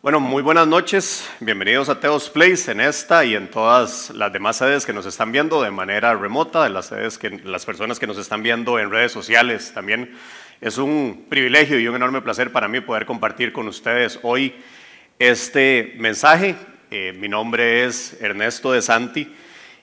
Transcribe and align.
Bueno, 0.00 0.20
muy 0.20 0.44
buenas 0.44 0.68
noches. 0.68 1.28
Bienvenidos 1.40 1.88
a 1.88 1.98
Teos 1.98 2.30
Place 2.30 2.70
en 2.70 2.80
esta 2.80 3.24
y 3.24 3.34
en 3.34 3.50
todas 3.50 4.10
las 4.10 4.32
demás 4.32 4.58
sedes 4.58 4.86
que 4.86 4.92
nos 4.92 5.06
están 5.06 5.32
viendo 5.32 5.60
de 5.60 5.72
manera 5.72 6.14
remota, 6.14 6.62
de 6.62 6.70
las 6.70 6.86
sedes 6.86 7.18
que 7.18 7.30
las 7.30 7.66
personas 7.66 7.98
que 7.98 8.06
nos 8.06 8.16
están 8.16 8.44
viendo 8.44 8.78
en 8.78 8.92
redes 8.92 9.10
sociales 9.10 9.72
también. 9.74 10.16
Es 10.60 10.78
un 10.78 11.26
privilegio 11.28 11.80
y 11.80 11.88
un 11.88 11.96
enorme 11.96 12.22
placer 12.22 12.52
para 12.52 12.68
mí 12.68 12.80
poder 12.80 13.06
compartir 13.06 13.52
con 13.52 13.66
ustedes 13.66 14.20
hoy 14.22 14.54
este 15.18 15.96
mensaje. 15.98 16.54
Eh, 16.92 17.12
mi 17.18 17.26
nombre 17.28 17.84
es 17.84 18.16
Ernesto 18.20 18.70
de 18.70 18.82
Santi 18.82 19.34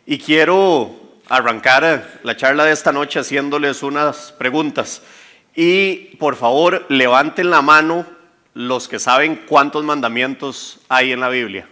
y 0.06 0.18
quiero 0.18 0.96
arrancar 1.28 2.22
la 2.24 2.38
charla 2.38 2.64
de 2.64 2.72
esta 2.72 2.94
noche 2.94 3.20
haciéndoles 3.20 3.84
unas 3.84 4.32
preguntas. 4.32 5.02
Y 5.54 6.16
por 6.16 6.38
favor, 6.38 6.86
levanten 6.88 7.50
la 7.50 7.62
mano 7.62 8.15
los 8.56 8.88
que 8.88 9.00
saben 9.00 9.44
cuántos 9.48 9.84
mandamientos 9.84 10.80
hay 10.88 11.12
en 11.12 11.20
la 11.20 11.28
Biblia. 11.30 11.68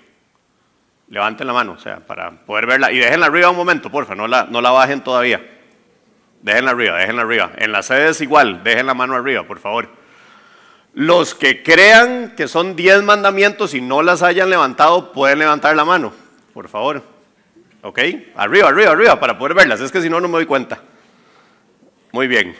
Levanten 1.08 1.48
la 1.48 1.54
mano, 1.54 1.72
o 1.74 1.80
sea, 1.80 2.02
para 2.02 2.32
poder 2.46 2.66
verla. 2.66 2.92
Y 2.92 2.98
déjenla 2.98 3.28
arriba 3.28 3.50
un 3.50 3.56
momento, 3.56 3.90
porfa, 3.90 4.16
no 4.16 4.28
la, 4.28 4.46
no 4.50 4.62
la 4.62 4.70
bajen 4.72 5.02
todavía. 5.02 5.42
Déjenla 6.42 6.72
arriba, 6.72 6.98
déjenla 6.98 7.22
arriba. 7.22 7.52
En 7.56 7.72
las 7.72 7.86
sedes 7.86 8.20
igual, 8.20 8.64
dejen 8.64 8.86
la 8.86 8.94
mano 8.94 9.16
arriba, 9.16 9.44
por 9.44 9.60
favor. 9.60 9.88
Los 10.94 11.34
que 11.34 11.64
crean 11.64 12.36
que 12.36 12.50
son 12.50 12.76
diez 12.76 13.02
mandamientos 13.02 13.74
y 13.74 13.80
no 13.80 14.02
las 14.02 14.22
hayan 14.22 14.50
levantado, 14.50 15.14
pueden 15.14 15.40
levantar 15.40 15.78
la 15.78 15.86
mano, 15.86 16.12
por 16.54 16.68
favor. 16.68 17.02
¿Ok? 17.82 18.00
Arriba, 18.36 18.68
arriba, 18.68 18.92
arriba, 18.92 19.20
para 19.22 19.38
poder 19.38 19.54
verlas. 19.54 19.80
Es 19.80 19.92
que 19.92 20.02
si 20.02 20.10
no, 20.10 20.20
no 20.20 20.28
me 20.28 20.34
doy 20.34 20.46
cuenta. 20.46 20.80
Muy 22.12 22.28
bien. 22.28 22.56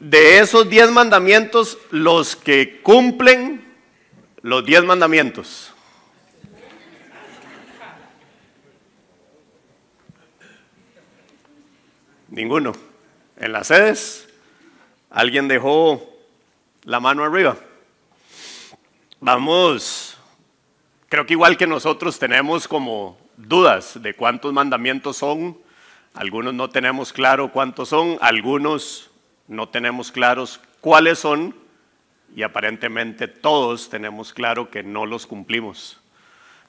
De 0.00 0.38
esos 0.38 0.68
diez 0.68 0.90
mandamientos, 0.90 1.78
los 1.90 2.36
que 2.36 2.80
cumplen 2.82 3.74
los 4.42 4.64
diez 4.64 4.84
mandamientos. 4.84 5.74
Ninguno. 12.28 12.72
En 13.36 13.52
las 13.52 13.68
sedes, 13.68 14.28
alguien 15.10 15.48
dejó 15.48 16.02
la 16.84 17.00
mano 17.00 17.24
arriba. 17.24 17.56
Vamos, 19.20 20.16
creo 21.08 21.26
que 21.26 21.32
igual 21.32 21.56
que 21.56 21.66
nosotros 21.66 22.18
tenemos 22.18 22.68
como 22.68 23.18
dudas 23.36 24.00
de 24.00 24.14
cuántos 24.14 24.52
mandamientos 24.52 25.16
son, 25.16 25.58
algunos 26.14 26.54
no 26.54 26.70
tenemos 26.70 27.12
claro 27.12 27.50
cuántos 27.50 27.88
son, 27.88 28.18
algunos 28.20 29.07
no 29.48 29.68
tenemos 29.68 30.12
claros 30.12 30.60
cuáles 30.80 31.18
son 31.18 31.54
y 32.36 32.42
aparentemente 32.42 33.26
todos 33.26 33.88
tenemos 33.90 34.32
claro 34.32 34.70
que 34.70 34.82
no 34.82 35.06
los 35.06 35.26
cumplimos. 35.26 36.00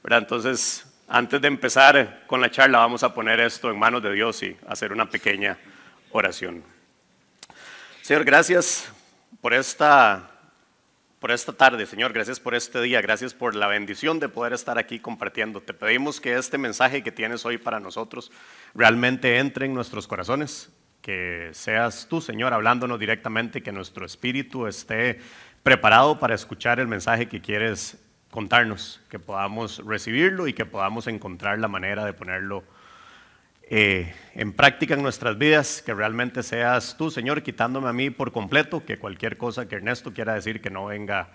Entonces, 0.04 0.86
antes 1.08 1.42
de 1.42 1.48
empezar 1.48 2.24
con 2.26 2.42
la 2.42 2.50
charla, 2.50 2.80
vamos 2.80 3.04
a 3.04 3.14
poner 3.14 3.40
esto 3.40 3.70
en 3.70 3.78
manos 3.78 4.02
de 4.02 4.14
Dios 4.14 4.42
y 4.44 4.58
hacer 4.68 4.94
una 4.94 5.10
pequeña 5.10 5.58
oración. 6.12 6.64
Señor, 8.02 8.24
gracias 8.24 8.92
por 9.42 9.54
esta 9.54 10.32
por 11.20 11.32
esta 11.32 11.52
tarde, 11.52 11.86
Señor. 11.86 12.14
Gracias 12.14 12.40
por 12.40 12.56
este 12.56 12.82
día. 12.82 13.02
Gracias 13.02 13.34
por 13.34 13.54
la 13.54 13.68
bendición 13.68 14.22
de 14.22 14.30
poder 14.30 14.54
estar 14.54 14.78
aquí 14.78 15.00
compartiendo. 15.00 15.62
Te 15.62 15.74
pedimos 15.74 16.22
que 16.22 16.36
este 16.36 16.58
mensaje 16.58 17.04
que 17.04 17.12
tienes 17.12 17.46
hoy 17.46 17.58
para 17.58 17.82
nosotros 17.82 18.32
realmente 18.74 19.38
entre 19.38 19.66
en 19.66 19.74
nuestros 19.74 20.08
corazones. 20.08 20.70
Que 21.02 21.50
seas 21.54 22.08
tú, 22.10 22.22
Señor, 22.22 22.54
hablándonos 22.54 23.00
directamente, 23.00 23.64
que 23.64 23.72
nuestro 23.72 24.06
espíritu 24.06 24.68
esté 24.68 25.20
preparado 25.64 26.20
para 26.20 26.36
escuchar 26.36 26.80
el 26.80 26.88
mensaje 26.88 27.28
que 27.28 27.42
quieres 27.42 27.98
contarnos, 28.32 29.02
que 29.10 29.20
podamos 29.20 29.84
recibirlo 29.86 30.48
y 30.48 30.54
que 30.54 30.66
podamos 30.66 31.08
encontrar 31.08 31.60
la 31.60 31.68
manera 31.68 32.06
de 32.06 32.14
ponerlo 32.14 32.64
eh, 33.72 34.14
en 34.34 34.54
práctica 34.54 34.96
en 34.96 35.04
nuestras 35.04 35.38
vidas, 35.38 35.84
que 35.84 35.94
realmente 35.94 36.42
seas 36.42 36.98
tú, 36.98 37.12
Señor, 37.12 37.44
quitándome 37.44 37.88
a 37.90 37.94
mí 37.94 38.10
por 38.10 38.32
completo, 38.32 38.84
que 38.84 38.98
cualquier 38.98 39.38
cosa 39.38 39.68
que 39.68 39.76
Ernesto 39.76 40.12
quiera 40.14 40.34
decir 40.34 40.60
que 40.60 40.72
no 40.72 40.88
venga 40.88 41.30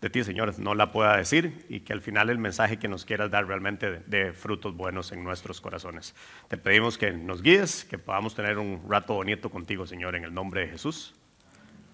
de 0.00 0.10
ti, 0.10 0.22
Señor, 0.22 0.56
no 0.60 0.74
la 0.74 0.92
pueda 0.92 1.16
decir 1.16 1.64
y 1.68 1.80
que 1.80 1.92
al 1.92 2.00
final 2.00 2.30
el 2.30 2.38
mensaje 2.38 2.78
que 2.78 2.86
nos 2.86 3.04
quieras 3.04 3.30
dar 3.30 3.46
realmente 3.46 4.00
dé 4.06 4.32
frutos 4.32 4.76
buenos 4.76 5.10
en 5.10 5.24
nuestros 5.24 5.60
corazones. 5.60 6.14
Te 6.46 6.56
pedimos 6.56 6.96
que 6.98 7.12
nos 7.12 7.42
guíes, 7.42 7.84
que 7.84 7.98
podamos 7.98 8.34
tener 8.34 8.58
un 8.58 8.80
rato 8.88 9.14
bonito 9.14 9.50
contigo, 9.50 9.86
Señor, 9.86 10.14
en 10.14 10.24
el 10.24 10.32
nombre 10.32 10.62
de 10.62 10.68
Jesús. 10.68 11.14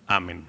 Amén. 0.07 0.45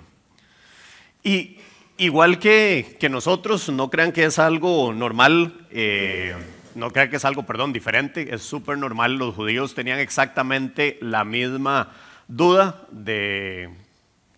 Y 1.23 1.57
igual 1.97 2.39
que, 2.39 2.97
que 2.99 3.07
nosotros, 3.07 3.69
no 3.69 3.89
crean 3.89 4.11
que 4.11 4.25
es 4.25 4.37
algo 4.37 4.93
normal. 4.93 5.66
Eh, 5.72 6.35
no 6.75 6.91
crean 6.91 7.09
que 7.09 7.16
es 7.16 7.23
algo, 7.23 7.45
perdón, 7.45 7.72
diferente, 7.72 8.35
es 8.35 8.41
súper 8.41 8.77
normal. 8.77 9.16
Los 9.16 9.33
judíos 9.33 9.73
tenían 9.75 9.99
exactamente 9.99 10.97
la 11.01 11.23
misma 11.23 11.93
duda 12.27 12.85
de 12.91 13.69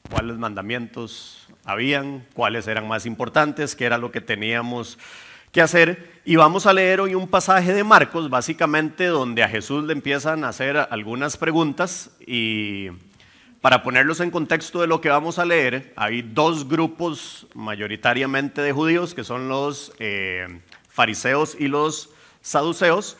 cuáles 0.07 0.37
mandamientos 0.37 1.46
habían, 1.67 2.25
cuáles 2.33 2.67
eran 2.67 2.87
más 2.87 3.05
importantes, 3.05 3.75
qué 3.75 3.85
era 3.85 3.99
lo 3.99 4.09
que 4.09 4.21
teníamos 4.21 4.97
que 5.51 5.61
hacer. 5.61 6.21
Y 6.23 6.37
vamos 6.37 6.65
a 6.65 6.73
leer 6.73 7.01
hoy 7.01 7.13
un 7.13 7.27
pasaje 7.27 7.73
de 7.73 7.83
Marcos, 7.83 8.29
básicamente 8.29 9.05
donde 9.07 9.43
a 9.43 9.49
Jesús 9.49 9.83
le 9.83 9.93
empiezan 9.93 10.45
a 10.45 10.49
hacer 10.49 10.77
algunas 10.89 11.35
preguntas 11.35 12.11
y 12.25 12.87
para 13.59 13.83
ponerlos 13.83 14.21
en 14.21 14.31
contexto 14.31 14.79
de 14.79 14.87
lo 14.87 15.01
que 15.01 15.09
vamos 15.09 15.39
a 15.39 15.45
leer, 15.45 15.91
hay 15.97 16.21
dos 16.21 16.69
grupos 16.69 17.47
mayoritariamente 17.53 18.61
de 18.61 18.71
judíos, 18.71 19.13
que 19.13 19.25
son 19.25 19.49
los 19.49 19.91
eh, 19.99 20.61
fariseos 20.87 21.57
y 21.59 21.67
los 21.67 22.11
saduceos, 22.41 23.17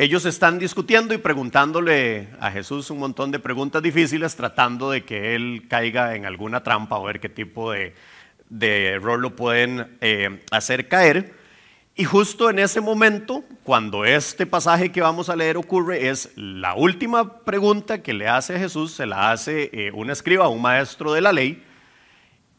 ellos 0.00 0.24
están 0.26 0.60
discutiendo 0.60 1.12
y 1.12 1.18
preguntándole 1.18 2.28
a 2.38 2.52
Jesús 2.52 2.88
un 2.90 3.00
montón 3.00 3.32
de 3.32 3.40
preguntas 3.40 3.82
difíciles, 3.82 4.36
tratando 4.36 4.92
de 4.92 5.04
que 5.04 5.34
él 5.34 5.64
caiga 5.68 6.14
en 6.14 6.24
alguna 6.24 6.62
trampa 6.62 7.00
o 7.00 7.02
ver 7.02 7.18
qué 7.18 7.28
tipo 7.28 7.72
de, 7.72 7.94
error 8.60 9.18
lo 9.18 9.34
pueden 9.34 9.98
eh, 10.00 10.44
hacer 10.52 10.86
caer. 10.86 11.34
Y 11.96 12.04
justo 12.04 12.48
en 12.48 12.60
ese 12.60 12.80
momento, 12.80 13.42
cuando 13.64 14.04
este 14.04 14.46
pasaje 14.46 14.92
que 14.92 15.00
vamos 15.00 15.30
a 15.30 15.34
leer 15.34 15.56
ocurre, 15.56 16.08
es 16.08 16.30
la 16.36 16.76
última 16.76 17.40
pregunta 17.40 18.00
que 18.00 18.14
le 18.14 18.28
hace 18.28 18.56
Jesús, 18.56 18.92
se 18.92 19.04
la 19.04 19.32
hace 19.32 19.68
eh, 19.72 19.90
un 19.92 20.10
escriba, 20.10 20.46
un 20.46 20.62
maestro 20.62 21.12
de 21.12 21.22
la 21.22 21.32
ley, 21.32 21.64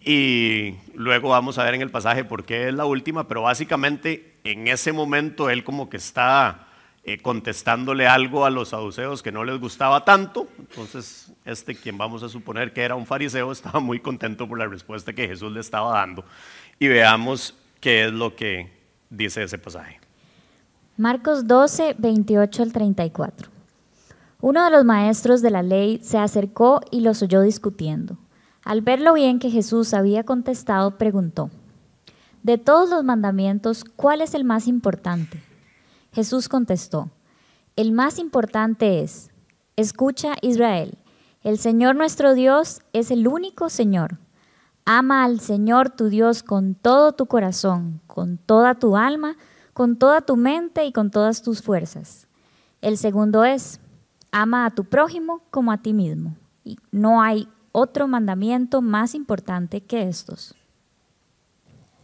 y 0.01 0.75
luego 0.93 1.29
vamos 1.29 1.57
a 1.57 1.63
ver 1.63 1.75
en 1.75 1.81
el 1.83 1.89
pasaje 1.89 2.25
por 2.25 2.43
qué 2.43 2.67
es 2.67 2.73
la 2.73 2.83
última, 2.83 3.29
pero 3.29 3.43
básicamente 3.43 4.35
en 4.43 4.67
ese 4.67 4.91
momento 4.91 5.49
él 5.49 5.63
como 5.63 5.89
que 5.89 5.95
está 5.95 6.65
eh, 7.03 7.21
contestándole 7.21 8.07
algo 8.07 8.45
a 8.45 8.49
los 8.49 8.69
saduceos 8.69 9.23
que 9.23 9.31
no 9.31 9.43
les 9.43 9.59
gustaba 9.59 10.03
tanto. 10.03 10.47
Entonces, 10.59 11.31
este, 11.45 11.75
quien 11.75 11.97
vamos 11.97 12.23
a 12.23 12.29
suponer 12.29 12.73
que 12.73 12.81
era 12.81 12.95
un 12.95 13.05
fariseo, 13.05 13.51
estaba 13.53 13.79
muy 13.79 13.99
contento 13.99 14.47
por 14.47 14.59
la 14.59 14.67
respuesta 14.67 15.13
que 15.13 15.27
Jesús 15.27 15.51
le 15.51 15.61
estaba 15.61 15.93
dando. 15.93 16.25
Y 16.77 16.87
veamos 16.87 17.55
qué 17.79 18.05
es 18.05 18.11
lo 18.11 18.35
que 18.35 18.71
dice 19.09 19.43
ese 19.43 19.57
pasaje. 19.57 19.99
Marcos 20.97 21.47
12, 21.47 21.95
28 21.97 22.63
al 22.63 22.73
34. 22.73 23.49
Uno 24.41 24.63
de 24.63 24.71
los 24.71 24.85
maestros 24.85 25.41
de 25.41 25.49
la 25.49 25.63
ley 25.63 25.99
se 26.03 26.17
acercó 26.17 26.81
y 26.91 27.01
los 27.01 27.21
oyó 27.21 27.41
discutiendo. 27.41 28.17
Al 28.63 28.81
ver 28.81 29.01
lo 29.01 29.13
bien 29.13 29.39
que 29.39 29.49
Jesús 29.49 29.93
había 29.93 30.23
contestado, 30.25 30.97
preguntó, 30.97 31.49
De 32.43 32.57
todos 32.57 32.89
los 32.89 33.03
mandamientos, 33.03 33.83
¿cuál 33.83 34.21
es 34.21 34.33
el 34.33 34.43
más 34.43 34.67
importante? 34.67 35.41
Jesús 36.11 36.49
contestó, 36.49 37.09
El 37.75 37.91
más 37.91 38.19
importante 38.19 39.01
es, 39.01 39.31
escucha 39.75 40.33
Israel, 40.41 40.97
el 41.41 41.57
Señor 41.57 41.95
nuestro 41.95 42.33
Dios 42.33 42.81
es 42.91 43.11
el 43.11 43.27
único 43.27 43.69
Señor. 43.69 44.17
Ama 44.83 45.23
al 45.23 45.39
Señor 45.39 45.89
tu 45.89 46.09
Dios 46.09 46.43
con 46.43 46.75
todo 46.75 47.13
tu 47.13 47.27
corazón, 47.27 48.01
con 48.07 48.37
toda 48.37 48.75
tu 48.75 48.97
alma, 48.97 49.37
con 49.73 49.95
toda 49.95 50.19
tu 50.19 50.35
mente 50.35 50.83
y 50.83 50.91
con 50.91 51.11
todas 51.11 51.41
tus 51.41 51.61
fuerzas. 51.61 52.27
El 52.81 52.97
segundo 52.97 53.45
es, 53.45 53.79
ama 54.31 54.65
a 54.65 54.71
tu 54.71 54.83
prójimo 54.83 55.41
como 55.49 55.71
a 55.71 55.77
ti 55.77 55.93
mismo. 55.93 56.35
Y 56.65 56.77
no 56.91 57.21
hay 57.21 57.47
otro 57.71 58.07
mandamiento 58.07 58.81
más 58.81 59.15
importante 59.15 59.79
que 59.81 60.09
estos. 60.09 60.55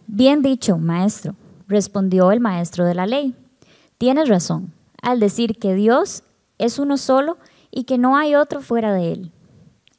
Bien 0.07 0.41
dicho, 0.41 0.77
maestro, 0.77 1.35
respondió 1.67 2.31
el 2.31 2.39
maestro 2.39 2.85
de 2.85 2.95
la 2.95 3.05
ley. 3.05 3.35
Tienes 4.05 4.29
razón 4.29 4.71
al 5.01 5.19
decir 5.19 5.57
que 5.57 5.73
Dios 5.73 6.21
es 6.59 6.77
uno 6.77 6.95
solo 6.95 7.39
y 7.71 7.85
que 7.85 7.97
no 7.97 8.15
hay 8.15 8.35
otro 8.35 8.61
fuera 8.61 8.93
de 8.93 9.11
él. 9.11 9.31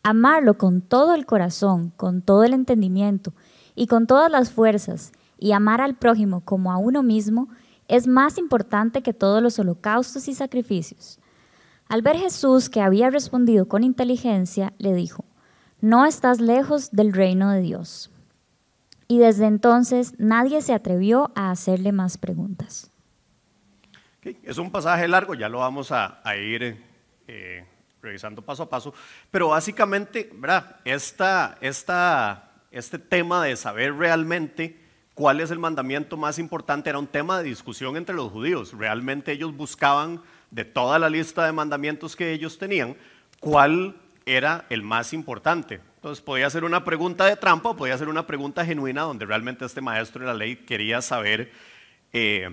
Amarlo 0.04 0.58
con 0.58 0.80
todo 0.80 1.12
el 1.12 1.26
corazón, 1.26 1.92
con 1.96 2.22
todo 2.22 2.44
el 2.44 2.54
entendimiento 2.54 3.32
y 3.74 3.88
con 3.88 4.06
todas 4.06 4.30
las 4.30 4.52
fuerzas, 4.52 5.10
y 5.40 5.50
amar 5.50 5.80
al 5.80 5.96
prójimo 5.96 6.42
como 6.42 6.70
a 6.70 6.76
uno 6.76 7.02
mismo, 7.02 7.48
es 7.88 8.06
más 8.06 8.38
importante 8.38 9.02
que 9.02 9.12
todos 9.12 9.42
los 9.42 9.58
holocaustos 9.58 10.28
y 10.28 10.34
sacrificios. 10.34 11.18
Al 11.88 12.02
ver 12.02 12.16
Jesús 12.16 12.70
que 12.70 12.82
había 12.82 13.10
respondido 13.10 13.66
con 13.66 13.82
inteligencia, 13.82 14.72
le 14.78 14.94
dijo, 14.94 15.24
no 15.80 16.04
estás 16.06 16.40
lejos 16.40 16.92
del 16.92 17.12
reino 17.12 17.50
de 17.50 17.60
Dios. 17.60 18.12
y 19.08 19.18
desde 19.18 19.46
entonces 19.46 20.14
nadie 20.18 20.62
se 20.62 20.74
atrevió 20.74 21.32
a 21.34 21.50
hacerle 21.50 21.90
más 21.90 22.18
preguntas. 22.18 22.92
Es 24.43 24.58
un 24.58 24.70
pasaje 24.70 25.06
largo, 25.06 25.34
ya 25.34 25.49
lo 25.49 25.58
vamos 25.58 25.93
a, 25.93 26.20
ir 26.37 26.82
eh, 27.28 27.64
revisando 28.02 28.43
paso 28.43 28.64
a 28.64 28.69
paso, 28.69 28.93
pero 29.31 29.49
básicamente, 29.49 30.31
¿verdad? 30.34 30.81
Esta, 30.84 31.58
este 32.70 32.99
tema 32.99 33.44
de 33.44 33.56
saber 33.56 33.94
realmente 33.94 34.76
cuál 35.14 35.40
es 35.40 35.50
el 35.50 35.58
mandamiento 35.58 36.17
más 36.17 36.38
importante 36.38 36.90
era 36.90 36.99
un 36.99 37.06
tema 37.06 37.38
de 37.38 37.44
discusión 37.44 37.96
entre 37.96 38.14
los 38.14 38.32
judíos. 38.32 38.73
Realmente 38.76 39.32
ellos 39.32 39.56
buscaban 39.56 40.20
de 40.50 40.64
toda 40.64 40.99
la 40.99 41.08
lista 41.08 41.46
de 41.46 41.52
mandamientos 41.52 42.17
que 42.17 42.32
ellos 42.32 42.58
tenían, 42.58 42.96
cuál 43.38 43.96
era 44.25 44.67
el 44.70 44.82
más 44.82 45.12
importante. 45.12 45.81
Entonces 45.96 46.23
podía 46.23 46.50
ser 46.50 46.64
una 46.64 46.84
pregunta 46.84 47.26
de 47.26 47.37
trampa 47.37 47.70
o 47.70 47.76
podía 47.76 47.96
ser 47.96 48.08
una 48.08 48.26
pregunta 48.26 48.64
genuina 48.64 49.02
donde 49.02 49.25
realmente 49.25 49.64
este 49.64 49.81
maestro 49.81 50.20
de 50.20 50.26
la 50.26 50.34
ley 50.34 50.56
quería 50.56 51.00
saber 51.00 51.52
eh, 52.12 52.50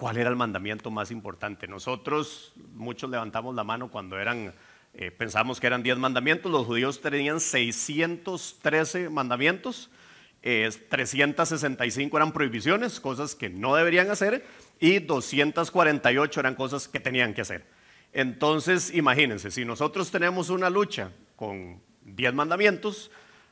cuál 0.00 0.16
era 0.16 0.30
el 0.30 0.36
mandamiento 0.36 0.90
más 0.90 1.10
importante. 1.10 1.68
Nosotros, 1.68 2.54
muchos 2.72 3.10
levantamos 3.10 3.54
la 3.54 3.64
mano 3.64 3.90
cuando 3.90 4.18
eran, 4.18 4.54
eh, 4.94 5.10
pensamos 5.10 5.60
que 5.60 5.66
eran 5.66 5.82
10 5.82 5.98
mandamientos, 5.98 6.50
los 6.50 6.66
judíos 6.66 7.02
tenían 7.02 7.38
613 7.38 9.10
mandamientos, 9.10 9.90
365 10.40 12.16
eran 12.16 12.32
prohibiciones, 12.32 12.98
cosas 12.98 13.34
que 13.34 13.50
no 13.50 13.76
deberían 13.76 14.10
hacer, 14.10 14.46
y 14.80 15.00
248 15.00 16.40
eran 16.40 16.54
cosas 16.54 16.88
que 16.88 16.98
tenían 16.98 17.34
que 17.34 17.42
hacer. 17.42 17.66
Entonces, 18.14 18.94
imagínense, 18.94 19.50
si 19.50 19.66
nosotros 19.66 20.10
tenemos 20.10 20.48
una 20.48 20.70
lucha 20.70 21.12
con 21.36 21.78
10 22.06 22.32
mandamientos, 22.32 23.10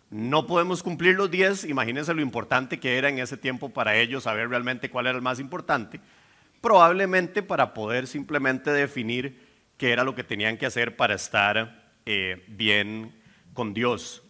no 0.08 0.46
podemos 0.46 0.82
cumplir 0.82 1.14
los 1.14 1.30
10, 1.30 1.64
imagínense 1.64 2.14
lo 2.14 2.22
importante 2.22 2.80
que 2.80 2.96
era 2.96 3.10
en 3.10 3.18
ese 3.18 3.36
tiempo 3.36 3.68
para 3.68 3.96
ellos 3.96 4.22
saber 4.22 4.48
realmente 4.48 4.88
cuál 4.88 5.08
era 5.08 5.16
el 5.16 5.22
más 5.22 5.40
importante, 5.40 6.00
probablemente 6.60 7.42
para 7.42 7.74
poder 7.74 8.06
simplemente 8.06 8.70
definir 8.70 9.46
qué 9.76 9.92
era 9.92 10.04
lo 10.04 10.14
que 10.14 10.24
tenían 10.24 10.56
que 10.56 10.66
hacer 10.66 10.96
para 10.96 11.14
estar 11.14 11.92
eh, 12.06 12.44
bien 12.48 13.14
con 13.54 13.74
Dios. 13.74 14.22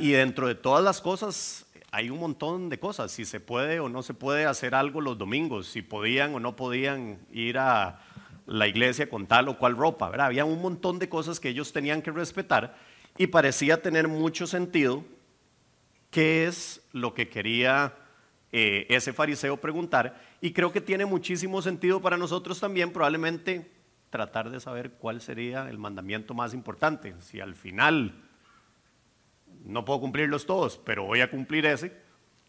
Y 0.00 0.12
dentro 0.12 0.48
de 0.48 0.54
todas 0.54 0.82
las 0.82 1.00
cosas 1.00 1.66
hay 1.90 2.10
un 2.10 2.18
montón 2.18 2.68
de 2.68 2.78
cosas, 2.78 3.10
si 3.12 3.24
se 3.24 3.40
puede 3.40 3.80
o 3.80 3.88
no 3.88 4.02
se 4.02 4.14
puede 4.14 4.46
hacer 4.46 4.74
algo 4.74 5.00
los 5.00 5.18
domingos, 5.18 5.66
si 5.66 5.82
podían 5.82 6.34
o 6.34 6.40
no 6.40 6.56
podían 6.56 7.18
ir 7.30 7.58
a 7.58 8.00
la 8.46 8.68
iglesia 8.68 9.08
con 9.08 9.26
tal 9.26 9.48
o 9.48 9.58
cual 9.58 9.76
ropa, 9.76 10.12
Había 10.24 10.44
un 10.44 10.62
montón 10.62 10.98
de 10.98 11.08
cosas 11.08 11.40
que 11.40 11.48
ellos 11.48 11.72
tenían 11.72 12.02
que 12.02 12.10
respetar 12.10 12.76
y 13.18 13.26
parecía 13.26 13.82
tener 13.82 14.08
mucho 14.08 14.46
sentido 14.46 15.04
qué 16.10 16.46
es 16.46 16.82
lo 16.92 17.12
que 17.12 17.28
quería 17.28 17.94
eh, 18.58 18.86
ese 18.88 19.12
fariseo 19.12 19.58
preguntar. 19.58 20.18
Y 20.40 20.54
creo 20.54 20.72
que 20.72 20.80
tiene 20.80 21.04
muchísimo 21.04 21.60
sentido 21.60 22.00
para 22.00 22.16
nosotros 22.16 22.58
también 22.58 22.90
probablemente 22.90 23.70
tratar 24.08 24.48
de 24.48 24.60
saber 24.60 24.92
cuál 24.92 25.20
sería 25.20 25.68
el 25.68 25.76
mandamiento 25.76 26.32
más 26.32 26.54
importante. 26.54 27.14
Si 27.20 27.38
al 27.38 27.54
final 27.54 28.14
no 29.66 29.84
puedo 29.84 30.00
cumplirlos 30.00 30.46
todos, 30.46 30.78
pero 30.78 31.04
voy 31.04 31.20
a 31.20 31.30
cumplir 31.30 31.66
ese, 31.66 31.92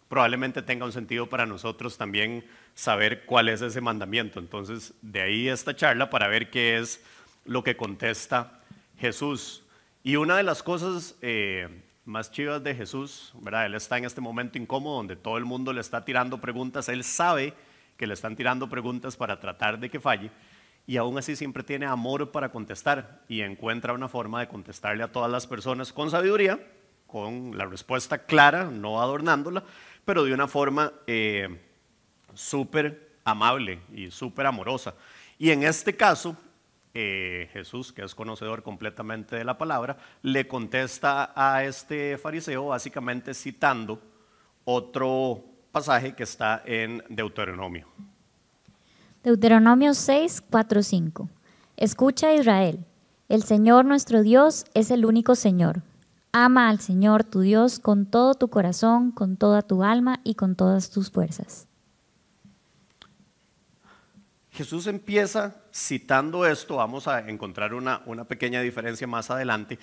probablemente 0.08 0.62
tenga 0.62 0.86
un 0.86 0.94
sentido 0.94 1.28
para 1.28 1.46
nosotros 1.46 1.98
también 1.98 2.46
saber 2.74 3.26
cuál 3.26 3.50
es 3.50 3.62
ese 3.62 3.82
mandamiento. 3.82 4.40
Entonces, 4.40 4.94
de 5.02 5.20
ahí 5.20 5.50
esta 5.50 5.76
charla 5.76 6.10
para 6.10 6.30
ver 6.30 6.50
qué 6.50 6.78
es 6.78 7.04
lo 7.44 7.66
que 7.66 7.76
contesta 7.76 8.62
Jesús. 8.98 9.66
Y 10.04 10.16
una 10.16 10.38
de 10.38 10.44
las 10.44 10.64
cosas 10.64 11.18
eh, 11.22 11.68
más 12.08 12.32
chivas 12.32 12.64
de 12.64 12.74
Jesús, 12.74 13.34
¿verdad? 13.42 13.66
Él 13.66 13.76
está 13.76 13.98
en 13.98 14.06
este 14.06 14.22
momento 14.22 14.58
incómodo 14.58 14.96
donde 14.96 15.16
todo 15.16 15.38
el 15.38 15.46
mundo 15.46 15.74
le 15.74 15.82
está 15.82 16.06
tirando 16.06 16.40
preguntas, 16.40 16.88
él 16.90 17.04
sabe 17.04 17.54
que 17.98 18.08
le 18.08 18.14
están 18.14 18.36
tirando 18.36 18.70
preguntas 18.70 19.18
para 19.18 19.40
tratar 19.40 19.78
de 19.78 19.90
que 19.90 20.00
falle 20.00 20.32
y 20.86 20.96
aún 20.96 21.18
así 21.18 21.36
siempre 21.36 21.64
tiene 21.64 21.86
amor 21.86 22.32
para 22.32 22.50
contestar 22.50 23.22
y 23.28 23.42
encuentra 23.42 23.92
una 23.92 24.08
forma 24.08 24.40
de 24.40 24.48
contestarle 24.48 25.04
a 25.04 25.12
todas 25.12 25.30
las 25.30 25.46
personas 25.46 25.92
con 25.92 26.10
sabiduría, 26.10 26.60
con 27.08 27.58
la 27.58 27.66
respuesta 27.66 28.20
clara, 28.20 28.72
no 28.72 29.02
adornándola, 29.02 29.64
pero 30.06 30.24
de 30.24 30.34
una 30.34 30.48
forma 30.48 30.94
eh, 31.08 31.60
súper 32.34 33.18
amable 33.26 33.82
y 33.94 34.10
súper 34.12 34.46
amorosa. 34.46 34.96
Y 35.38 35.52
en 35.52 35.64
este 35.64 35.96
caso, 35.98 36.38
eh, 37.00 37.48
Jesús, 37.54 37.94
que 37.94 38.04
es 38.04 38.16
conocedor 38.16 38.64
completamente 38.64 39.36
de 39.36 39.44
la 39.44 39.56
palabra, 39.56 39.98
le 40.24 40.48
contesta 40.48 41.32
a 41.36 41.64
este 41.64 42.18
fariseo 42.18 42.70
básicamente 42.70 43.36
citando 43.36 44.02
otro 44.66 45.44
pasaje 45.72 46.16
que 46.16 46.24
está 46.24 46.64
en 46.66 47.04
Deuteronomio. 47.08 47.86
Deuteronomio 49.24 49.94
6, 49.94 50.42
4, 50.50 50.82
5. 50.82 51.30
Escucha 51.76 52.34
Israel, 52.34 52.84
el 53.30 53.44
Señor 53.44 53.86
nuestro 53.86 54.24
Dios 54.24 54.66
es 54.74 54.90
el 54.90 55.06
único 55.06 55.36
Señor. 55.36 55.84
Ama 56.32 56.68
al 56.68 56.80
Señor 56.80 57.24
tu 57.24 57.42
Dios 57.42 57.78
con 57.78 58.08
todo 58.08 58.34
tu 58.34 58.48
corazón, 58.48 59.12
con 59.12 59.38
toda 59.38 59.62
tu 59.62 59.84
alma 59.84 60.20
y 60.24 60.34
con 60.34 60.56
todas 60.56 60.90
tus 60.90 61.12
fuerzas. 61.12 61.68
Jesús 64.58 64.88
empieza 64.88 65.56
citando 65.72 66.44
esto, 66.44 66.78
vamos 66.78 67.08
a 67.08 67.30
encontrar 67.30 67.76
una, 67.76 68.02
pequeña 68.28 68.60
diferencia 68.60 69.06
más 69.06 69.30
adelante, 69.30 69.78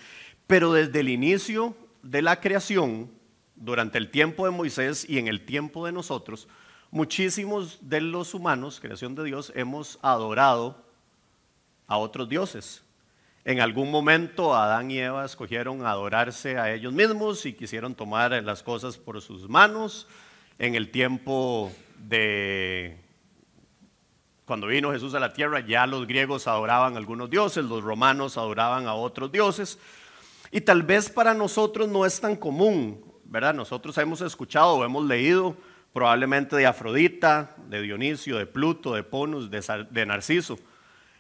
pero 0.49 0.73
desde 0.73 0.99
el 0.99 1.11
inicio 1.11 1.77
de 2.03 2.23
la 2.23 2.41
creación, 2.41 3.09
durante 3.55 3.99
el 3.99 4.11
tiempo 4.11 4.47
de 4.47 4.51
Moisés 4.51 5.09
y 5.09 5.19
en 5.19 5.29
el 5.29 5.45
tiempo 5.45 5.87
de 5.87 5.93
nosotros, 5.93 6.49
muchísimos 6.91 7.79
de 7.89 8.01
los 8.01 8.35
humanos, 8.35 8.81
creación 8.81 9.15
de 9.15 9.23
Dios, 9.23 9.53
hemos 9.55 10.01
adorado 10.03 10.85
a 11.87 11.97
otros 11.97 12.29
dioses. 12.29 12.83
En 13.45 13.61
algún 13.61 13.93
momento 13.93 14.57
Adán 14.57 14.91
y 14.91 14.99
Eva 14.99 15.25
escogieron 15.25 15.87
adorarse 15.87 16.59
a 16.59 16.75
ellos 16.75 16.93
mismos 16.93 17.47
y 17.47 17.53
quisieron 17.53 17.95
tomar 17.95 18.33
las 18.43 18.65
cosas 18.65 18.99
por 18.99 19.23
sus 19.23 19.49
manos. 19.49 20.09
En 20.59 20.75
el 20.75 20.91
tiempo 20.91 21.71
de 21.97 23.04
cuando 24.45 24.67
vino 24.67 24.93
Jesús 24.93 25.15
a 25.15 25.21
la 25.21 25.33
tierra, 25.33 25.61
ya 25.61 25.87
los 25.87 26.07
griegos 26.07 26.47
adoraban 26.47 26.95
a 26.95 26.99
algunos 26.99 27.31
dioses, 27.31 27.65
los 27.65 27.83
romanos 27.83 28.37
adoraban 28.37 28.87
a 28.87 28.95
otros 28.95 29.33
dioses. 29.33 29.79
Y 30.51 30.61
tal 30.61 30.83
vez 30.83 31.09
para 31.09 31.35
nosotros 31.35 31.89
no 31.89 32.05
es 32.05 32.21
tan 32.21 32.37
común, 32.37 33.03
¿verdad? 33.25 33.55
Nosotros 33.55 33.97
hemos 33.99 34.21
escuchado 34.21 34.75
o 34.75 34.85
hemos 34.85 35.05
leído 35.07 35.57
probablemente 35.95 36.57
de 36.57 36.67
Afrodita, 36.67 37.57
de 37.69 37.81
Dionisio, 37.81 38.37
de 38.37 38.47
Pluto, 38.47 38.95
de 38.95 39.03
Ponus, 39.03 39.51
de, 39.51 40.07
Narciso. 40.07 40.59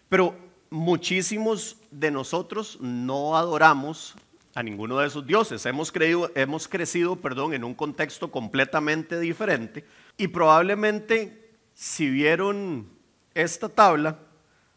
Pero 0.09 0.37
muchísimos 0.69 1.77
de 1.91 2.11
nosotros 2.11 2.79
no 2.81 3.37
adoramos 3.37 4.15
a 4.55 4.63
ninguno 4.63 4.99
de 4.99 5.07
esos 5.07 5.27
dioses. 5.27 5.65
Hemos, 5.65 5.91
creído, 5.91 6.31
hemos 6.35 6.69
crecido 6.69 7.17
perdón, 7.17 7.55
en 7.55 7.65
un 7.65 7.75
contexto 7.75 8.31
completamente 8.31 9.19
diferente 9.19 9.85
y 10.17 10.29
probablemente 10.29 11.53
si 11.73 12.11
vieron 12.11 12.94
esta 13.35 13.69
tabla, 13.69 14.17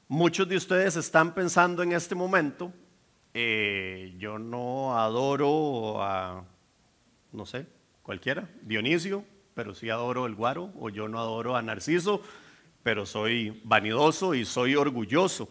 muchos 0.07 0.49
de 0.49 0.57
ustedes 0.57 0.95
están 0.95 1.33
pensando 1.33 1.83
en 1.83 1.91
este 1.91 2.15
momento, 2.15 2.73
eh, 3.33 4.15
yo 4.17 4.39
no 4.39 4.97
adoro 4.97 6.01
a, 6.01 6.43
no 7.31 7.45
sé, 7.45 7.67
cualquiera, 8.01 8.49
Dionisio, 8.63 9.23
pero 9.53 9.75
sí 9.75 9.89
adoro 9.89 10.25
el 10.25 10.35
guaro, 10.35 10.71
o 10.79 10.89
yo 10.89 11.07
no 11.07 11.19
adoro 11.19 11.55
a 11.55 11.61
Narciso, 11.61 12.21
pero 12.81 13.05
soy 13.05 13.61
vanidoso 13.63 14.33
y 14.33 14.43
soy 14.43 14.75
orgulloso. 14.75 15.49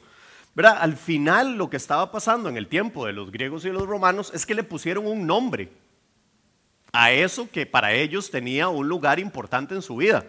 ¿Verdad? 0.55 0.79
Al 0.81 0.97
final 0.97 1.57
lo 1.57 1.69
que 1.69 1.77
estaba 1.77 2.11
pasando 2.11 2.49
en 2.49 2.57
el 2.57 2.67
tiempo 2.67 3.07
de 3.07 3.13
los 3.13 3.31
griegos 3.31 3.65
y 3.67 3.71
los 3.71 3.87
romanos 3.87 4.33
es 4.35 4.47
que 4.47 4.55
le 4.55 4.63
pusieron 4.63 5.07
un 5.07 5.27
nombre 5.27 5.71
a 6.93 7.13
eso 7.13 7.51
que 7.51 7.67
para 7.67 7.93
ellos 7.93 8.31
tenía 8.31 8.69
un 8.69 8.89
lugar 8.89 9.21
importante 9.21 9.75
en 9.75 9.83
su 9.83 9.97
vida 9.97 10.25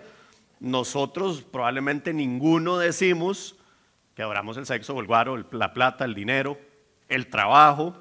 nosotros 0.59 1.41
probablemente 1.41 2.13
ninguno 2.13 2.77
decimos 2.77 3.55
que 4.15 4.23
adoramos 4.23 4.57
el 4.57 4.65
sexo 4.65 4.95
o 4.95 4.99
el 4.99 5.07
guaro, 5.07 5.45
la 5.51 5.73
plata, 5.73 6.03
el 6.03 6.15
dinero, 6.15 6.57
el 7.07 7.27
trabajo, 7.27 7.95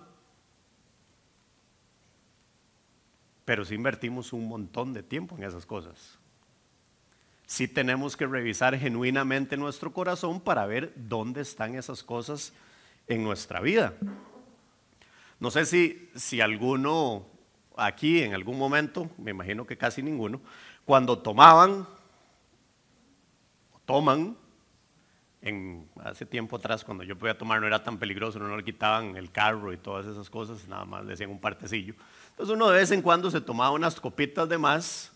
pero 3.45 3.65
sí 3.65 3.75
invertimos 3.75 4.33
un 4.33 4.49
montón 4.49 4.93
de 4.93 5.03
tiempo 5.03 5.37
en 5.37 5.45
esas 5.45 5.67
cosas. 5.67 6.19
Sí 7.47 7.69
tenemos 7.69 8.17
que 8.17 8.27
revisar 8.27 8.77
genuinamente 8.77 9.57
nuestro 9.57 9.93
corazón 9.93 10.41
para 10.41 10.67
ver 10.67 10.93
dónde 10.97 11.43
están 11.43 11.77
esas 11.77 12.03
cosas 12.03 12.53
en 13.07 13.23
nuestra 13.23 13.61
vida. 13.61 13.95
No 15.39 15.51
sé 15.51 15.65
si, 15.65 16.11
si 16.17 16.41
alguno 16.41 17.27
aquí 17.77 18.23
en 18.23 18.35
algún 18.35 18.59
momento, 18.59 19.11
me 19.19 19.31
imagino 19.31 19.67
que 19.67 19.77
casi 19.77 20.03
ninguno, 20.03 20.41
cuando 20.85 21.19
tomaban 21.19 21.87
toman. 23.87 24.37
En, 25.43 25.89
hace 26.03 26.27
tiempo 26.27 26.57
atrás, 26.57 26.85
cuando 26.85 27.05
yo 27.05 27.17
podía 27.17 27.39
tomar, 27.39 27.61
no 27.61 27.67
era 27.67 27.83
tan 27.83 27.99
peligroso, 27.99 28.39
no 28.39 28.57
le 28.57 28.65
quitaban 28.65 29.17
el 29.17 29.31
carro 29.31 29.73
y 29.73 29.77
todas 29.77 30.07
esas 30.07 30.29
cosas, 30.29 30.67
nada 30.67 30.85
más 30.85 31.05
le 31.05 31.13
hacían 31.13 31.31
un 31.31 31.41
partecillo. 31.41 31.95
Entonces 32.31 32.55
uno 32.55 32.69
de 32.69 32.79
vez 32.81 32.91
en 32.91 33.01
cuando 33.01 33.31
se 33.31 33.41
tomaba 33.41 33.71
unas 33.71 34.01
copitas 34.01 34.49
de 34.49 34.59
más 34.59 35.13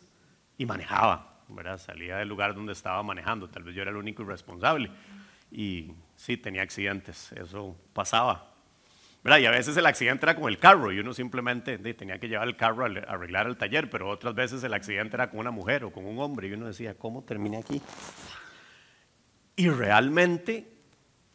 y 0.57 0.67
manejaba, 0.67 1.41
¿verdad? 1.49 1.79
Salía 1.79 2.19
del 2.19 2.29
lugar 2.29 2.55
donde 2.55 2.73
estaba 2.73 3.03
manejando, 3.03 3.49
tal 3.49 3.65
vez 3.65 3.75
yo 3.75 3.83
era 3.83 3.91
el 3.91 3.97
único 3.97 4.23
irresponsable. 4.23 4.91
Y 5.51 5.93
sí, 6.15 6.37
tenía 6.37 6.63
accidentes, 6.63 7.33
eso 7.33 7.77
pasaba. 7.93 8.51
¿verdad? 9.23 9.39
Y 9.39 9.47
a 9.47 9.51
veces 9.51 9.77
el 9.77 9.85
accidente 9.85 10.25
era 10.25 10.35
con 10.35 10.49
el 10.49 10.59
carro 10.59 10.93
y 10.93 10.99
uno 10.99 11.13
simplemente 11.13 11.79
tenía 11.95 12.19
que 12.19 12.29
llevar 12.29 12.49
el 12.49 12.57
carro 12.57 12.85
a 12.85 12.89
arreglar 12.89 13.47
el 13.47 13.57
taller, 13.57 13.91
pero 13.91 14.09
otras 14.09 14.35
veces 14.35 14.63
el 14.65 14.73
accidente 14.73 15.17
era 15.17 15.31
con 15.31 15.41
una 15.41 15.51
mujer 15.51 15.85
o 15.85 15.93
con 15.93 16.07
un 16.07 16.19
hombre 16.21 16.49
y 16.49 16.53
uno 16.53 16.67
decía, 16.67 16.95
¿cómo 16.95 17.23
terminé 17.23 17.59
aquí? 17.59 17.83
Y 19.61 19.69
realmente 19.69 20.67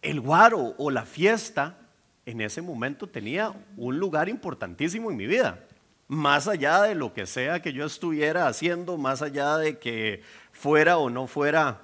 el 0.02 0.20
guaro 0.20 0.74
o 0.80 0.90
la 0.90 1.06
fiesta 1.06 1.78
en 2.26 2.42
ese 2.42 2.60
momento 2.60 3.06
tenía 3.06 3.54
un 3.78 4.00
lugar 4.00 4.30
importantísimo 4.30 5.12
en 5.12 5.18
mi 5.18 5.28
vida. 5.28 5.60
Más 6.08 6.48
allá 6.48 6.82
de 6.82 6.96
lo 6.96 7.14
que 7.14 7.28
sea 7.28 7.62
que 7.62 7.72
yo 7.72 7.86
estuviera 7.86 8.48
haciendo, 8.48 8.98
más 8.98 9.22
allá 9.22 9.58
de 9.58 9.78
que 9.78 10.24
fuera 10.52 10.98
o 10.98 11.12
no 11.12 11.28
fuera 11.28 11.82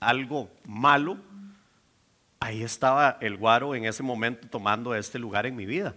algo 0.00 0.50
malo, 0.64 1.18
ahí 2.40 2.64
estaba 2.64 3.16
el 3.20 3.36
guaro 3.36 3.76
en 3.76 3.84
ese 3.84 4.02
momento 4.02 4.48
tomando 4.48 4.92
este 4.92 5.20
lugar 5.20 5.46
en 5.46 5.54
mi 5.54 5.66
vida. 5.66 5.94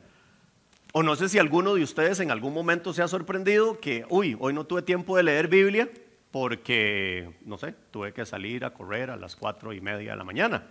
O 0.93 1.01
no 1.01 1.15
sé 1.15 1.29
si 1.29 1.39
alguno 1.39 1.73
de 1.73 1.81
ustedes 1.81 2.19
en 2.19 2.29
algún 2.29 2.53
momento 2.53 2.93
se 2.93 3.01
ha 3.01 3.07
sorprendido 3.07 3.79
que, 3.79 4.05
uy, 4.09 4.37
hoy 4.39 4.53
no 4.53 4.65
tuve 4.65 4.83
tiempo 4.83 5.17
de 5.17 5.23
leer 5.23 5.47
Biblia 5.47 5.89
porque, 6.31 7.37
no 7.45 7.57
sé, 7.57 7.73
tuve 7.91 8.13
que 8.13 8.25
salir 8.25 8.63
a 8.63 8.73
correr 8.73 9.09
a 9.09 9.15
las 9.15 9.35
cuatro 9.35 9.73
y 9.73 9.81
media 9.81 10.11
de 10.11 10.17
la 10.17 10.23
mañana. 10.23 10.67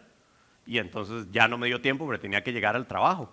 Y 0.67 0.79
entonces 0.79 1.27
ya 1.31 1.49
no 1.49 1.59
me 1.59 1.67
dio 1.67 1.81
tiempo 1.81 2.05
porque 2.05 2.21
tenía 2.21 2.45
que 2.45 2.53
llegar 2.53 2.77
al 2.77 2.87
trabajo. 2.87 3.33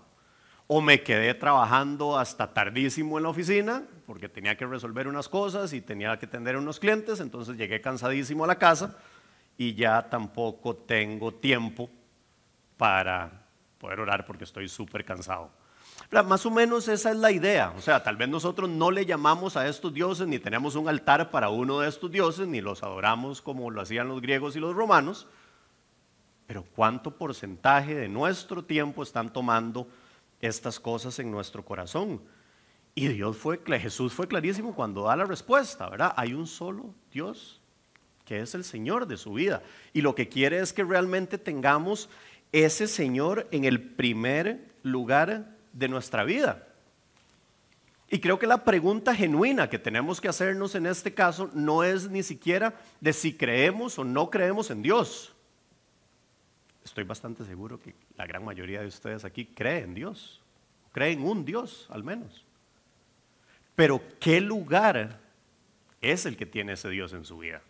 O 0.67 0.82
me 0.82 1.03
quedé 1.03 1.34
trabajando 1.36 2.17
hasta 2.17 2.51
tardísimo 2.53 3.17
en 3.17 3.24
la 3.24 3.29
oficina 3.29 3.84
porque 4.08 4.29
tenía 4.29 4.58
que 4.58 4.65
resolver 4.65 5.08
unas 5.08 5.29
cosas 5.29 5.74
y 5.74 5.82
tenía 5.82 6.17
que 6.17 6.25
atender 6.25 6.55
a 6.55 6.60
unos 6.60 6.79
clientes, 6.79 7.20
entonces 7.20 7.55
llegué 7.58 7.82
cansadísimo 7.82 8.44
a 8.44 8.48
la 8.48 8.58
casa 8.58 8.98
y 9.58 9.75
ya 9.75 10.10
tampoco 10.10 10.75
tengo 10.75 11.34
tiempo 11.34 11.89
para 12.77 13.46
poder 13.77 14.00
orar 14.00 14.25
porque 14.25 14.44
estoy 14.44 14.67
súper 14.67 15.05
cansado. 15.05 15.51
Más 16.27 16.45
o 16.45 16.51
menos 16.51 16.87
esa 16.87 17.11
es 17.11 17.17
la 17.17 17.31
idea. 17.31 17.73
O 17.77 17.81
sea, 17.81 18.03
tal 18.03 18.15
vez 18.15 18.29
nosotros 18.29 18.69
no 18.69 18.91
le 18.91 19.05
llamamos 19.05 19.57
a 19.57 19.67
estos 19.67 19.93
dioses, 19.93 20.27
ni 20.27 20.39
tenemos 20.39 20.75
un 20.75 20.87
altar 20.87 21.31
para 21.31 21.49
uno 21.49 21.79
de 21.79 21.89
estos 21.89 22.11
dioses, 22.11 22.47
ni 22.47 22.61
los 22.61 22.83
adoramos 22.83 23.41
como 23.41 23.69
lo 23.71 23.81
hacían 23.81 24.07
los 24.07 24.21
griegos 24.21 24.55
y 24.55 24.59
los 24.59 24.75
romanos. 24.75 25.27
Pero 26.47 26.63
¿cuánto 26.75 27.11
porcentaje 27.11 27.95
de 27.95 28.07
nuestro 28.07 28.63
tiempo 28.63 29.03
están 29.03 29.33
tomando 29.33 29.87
estas 30.39 30.79
cosas 30.79 31.17
en 31.19 31.31
nuestro 31.31 31.65
corazón? 31.65 32.21
Y 32.93 33.07
Dios 33.07 33.35
fue, 33.35 33.59
Jesús 33.79 34.13
fue 34.13 34.27
clarísimo 34.27 34.73
cuando 34.73 35.03
da 35.03 35.15
la 35.15 35.25
respuesta, 35.25 35.89
¿verdad? 35.89 36.13
Hay 36.15 36.33
un 36.33 36.47
solo 36.47 36.93
Dios 37.11 37.59
que 38.23 38.39
es 38.39 38.55
el 38.55 38.63
Señor 38.63 39.05
de 39.05 39.17
su 39.17 39.33
vida. 39.33 39.61
Y 39.93 40.01
lo 40.01 40.15
que 40.15 40.29
quiere 40.29 40.59
es 40.59 40.73
que 40.73 40.83
realmente 40.83 41.37
tengamos 41.37 42.09
ese 42.51 42.87
Señor 42.87 43.47
en 43.51 43.65
el 43.65 43.81
primer 43.81 44.73
lugar 44.81 45.54
de 45.75 45.88
nuestra 45.88 46.24
vida. 46.24 46.67
Y 48.10 48.20
creo 48.20 48.39
que 48.39 48.48
la 48.48 48.63
pregunta 48.63 49.13
genuina 49.13 49.70
que 49.70 49.77
tenemos 49.77 50.22
que 50.22 50.29
hacernos 50.29 50.74
en 50.74 50.86
este 50.86 51.13
caso 51.13 51.50
no 51.53 51.84
es 51.84 52.10
ni 52.10 52.24
siquiera 52.24 52.74
de 53.01 53.13
si 53.13 53.34
creemos 53.34 54.00
o 54.00 54.03
no 54.03 54.29
creemos 54.29 54.72
en 54.72 54.82
Dios. 54.82 55.34
Estoy 56.84 57.03
bastante 57.03 57.44
seguro 57.44 57.79
que 57.79 57.94
la 58.15 58.25
gran 58.25 58.46
mayoría 58.46 58.82
de 58.82 58.88
ustedes 58.88 59.25
aquí 59.25 59.46
creen 59.46 59.86
en 59.86 59.94
Dios, 59.96 60.41
creen 60.91 61.24
un 61.24 61.44
Dios 61.44 61.88
al 61.89 62.03
menos. 62.03 62.46
Pero 63.75 64.01
¿qué 64.20 64.39
lugar 64.39 65.20
es 66.00 66.25
el 66.25 66.38
que 66.38 66.46
tiene 66.46 66.74
ese 66.74 66.89
Dios 66.89 67.12
en 67.13 67.25
su 67.25 67.39
vida? 67.39 67.62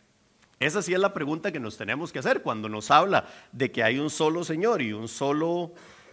Esa 0.60 0.82
sí 0.82 0.94
es 0.94 1.00
la 1.00 1.14
pregunta 1.14 1.52
que 1.52 1.60
nos 1.60 1.78
tenemos 1.78 2.12
que 2.12 2.20
hacer 2.20 2.42
cuando 2.42 2.70
nos 2.70 2.92
habla 2.92 3.26
de 3.54 3.72
que 3.72 3.84
hay 3.84 4.00
un 4.00 4.10
solo 4.10 4.44
Señor 4.44 4.82
y 4.82 4.94
un 4.94 5.08
solo 5.08 5.72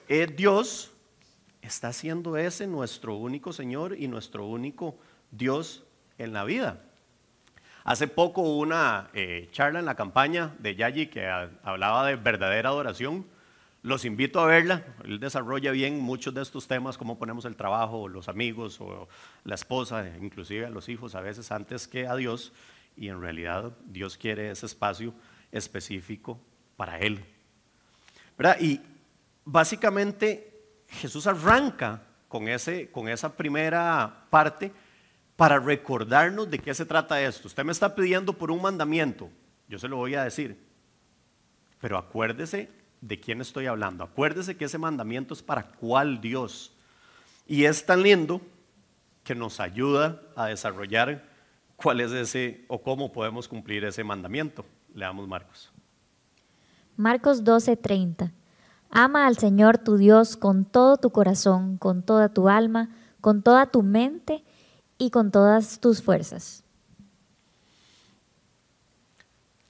eh, 0.08 0.26
Dios. 0.26 0.91
¿Está 1.62 1.92
siendo 1.92 2.36
ese 2.36 2.66
nuestro 2.66 3.14
único 3.14 3.52
Señor 3.52 3.96
y 3.96 4.08
nuestro 4.08 4.46
único 4.46 4.98
Dios 5.30 5.84
en 6.18 6.32
la 6.32 6.42
vida? 6.42 6.82
Hace 7.84 8.08
poco 8.08 8.42
una 8.42 9.10
eh, 9.14 9.48
charla 9.52 9.78
en 9.78 9.84
la 9.84 9.94
campaña 9.94 10.54
de 10.58 10.74
Yayi 10.74 11.06
que 11.06 11.28
hablaba 11.62 12.04
de 12.06 12.16
verdadera 12.16 12.70
adoración. 12.70 13.26
Los 13.82 14.04
invito 14.04 14.40
a 14.40 14.46
verla. 14.46 14.84
Él 15.04 15.20
desarrolla 15.20 15.70
bien 15.70 16.00
muchos 16.00 16.34
de 16.34 16.42
estos 16.42 16.66
temas, 16.66 16.98
cómo 16.98 17.16
ponemos 17.16 17.44
el 17.44 17.54
trabajo, 17.54 18.08
los 18.08 18.28
amigos 18.28 18.80
o 18.80 19.08
la 19.44 19.54
esposa, 19.54 20.04
inclusive 20.20 20.66
a 20.66 20.70
los 20.70 20.88
hijos, 20.88 21.14
a 21.14 21.20
veces 21.20 21.52
antes 21.52 21.86
que 21.86 22.08
a 22.08 22.16
Dios 22.16 22.52
y 22.96 23.08
en 23.08 23.20
realidad 23.20 23.72
Dios 23.86 24.18
quiere 24.18 24.50
ese 24.50 24.66
espacio 24.66 25.14
específico 25.52 26.40
para 26.76 26.98
Él. 26.98 27.24
¿Verdad? 28.36 28.58
Y 28.60 28.80
básicamente 29.44 30.51
Jesús 30.92 31.26
arranca 31.26 32.02
con, 32.28 32.48
ese, 32.48 32.90
con 32.90 33.08
esa 33.08 33.34
primera 33.36 34.26
parte 34.30 34.72
para 35.36 35.58
recordarnos 35.58 36.50
de 36.50 36.58
qué 36.58 36.74
se 36.74 36.86
trata 36.86 37.20
esto. 37.20 37.48
Usted 37.48 37.64
me 37.64 37.72
está 37.72 37.94
pidiendo 37.94 38.32
por 38.32 38.50
un 38.50 38.62
mandamiento, 38.62 39.30
yo 39.68 39.78
se 39.78 39.88
lo 39.88 39.96
voy 39.96 40.14
a 40.14 40.24
decir, 40.24 40.58
pero 41.80 41.98
acuérdese 41.98 42.70
de 43.00 43.18
quién 43.18 43.40
estoy 43.40 43.66
hablando, 43.66 44.04
acuérdese 44.04 44.56
que 44.56 44.66
ese 44.66 44.78
mandamiento 44.78 45.34
es 45.34 45.42
para 45.42 45.64
cuál 45.64 46.20
Dios. 46.20 46.72
Y 47.46 47.64
es 47.64 47.84
tan 47.84 48.02
lindo 48.02 48.40
que 49.24 49.34
nos 49.34 49.60
ayuda 49.60 50.22
a 50.36 50.46
desarrollar 50.46 51.28
cuál 51.76 52.00
es 52.00 52.12
ese 52.12 52.64
o 52.68 52.82
cómo 52.82 53.12
podemos 53.12 53.48
cumplir 53.48 53.84
ese 53.84 54.04
mandamiento. 54.04 54.64
Leamos 54.94 55.26
Marcos. 55.26 55.72
Marcos 56.96 57.42
12:30. 57.42 58.32
Ama 58.92 59.26
al 59.26 59.36
Señor 59.36 59.78
tu 59.78 59.96
Dios 59.96 60.36
con 60.36 60.64
todo 60.64 60.98
tu 60.98 61.10
corazón, 61.10 61.78
con 61.78 62.04
toda 62.04 62.28
tu 62.28 62.48
alma, 62.48 62.90
con 63.20 63.42
toda 63.42 63.66
tu 63.66 63.82
mente 63.82 64.44
y 64.98 65.10
con 65.10 65.32
todas 65.32 65.80
tus 65.80 66.00
fuerzas. 66.00 66.62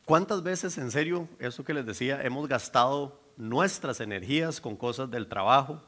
¿Cuántas 0.05 0.43
veces, 0.43 0.76
en 0.76 0.91
serio, 0.91 1.26
eso 1.38 1.64
que 1.64 1.73
les 1.73 1.87
decía, 1.87 2.23
hemos 2.23 2.47
gastado 2.49 3.19
nuestras 3.38 4.00
energías 4.00 4.61
con 4.61 4.76
cosas 4.76 5.11
del 5.11 5.26
trabajo, 5.26 5.81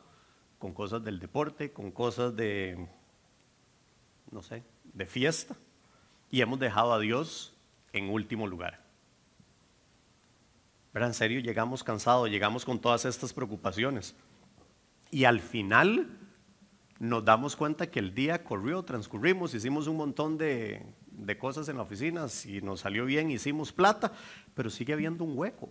con 0.58 0.72
cosas 0.72 1.04
del 1.04 1.18
deporte, 1.18 1.72
con 1.72 1.90
cosas 1.90 2.34
de, 2.34 2.88
no 4.30 4.42
sé, 4.42 4.62
de 4.94 5.04
fiesta? 5.04 5.54
y 6.34 6.40
hemos 6.40 6.58
dejado 6.58 6.92
a 6.92 6.98
Dios 6.98 7.52
en 7.92 8.10
último 8.10 8.48
lugar. 8.48 8.83
Pero 10.94 11.06
en 11.06 11.14
serio, 11.14 11.40
llegamos 11.40 11.82
cansados, 11.82 12.30
llegamos 12.30 12.64
con 12.64 12.78
todas 12.78 13.04
estas 13.04 13.32
preocupaciones. 13.32 14.14
Y 15.10 15.24
al 15.24 15.40
final 15.40 16.08
nos 17.00 17.24
damos 17.24 17.56
cuenta 17.56 17.88
que 17.88 17.98
el 17.98 18.14
día 18.14 18.44
corrió, 18.44 18.84
transcurrimos, 18.84 19.54
hicimos 19.54 19.88
un 19.88 19.96
montón 19.96 20.38
de, 20.38 20.86
de 21.10 21.36
cosas 21.36 21.68
en 21.68 21.78
la 21.78 21.82
oficina, 21.82 22.28
si 22.28 22.62
nos 22.62 22.78
salió 22.78 23.06
bien, 23.06 23.32
hicimos 23.32 23.72
plata, 23.72 24.12
pero 24.54 24.70
sigue 24.70 24.92
habiendo 24.92 25.24
un 25.24 25.36
hueco 25.36 25.68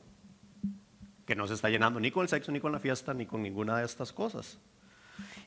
que 1.26 1.38
no 1.38 1.48
se 1.48 1.54
está 1.54 1.70
llenando 1.70 2.02
ni 2.02 2.12
con 2.12 2.24
el 2.24 2.28
sexo, 2.28 2.52
ni 2.52 2.60
con 2.60 2.74
la 2.74 2.80
fiesta, 2.80 3.14
ni 3.14 3.26
con 3.26 3.42
ninguna 3.42 3.78
de 3.78 3.86
estas 3.86 4.12
cosas. 4.12 4.60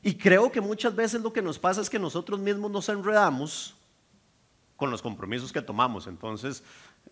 Y 0.03 0.15
creo 0.15 0.51
que 0.51 0.63
muchas 0.63 0.97
veces 0.97 1.21
lo 1.21 1.35
que 1.35 1.43
nos 1.43 1.59
pasa 1.59 1.83
es 1.83 1.91
que 1.91 1.99
nosotros 1.99 2.41
mismos 2.41 2.71
nos 2.71 2.89
enredamos 2.89 3.77
con 4.77 4.91
los 4.91 5.03
compromisos 5.03 5.53
que 5.53 5.61
tomamos. 5.61 6.07
Entonces, 6.07 6.63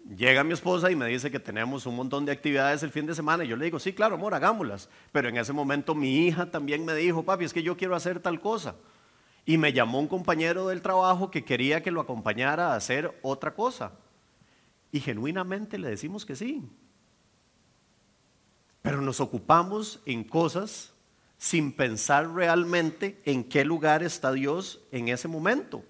llega 0.08 0.44
mi 0.44 0.52
esposa 0.52 0.90
y 0.90 0.96
me 0.96 1.06
dice 1.06 1.30
que 1.30 1.40
tenemos 1.40 1.86
un 1.86 1.96
montón 1.96 2.24
de 2.24 2.32
actividades 2.32 2.82
el 2.82 2.90
fin 2.90 3.06
de 3.06 3.14
semana 3.14 3.44
y 3.44 3.48
yo 3.48 3.56
le 3.56 3.64
digo, 3.64 3.78
sí, 3.78 3.92
claro, 3.92 4.16
amor, 4.16 4.34
hagámoslas. 4.34 4.88
Pero 5.12 5.28
en 5.28 5.36
ese 5.36 5.52
momento 5.52 5.94
mi 5.94 6.26
hija 6.26 6.50
también 6.50 6.84
me 6.84 6.94
dijo, 6.94 7.22
papi, 7.22 7.44
es 7.44 7.52
que 7.52 7.62
yo 7.62 7.76
quiero 7.76 7.96
hacer 7.96 8.20
tal 8.20 8.40
cosa. 8.40 8.76
Y 9.46 9.58
me 9.58 9.72
llamó 9.72 9.98
un 9.98 10.08
compañero 10.08 10.68
del 10.68 10.82
trabajo 10.82 11.30
que 11.30 11.44
quería 11.44 11.82
que 11.82 11.90
lo 11.90 12.00
acompañara 12.00 12.72
a 12.72 12.76
hacer 12.76 13.18
otra 13.22 13.54
cosa. 13.54 13.92
Y 14.90 15.00
genuinamente 15.00 15.78
le 15.78 15.90
decimos 15.90 16.24
que 16.24 16.36
sí. 16.36 16.62
Pero 18.80 19.00
nos 19.00 19.20
ocupamos 19.20 20.00
en 20.06 20.24
cosas 20.24 20.92
sin 21.36 21.72
pensar 21.72 22.30
realmente 22.30 23.20
en 23.24 23.44
qué 23.44 23.64
lugar 23.64 24.02
está 24.02 24.32
Dios 24.32 24.80
en 24.92 25.08
ese 25.08 25.28
momento 25.28 25.84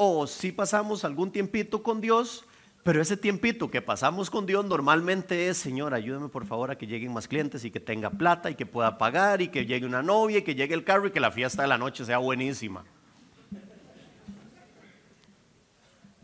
o 0.00 0.28
si 0.28 0.52
pasamos 0.52 1.04
algún 1.04 1.32
tiempito 1.32 1.82
con 1.82 2.00
Dios, 2.00 2.44
pero 2.84 3.02
ese 3.02 3.16
tiempito 3.16 3.68
que 3.68 3.82
pasamos 3.82 4.30
con 4.30 4.46
Dios 4.46 4.64
normalmente 4.64 5.48
es, 5.48 5.58
Señor, 5.58 5.92
ayúdame 5.92 6.28
por 6.28 6.46
favor 6.46 6.70
a 6.70 6.78
que 6.78 6.86
lleguen 6.86 7.12
más 7.12 7.26
clientes 7.26 7.64
y 7.64 7.72
que 7.72 7.80
tenga 7.80 8.08
plata 8.08 8.48
y 8.48 8.54
que 8.54 8.64
pueda 8.64 8.96
pagar 8.96 9.42
y 9.42 9.48
que 9.48 9.66
llegue 9.66 9.84
una 9.84 10.00
novia 10.00 10.38
y 10.38 10.42
que 10.42 10.54
llegue 10.54 10.72
el 10.72 10.84
carro 10.84 11.08
y 11.08 11.10
que 11.10 11.18
la 11.18 11.32
fiesta 11.32 11.62
de 11.62 11.68
la 11.68 11.78
noche 11.78 12.04
sea 12.04 12.18
buenísima. 12.18 12.84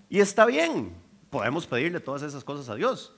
Y 0.09 0.21
está 0.21 0.47
bien, 0.47 0.95
podemos 1.29 1.67
pedirle 1.67 1.99
todas 1.99 2.23
esas 2.23 2.45
cosas 2.45 2.69
a 2.69 2.77
Dios, 2.77 3.13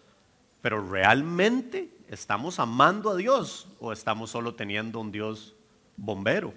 pero 0.63 0.89
realmente 0.89 1.95
estamos 2.09 2.59
amando 2.59 3.11
a 3.11 3.17
Dios 3.17 3.69
o 3.79 3.93
estamos 3.93 4.31
solo 4.31 4.55
teniendo 4.55 5.01
un 5.01 5.13
Dios 5.13 5.55
bombero. 5.99 6.55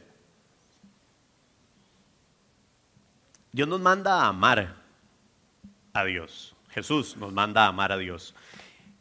Dios 3.51 3.67
nos 3.67 3.81
manda 3.81 4.21
a 4.21 4.27
amar, 4.27 4.75
a 5.93 6.03
Dios. 6.03 6.55
Jesús 6.69 7.17
nos 7.17 7.33
manda 7.33 7.65
a 7.65 7.69
amar 7.69 7.91
a 7.91 7.97
Dios. 7.97 8.35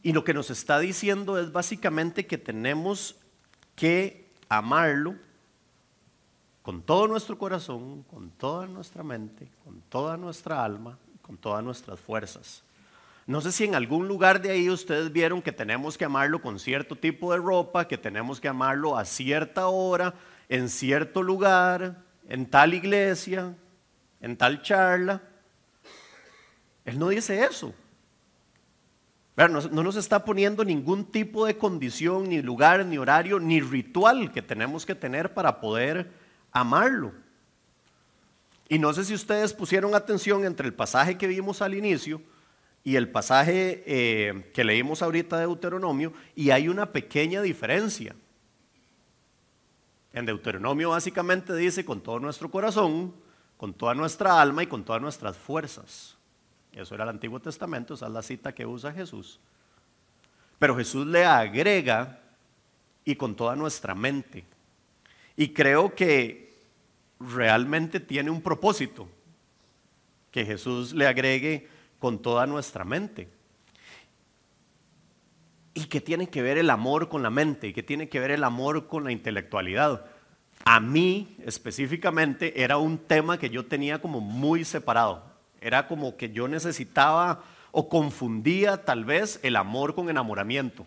Y 0.02 0.12
lo 0.12 0.24
que 0.24 0.32
nos 0.32 0.50
está 0.50 0.78
diciendo 0.78 1.38
es 1.38 1.52
básicamente 1.52 2.26
que 2.26 2.38
tenemos 2.38 3.16
que 3.76 4.26
amarlo 4.48 5.16
con 6.62 6.82
todo 6.82 7.06
nuestro 7.08 7.36
corazón, 7.36 8.02
con 8.04 8.30
toda 8.30 8.66
nuestra 8.66 9.02
mente, 9.02 9.48
con 9.64 9.80
toda 9.82 10.16
nuestra 10.16 10.64
alma, 10.64 10.98
con 11.20 11.36
todas 11.36 11.62
nuestras 11.62 12.00
fuerzas. 12.00 12.62
No 13.26 13.42
sé 13.42 13.52
si 13.52 13.64
en 13.64 13.74
algún 13.74 14.08
lugar 14.08 14.40
de 14.40 14.50
ahí 14.50 14.70
ustedes 14.70 15.12
vieron 15.12 15.42
que 15.42 15.52
tenemos 15.52 15.98
que 15.98 16.06
amarlo 16.06 16.40
con 16.40 16.58
cierto 16.58 16.96
tipo 16.96 17.32
de 17.32 17.38
ropa, 17.38 17.86
que 17.86 17.98
tenemos 17.98 18.40
que 18.40 18.48
amarlo 18.48 18.96
a 18.96 19.04
cierta 19.04 19.68
hora, 19.68 20.14
en 20.48 20.70
cierto 20.70 21.22
lugar, 21.22 22.02
en 22.26 22.46
tal 22.46 22.72
iglesia, 22.72 23.54
en 24.20 24.36
tal 24.36 24.62
charla. 24.62 25.22
Él 26.84 26.98
no 26.98 27.08
dice 27.08 27.44
eso. 27.44 27.74
No 29.36 29.82
nos 29.84 29.94
está 29.94 30.24
poniendo 30.24 30.64
ningún 30.64 31.04
tipo 31.04 31.46
de 31.46 31.56
condición, 31.56 32.28
ni 32.28 32.42
lugar, 32.42 32.84
ni 32.84 32.98
horario, 32.98 33.38
ni 33.38 33.60
ritual 33.60 34.32
que 34.32 34.42
tenemos 34.42 34.84
que 34.84 34.96
tener 34.96 35.32
para 35.32 35.60
poder 35.60 36.10
amarlo. 36.50 37.12
Y 38.68 38.80
no 38.80 38.92
sé 38.92 39.04
si 39.04 39.14
ustedes 39.14 39.54
pusieron 39.54 39.94
atención 39.94 40.44
entre 40.44 40.66
el 40.66 40.74
pasaje 40.74 41.16
que 41.16 41.28
vimos 41.28 41.62
al 41.62 41.74
inicio 41.74 42.20
y 42.82 42.96
el 42.96 43.10
pasaje 43.10 43.84
eh, 43.86 44.50
que 44.52 44.64
leímos 44.64 45.02
ahorita 45.02 45.36
de 45.36 45.46
Deuteronomio, 45.46 46.12
y 46.34 46.50
hay 46.50 46.68
una 46.68 46.90
pequeña 46.90 47.42
diferencia. 47.42 48.16
En 50.12 50.26
Deuteronomio 50.26 50.90
básicamente 50.90 51.54
dice 51.54 51.84
con 51.84 52.00
todo 52.00 52.18
nuestro 52.18 52.50
corazón, 52.50 53.14
con 53.58 53.74
toda 53.74 53.92
nuestra 53.92 54.40
alma 54.40 54.62
y 54.62 54.66
con 54.66 54.84
todas 54.84 55.02
nuestras 55.02 55.36
fuerzas. 55.36 56.16
Eso 56.72 56.94
era 56.94 57.04
el 57.04 57.10
Antiguo 57.10 57.40
Testamento, 57.40 57.94
esa 57.94 58.06
es 58.06 58.12
la 58.12 58.22
cita 58.22 58.54
que 58.54 58.64
usa 58.64 58.92
Jesús. 58.92 59.38
Pero 60.58 60.76
Jesús 60.76 61.06
le 61.06 61.24
agrega 61.24 62.20
y 63.04 63.16
con 63.16 63.34
toda 63.34 63.56
nuestra 63.56 63.94
mente. 63.94 64.44
Y 65.36 65.48
creo 65.48 65.94
que 65.94 66.54
realmente 67.18 68.00
tiene 68.00 68.30
un 68.30 68.40
propósito, 68.40 69.08
que 70.30 70.44
Jesús 70.44 70.92
le 70.94 71.06
agregue 71.06 71.68
con 71.98 72.20
toda 72.20 72.46
nuestra 72.46 72.84
mente. 72.84 73.28
¿Y 75.74 75.86
qué 75.86 76.00
tiene 76.00 76.28
que 76.28 76.42
ver 76.42 76.58
el 76.58 76.70
amor 76.70 77.08
con 77.08 77.22
la 77.22 77.30
mente? 77.30 77.68
¿Y 77.68 77.72
qué 77.72 77.82
tiene 77.82 78.08
que 78.08 78.20
ver 78.20 78.30
el 78.30 78.44
amor 78.44 78.86
con 78.86 79.04
la 79.04 79.10
intelectualidad? 79.10 80.04
A 80.64 80.80
mí 80.80 81.36
específicamente 81.44 82.62
era 82.62 82.76
un 82.78 82.98
tema 82.98 83.38
que 83.38 83.50
yo 83.50 83.66
tenía 83.66 84.00
como 84.00 84.20
muy 84.20 84.64
separado. 84.64 85.24
Era 85.60 85.88
como 85.88 86.16
que 86.16 86.30
yo 86.30 86.48
necesitaba 86.48 87.42
o 87.72 87.88
confundía 87.88 88.84
tal 88.84 89.04
vez 89.04 89.40
el 89.42 89.56
amor 89.56 89.94
con 89.94 90.10
enamoramiento. 90.10 90.86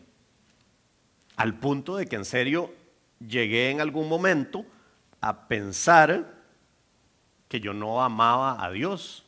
Al 1.35 1.55
punto 1.55 1.95
de 1.95 2.05
que 2.05 2.15
en 2.15 2.25
serio 2.25 2.73
llegué 3.19 3.69
en 3.69 3.81
algún 3.81 4.07
momento 4.07 4.65
a 5.19 5.47
pensar 5.47 6.41
que 7.47 7.59
yo 7.59 7.73
no 7.73 8.03
amaba 8.03 8.63
a 8.63 8.71
Dios. 8.71 9.25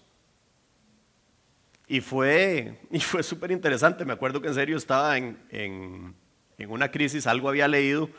Y 1.87 2.01
fue, 2.01 2.79
y 2.91 2.99
fue 2.99 3.21
súper 3.21 3.51
interesante. 3.51 4.05
Me 4.05 4.13
acuerdo 4.13 4.41
que 4.41 4.47
en 4.47 4.53
serio 4.53 4.77
estaba 4.77 5.17
en, 5.17 5.37
en, 5.49 6.15
una 6.69 6.89
crisis, 6.89 7.27
algo 7.27 7.49
había 7.49 7.67
leído 7.67 8.09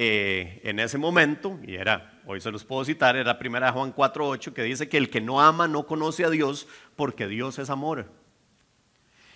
eh, 0.00 0.60
en 0.62 0.78
ese 0.78 0.96
momento, 0.96 1.58
y 1.66 1.74
era, 1.74 2.20
hoy 2.24 2.40
se 2.40 2.52
los 2.52 2.64
puedo 2.64 2.84
citar, 2.84 3.16
era 3.16 3.36
primera 3.36 3.72
Juan 3.72 3.92
4.8, 3.92 4.52
que 4.52 4.62
dice 4.62 4.88
que 4.88 4.96
el 4.96 5.10
que 5.10 5.20
no 5.20 5.40
ama 5.40 5.66
no 5.66 5.86
conoce 5.86 6.24
a 6.24 6.30
Dios 6.30 6.68
porque 6.94 7.26
Dios 7.26 7.58
es 7.58 7.68
amor. 7.68 8.06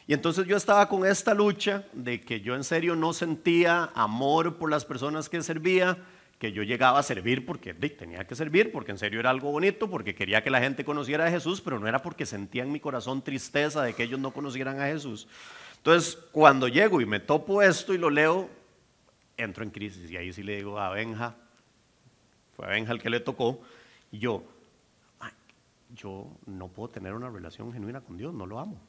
Y 0.07 0.15
entonces 0.15 0.47
yo 0.47 0.57
estaba 0.57 0.89
con 0.89 1.05
esta 1.05 1.35
lucha 1.35 1.85
de 1.93 2.21
que 2.21 2.43
yo 2.43 2.55
en 2.55 2.63
serio 2.63 2.95
no 2.95 3.13
sentía 3.13 3.91
amor 3.97 4.57
por 4.57 4.71
las 4.71 4.85
personas 4.85 5.29
que 5.29 5.43
servía, 5.43 5.99
que 6.39 6.53
yo 6.53 6.63
llegaba 6.63 7.01
a 7.01 7.03
servir 7.03 7.45
porque 7.45 7.75
tenía 7.75 8.25
que 8.25 8.37
servir, 8.37 8.71
porque 8.71 8.93
en 8.93 8.99
serio 8.99 9.19
era 9.19 9.31
algo 9.31 9.51
bonito, 9.51 9.91
porque 9.91 10.15
quería 10.15 10.45
que 10.45 10.51
la 10.51 10.61
gente 10.61 10.85
conociera 10.85 11.27
a 11.27 11.31
Jesús, 11.31 11.61
pero 11.61 11.81
no 11.81 11.89
era 11.89 12.03
porque 12.03 12.25
sentía 12.25 12.63
en 12.63 12.71
mi 12.71 12.79
corazón 12.79 13.23
tristeza 13.23 13.83
de 13.83 13.95
que 13.95 14.05
ellos 14.05 14.21
no 14.21 14.31
conocieran 14.31 14.81
a 14.81 14.87
Jesús. 14.87 15.27
Entonces, 15.79 16.17
cuando 16.31 16.69
llego 16.69 17.01
y 17.01 17.07
me 17.07 17.19
topo 17.19 17.63
esto 17.63 17.93
y 17.95 17.99
lo 17.99 18.11
leo, 18.11 18.49
entro 19.43 19.65
en 19.65 19.71
crisis 19.71 20.11
y 20.11 20.17
ahí 20.17 20.33
sí 20.33 20.43
le 20.43 20.57
digo 20.57 20.79
a 20.79 20.91
Benja, 20.91 21.37
fue 22.57 22.67
a 22.67 22.71
Benja 22.71 22.93
el 22.93 23.01
que 23.01 23.11
le 23.11 23.21
tocó, 23.21 23.61
y 24.11 24.19
yo, 24.19 24.45
yo 25.95 26.27
no 26.47 26.69
puedo 26.69 26.91
tener 26.91 27.13
una 27.15 27.29
relación 27.29 27.73
genuina 27.73 28.01
con 28.01 28.17
Dios, 28.17 28.33
no 28.33 28.47
lo 28.47 28.59
amo. 28.59 28.81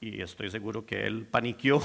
Y 0.00 0.20
estoy 0.20 0.50
seguro 0.50 0.84
que 0.84 1.06
él 1.06 1.26
paniqueó 1.26 1.82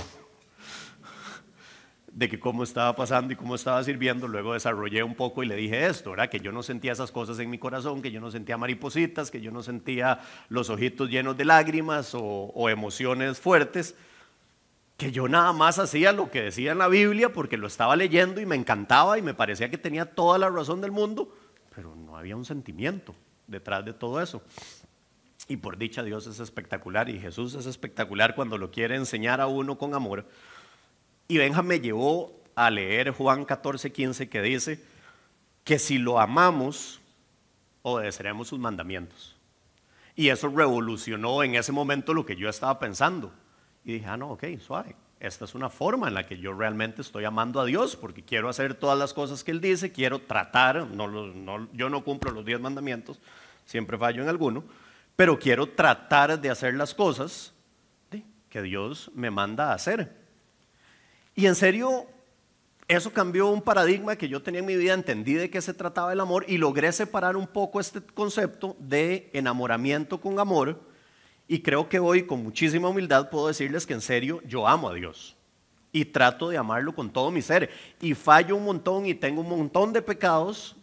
de 2.12 2.28
que 2.28 2.40
cómo 2.40 2.64
estaba 2.64 2.96
pasando 2.96 3.34
y 3.34 3.36
cómo 3.36 3.56
estaba 3.56 3.84
sirviendo, 3.84 4.28
luego 4.28 4.54
desarrollé 4.54 5.02
un 5.04 5.16
poco 5.16 5.44
y 5.44 5.48
le 5.48 5.56
dije 5.56 5.88
esto, 5.88 6.12
¿verdad? 6.12 6.30
Que 6.30 6.40
yo 6.40 6.52
no 6.52 6.62
sentía 6.62 6.92
esas 6.92 7.12
cosas 7.12 7.40
en 7.40 7.50
mi 7.50 7.58
corazón, 7.58 8.02
que 8.02 8.12
yo 8.12 8.20
no 8.20 8.32
sentía 8.32 8.58
maripositas, 8.58 9.32
que 9.32 9.42
yo 9.42 9.52
no 9.52 9.64
sentía 9.64 10.20
los 10.50 10.70
ojitos 10.70 11.10
llenos 11.10 11.38
de 11.38 11.46
lágrimas 11.46 12.12
o, 12.14 12.70
emociones 12.70 13.40
fuertes, 13.40 13.96
que 15.02 15.12
yo 15.12 15.28
nada 15.28 15.52
más 15.52 15.80
hacía 15.80 16.12
lo 16.12 16.30
que 16.30 16.44
decía 16.44 16.74
en 16.74 16.78
la 16.78 16.88
Biblia 16.88 17.34
porque 17.34 17.58
lo 17.58 17.66
estaba 17.66 17.96
leyendo 17.96 18.40
y 18.40 18.46
me 18.46 18.56
encantaba 18.56 19.18
y 19.18 19.24
me 19.24 19.34
parecía 19.34 19.72
que 19.72 19.80
tenía 19.80 20.06
toda 20.06 20.38
la 20.38 20.48
razón 20.48 20.80
del 20.80 20.92
mundo, 20.92 21.36
pero 21.74 21.96
no 21.96 22.18
había 22.18 22.36
un 22.36 22.46
sentimiento 22.46 23.16
detrás 23.48 23.84
de 23.84 23.94
todo 23.94 24.22
eso. 24.22 24.44
Y 25.48 25.58
por 25.58 25.80
dicha 25.80 26.04
Dios 26.04 26.28
es 26.28 26.40
espectacular 26.40 27.10
y 27.10 27.20
Jesús 27.20 27.56
es 27.56 27.66
espectacular 27.66 28.36
cuando 28.36 28.60
lo 28.60 28.70
quiere 28.70 28.96
enseñar 28.96 29.42
a 29.42 29.48
uno 29.48 29.80
con 29.80 29.96
amor 29.96 30.28
y 31.28 31.40
Benja 31.40 31.64
me 31.64 31.80
llevó 31.80 32.40
a 32.54 32.70
leer 32.70 33.10
Juan 33.10 33.44
14, 33.44 33.92
15 33.92 34.30
que 34.30 34.42
dice 34.44 34.86
que 35.64 35.80
si 35.80 35.98
lo 35.98 36.20
amamos, 36.20 37.02
obedeceremos 37.82 38.50
sus 38.50 38.60
mandamientos. 38.60 39.36
Y 40.16 40.30
eso 40.30 40.48
revolucionó 40.50 41.42
en 41.42 41.56
ese 41.56 41.72
momento 41.72 42.14
lo 42.14 42.24
que 42.24 42.36
yo 42.36 42.50
estaba 42.50 42.78
pensando. 42.78 43.34
Y 43.84 43.94
dije, 43.94 44.06
ah, 44.06 44.18
no, 44.18 44.32
ok, 44.32 44.44
suave. 44.60 44.96
Esta 45.20 45.46
es 45.46 45.54
una 45.54 45.70
forma 45.70 46.08
en 46.08 46.16
la 46.16 46.26
que 46.26 46.38
yo 46.40 46.54
realmente 46.54 47.02
estoy 47.02 47.26
amando 47.26 47.60
a 47.60 47.66
Dios, 47.66 47.96
porque 47.96 48.24
quiero 48.24 48.50
hacer 48.50 48.74
todas 48.74 48.98
las 48.98 49.14
cosas 49.14 49.44
que 49.44 49.52
Él 49.52 49.62
dice, 49.62 49.92
quiero 49.92 50.20
tratar, 50.20 50.88
no, 50.88 51.68
yo 51.74 51.90
no 51.90 52.04
cumplo 52.04 52.32
los 52.32 52.44
diez 52.44 52.60
mandamientos, 52.60 53.20
siempre 53.66 53.98
fallo 54.00 54.24
en 54.24 54.30
alguno, 54.30 54.64
pero 55.16 55.38
quiero 55.38 55.68
tratar 55.68 56.42
de 56.42 56.50
hacer 56.50 56.74
las 56.74 56.96
cosas 56.96 57.54
que 58.50 58.62
Dios 58.62 59.12
me 59.16 59.32
manda 59.32 59.72
a 59.72 59.76
hacer. 59.76 60.16
Y 61.36 61.46
en 61.46 61.56
serio, 61.56 62.08
eso 62.88 63.14
cambió 63.14 63.48
un 63.50 63.62
paradigma 63.62 64.18
que 64.18 64.28
yo 64.28 64.42
tenía 64.42 64.60
en 64.60 64.66
mi 64.66 64.76
vida, 64.76 64.94
entendí 64.94 65.34
de 65.34 65.50
qué 65.50 65.62
se 65.62 65.74
trataba 65.74 66.12
el 66.12 66.20
amor 66.20 66.46
y 66.48 66.58
logré 66.58 66.92
separar 66.92 67.38
un 67.38 67.48
poco 67.48 67.80
este 67.80 68.02
concepto 68.02 68.76
de 68.80 69.30
enamoramiento 69.34 70.20
con 70.20 70.40
amor. 70.40 70.91
Y 71.52 71.60
creo 71.60 71.90
que 71.90 72.00
hoy 72.00 72.24
con 72.24 72.42
muchísima 72.42 72.88
humildad 72.88 73.30
puedo 73.30 73.48
decirles 73.48 73.86
que 73.86 73.92
en 73.92 74.00
serio 74.00 74.42
yo 74.48 74.66
amo 74.66 74.88
a 74.88 74.94
Dios 74.94 75.36
y 75.92 76.06
trato 76.06 76.48
de 76.48 76.56
amarlo 76.56 76.96
con 76.96 77.10
todo 77.10 77.30
mi 77.30 77.42
ser. 77.42 77.70
Y 78.00 78.14
fallo 78.14 78.56
un 78.56 78.64
montón 78.64 79.06
y 79.06 79.16
tengo 79.16 79.42
un 79.42 79.50
montón 79.50 79.92
de 79.92 80.02
pecados, 80.02 80.78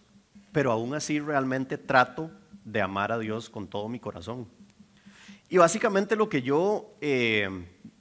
pero 0.53 0.71
aún 0.71 0.93
así 0.93 1.21
realmente 1.21 1.79
trato 1.79 2.31
de 2.67 2.83
amar 2.83 3.13
a 3.13 3.19
Dios 3.19 3.49
con 3.49 3.67
todo 3.67 3.89
mi 3.89 3.99
corazón. 3.99 4.47
Y 5.49 5.57
básicamente 5.57 6.17
lo 6.17 6.29
que 6.29 6.43
yo 6.43 6.93
eh, 7.01 7.49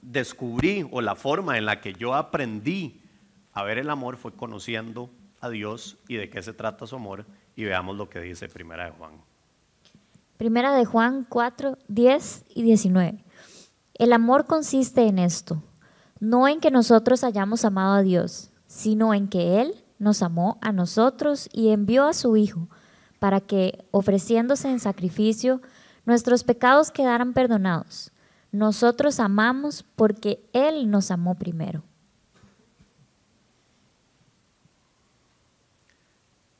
descubrí 0.02 0.86
o 0.90 1.00
la 1.00 1.14
forma 1.14 1.56
en 1.56 1.64
la 1.64 1.80
que 1.80 1.94
yo 1.94 2.14
aprendí 2.14 3.00
a 3.54 3.62
ver 3.62 3.78
el 3.78 3.88
amor 3.88 4.18
fue 4.18 4.34
conociendo 4.34 5.08
a 5.40 5.48
Dios 5.48 5.96
y 6.06 6.16
de 6.16 6.28
qué 6.28 6.42
se 6.42 6.52
trata 6.52 6.86
su 6.86 6.96
amor. 6.96 7.24
Y 7.56 7.64
veamos 7.64 7.96
lo 7.96 8.10
que 8.10 8.20
dice 8.20 8.46
Primera 8.46 8.84
de 8.84 8.90
Juan. 8.90 9.12
Primera 10.38 10.72
de 10.72 10.84
Juan 10.84 11.26
4, 11.28 11.78
10 11.88 12.44
y 12.54 12.62
19. 12.62 13.24
El 13.94 14.12
amor 14.12 14.46
consiste 14.46 15.02
en 15.08 15.18
esto, 15.18 15.64
no 16.20 16.46
en 16.46 16.60
que 16.60 16.70
nosotros 16.70 17.24
hayamos 17.24 17.64
amado 17.64 17.94
a 17.94 18.02
Dios, 18.02 18.52
sino 18.68 19.14
en 19.14 19.26
que 19.26 19.60
Él 19.60 19.84
nos 19.98 20.22
amó 20.22 20.56
a 20.60 20.70
nosotros 20.70 21.48
y 21.52 21.70
envió 21.70 22.06
a 22.06 22.12
su 22.12 22.36
Hijo, 22.36 22.68
para 23.18 23.40
que, 23.40 23.84
ofreciéndose 23.90 24.70
en 24.70 24.78
sacrificio, 24.78 25.60
nuestros 26.06 26.44
pecados 26.44 26.92
quedaran 26.92 27.32
perdonados. 27.32 28.12
Nosotros 28.52 29.18
amamos 29.18 29.84
porque 29.96 30.48
Él 30.52 30.88
nos 30.88 31.10
amó 31.10 31.34
primero. 31.34 31.82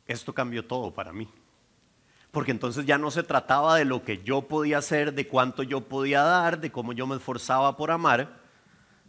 Esto 0.05 0.35
cambió 0.35 0.67
todo 0.67 0.93
para 0.93 1.13
mí. 1.13 1.29
Porque 2.31 2.51
entonces 2.51 2.85
ya 2.85 2.99
no 2.99 3.11
se 3.11 3.23
trataba 3.23 3.77
de 3.77 3.85
lo 3.85 4.05
que 4.05 4.23
yo 4.23 4.43
podía 4.43 4.79
hacer, 4.79 5.15
de 5.15 5.27
cuánto 5.27 5.63
yo 5.63 5.83
podía 5.83 6.23
dar, 6.23 6.61
de 6.61 6.71
cómo 6.71 6.93
yo 6.93 7.07
me 7.07 7.17
esforzaba 7.17 7.77
por 7.77 7.91
amar. 7.91 8.37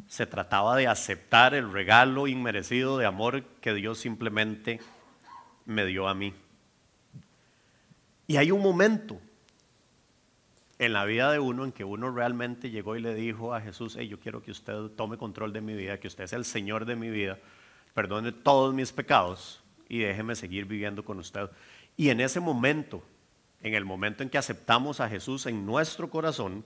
Se 0.07 0.25
trataba 0.25 0.77
de 0.77 0.87
aceptar 0.87 1.53
el 1.53 1.71
regalo 1.71 2.27
inmerecido 2.27 2.97
de 2.97 3.05
amor 3.05 3.43
que 3.61 3.73
Dios 3.73 3.97
simplemente 3.99 4.79
me 5.65 5.85
dio 5.85 6.07
a 6.07 6.13
mí. 6.13 6.33
Y 8.27 8.37
hay 8.37 8.51
un 8.51 8.61
momento 8.61 9.19
en 10.79 10.93
la 10.93 11.03
vida 11.03 11.31
de 11.31 11.39
uno 11.39 11.65
en 11.65 11.73
que 11.73 11.83
uno 11.83 12.09
realmente 12.09 12.69
llegó 12.69 12.95
y 12.95 13.01
le 13.01 13.13
dijo 13.13 13.53
a 13.53 13.59
Jesús, 13.59 13.97
hey, 13.99 14.07
yo 14.07 14.19
quiero 14.19 14.41
que 14.41 14.51
usted 14.51 14.87
tome 14.95 15.17
control 15.17 15.51
de 15.51 15.59
mi 15.59 15.73
vida, 15.75 15.99
que 15.99 16.07
usted 16.07 16.25
sea 16.25 16.39
el 16.39 16.45
Señor 16.45 16.85
de 16.85 16.95
mi 16.95 17.09
vida, 17.09 17.37
perdone 17.93 18.31
todos 18.31 18.73
mis 18.73 18.93
pecados 18.93 19.61
y 19.89 19.99
déjeme 19.99 20.35
seguir 20.35 20.65
viviendo 20.65 21.03
con 21.03 21.19
usted. 21.19 21.49
Y 21.99 22.11
en 22.11 22.21
ese 22.21 22.39
momento, 22.39 23.03
en 23.61 23.73
el 23.73 23.83
momento 23.83 24.23
en 24.23 24.29
que 24.29 24.37
aceptamos 24.37 25.01
a 25.01 25.09
Jesús 25.09 25.45
en 25.47 25.65
nuestro 25.65 26.09
corazón, 26.09 26.63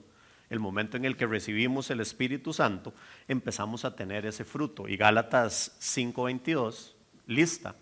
el 0.48 0.60
momento 0.60 0.96
en 0.96 1.04
el 1.04 1.16
que 1.16 1.26
recibimos 1.26 1.90
el 1.90 1.98
Espíritu 1.98 2.52
Santo, 2.52 2.94
empezamos 3.26 3.84
a 3.84 3.96
tener 3.96 4.26
ese 4.26 4.44
fruto. 4.44 4.86
Y 4.86 4.96
Gálatas 4.96 5.76
5:22 5.80 6.94
lista 7.26 7.74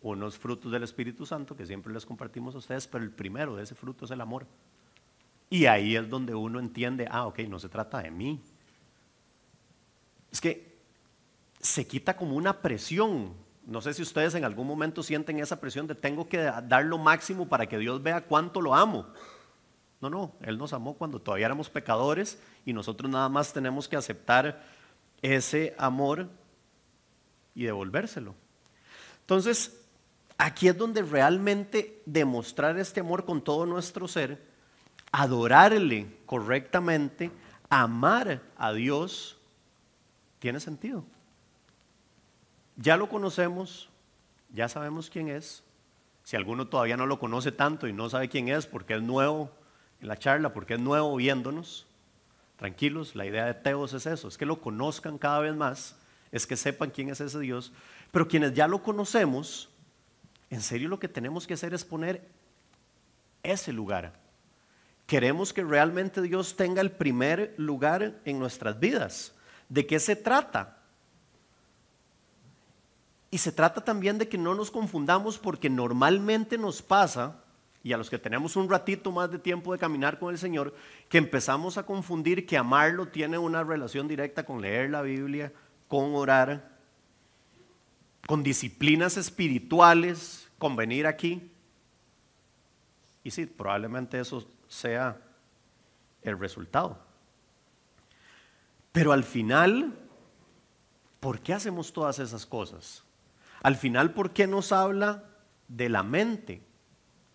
unos 0.00 0.38
frutos 0.38 0.72
del 0.72 0.82
Espíritu 0.82 1.26
Santo 1.26 1.54
que 1.54 1.66
siempre 1.66 1.92
les 1.92 2.06
compartimos 2.06 2.54
a 2.54 2.58
ustedes, 2.58 2.86
pero 2.86 3.04
el 3.04 3.10
primero 3.10 3.56
de 3.56 3.64
ese 3.64 3.74
fruto 3.74 4.06
es 4.06 4.10
el 4.10 4.22
amor. 4.22 4.46
Y 5.50 5.66
ahí 5.66 5.96
es 5.96 6.08
donde 6.08 6.34
uno 6.34 6.60
entiende, 6.60 7.06
ah, 7.10 7.26
ok, 7.26 7.40
no 7.40 7.58
se 7.58 7.68
trata 7.68 8.00
de 8.00 8.10
mí. 8.10 8.40
Es 10.32 10.40
que 10.40 10.78
se 11.60 11.86
quita 11.86 12.16
como 12.16 12.36
una 12.36 12.62
presión. 12.62 13.34
No 13.66 13.80
sé 13.80 13.94
si 13.94 14.02
ustedes 14.02 14.34
en 14.34 14.44
algún 14.44 14.66
momento 14.66 15.02
sienten 15.02 15.38
esa 15.38 15.60
presión 15.60 15.86
de 15.86 15.94
tengo 15.94 16.28
que 16.28 16.38
dar 16.38 16.84
lo 16.84 16.98
máximo 16.98 17.48
para 17.48 17.66
que 17.66 17.78
Dios 17.78 18.02
vea 18.02 18.22
cuánto 18.22 18.60
lo 18.60 18.74
amo. 18.74 19.06
No, 20.00 20.08
no, 20.08 20.32
Él 20.40 20.56
nos 20.56 20.72
amó 20.72 20.94
cuando 20.94 21.20
todavía 21.20 21.46
éramos 21.46 21.68
pecadores 21.68 22.40
y 22.64 22.72
nosotros 22.72 23.10
nada 23.10 23.28
más 23.28 23.52
tenemos 23.52 23.86
que 23.86 23.96
aceptar 23.96 24.62
ese 25.20 25.74
amor 25.78 26.28
y 27.54 27.64
devolvérselo. 27.64 28.34
Entonces, 29.20 29.80
aquí 30.38 30.68
es 30.68 30.76
donde 30.76 31.02
realmente 31.02 32.02
demostrar 32.06 32.78
este 32.78 33.00
amor 33.00 33.26
con 33.26 33.42
todo 33.42 33.66
nuestro 33.66 34.08
ser, 34.08 34.42
adorarle 35.12 36.06
correctamente, 36.24 37.30
amar 37.68 38.40
a 38.56 38.72
Dios, 38.72 39.38
tiene 40.38 40.60
sentido. 40.60 41.04
Ya 42.82 42.96
lo 42.96 43.10
conocemos, 43.10 43.90
ya 44.54 44.66
sabemos 44.66 45.10
quién 45.10 45.28
es. 45.28 45.62
Si 46.24 46.34
alguno 46.34 46.68
todavía 46.68 46.96
no 46.96 47.04
lo 47.04 47.18
conoce 47.18 47.52
tanto 47.52 47.86
y 47.86 47.92
no 47.92 48.08
sabe 48.08 48.30
quién 48.30 48.48
es 48.48 48.66
porque 48.66 48.94
es 48.94 49.02
nuevo 49.02 49.50
en 50.00 50.08
la 50.08 50.18
charla, 50.18 50.54
porque 50.54 50.74
es 50.74 50.80
nuevo 50.80 51.14
viéndonos, 51.16 51.86
tranquilos, 52.56 53.14
la 53.14 53.26
idea 53.26 53.44
de 53.44 53.52
Teos 53.52 53.92
es 53.92 54.06
eso, 54.06 54.28
es 54.28 54.38
que 54.38 54.46
lo 54.46 54.62
conozcan 54.62 55.18
cada 55.18 55.40
vez 55.40 55.54
más, 55.54 55.94
es 56.32 56.46
que 56.46 56.56
sepan 56.56 56.88
quién 56.88 57.10
es 57.10 57.20
ese 57.20 57.38
Dios, 57.40 57.70
pero 58.12 58.28
quienes 58.28 58.54
ya 58.54 58.66
lo 58.66 58.82
conocemos, 58.82 59.68
en 60.48 60.62
serio 60.62 60.88
lo 60.88 60.98
que 60.98 61.08
tenemos 61.08 61.46
que 61.46 61.54
hacer 61.54 61.74
es 61.74 61.84
poner 61.84 62.26
ese 63.42 63.74
lugar. 63.74 64.14
Queremos 65.06 65.52
que 65.52 65.64
realmente 65.64 66.22
Dios 66.22 66.56
tenga 66.56 66.80
el 66.80 66.92
primer 66.92 67.52
lugar 67.58 68.20
en 68.24 68.38
nuestras 68.38 68.80
vidas. 68.80 69.34
¿De 69.68 69.86
qué 69.86 70.00
se 70.00 70.16
trata? 70.16 70.79
Y 73.30 73.38
se 73.38 73.52
trata 73.52 73.82
también 73.82 74.18
de 74.18 74.28
que 74.28 74.38
no 74.38 74.54
nos 74.54 74.70
confundamos 74.70 75.38
porque 75.38 75.70
normalmente 75.70 76.58
nos 76.58 76.82
pasa, 76.82 77.44
y 77.82 77.92
a 77.92 77.96
los 77.96 78.10
que 78.10 78.18
tenemos 78.18 78.56
un 78.56 78.68
ratito 78.68 79.12
más 79.12 79.30
de 79.30 79.38
tiempo 79.38 79.72
de 79.72 79.78
caminar 79.78 80.18
con 80.18 80.32
el 80.32 80.38
Señor, 80.38 80.74
que 81.08 81.18
empezamos 81.18 81.78
a 81.78 81.86
confundir 81.86 82.44
que 82.44 82.58
amarlo 82.58 83.08
tiene 83.08 83.38
una 83.38 83.62
relación 83.62 84.08
directa 84.08 84.44
con 84.44 84.60
leer 84.60 84.90
la 84.90 85.02
Biblia, 85.02 85.52
con 85.86 86.14
orar, 86.14 86.76
con 88.26 88.42
disciplinas 88.42 89.16
espirituales, 89.16 90.48
con 90.58 90.74
venir 90.74 91.06
aquí. 91.06 91.52
Y 93.22 93.30
sí, 93.30 93.46
probablemente 93.46 94.18
eso 94.18 94.46
sea 94.66 95.20
el 96.22 96.38
resultado. 96.38 96.98
Pero 98.90 99.12
al 99.12 99.22
final, 99.22 99.96
¿por 101.20 101.40
qué 101.40 101.54
hacemos 101.54 101.92
todas 101.92 102.18
esas 102.18 102.44
cosas? 102.44 103.04
Al 103.62 103.76
final, 103.76 104.12
¿por 104.12 104.30
qué 104.30 104.46
nos 104.46 104.72
habla 104.72 105.24
de 105.68 105.88
la 105.88 106.02
mente? 106.02 106.62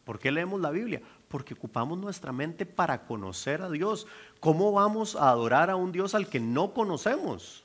¿Por 0.04 0.20
qué 0.20 0.32
leemos 0.32 0.62
la 0.62 0.72
Biblia? 0.72 1.02
Porque 1.28 1.54
ocupamos 1.54 1.98
nuestra 1.98 2.32
mente 2.32 2.66
para 2.66 3.06
conocer 3.06 3.62
a 3.62 3.70
Dios. 3.70 4.08
¿Cómo 4.40 4.72
vamos 4.72 5.16
a 5.16 5.30
adorar 5.30 5.70
a 5.70 5.76
un 5.76 5.92
Dios 5.92 6.16
al 6.16 6.28
que 6.28 6.40
no 6.40 6.74
conocemos? 6.74 7.64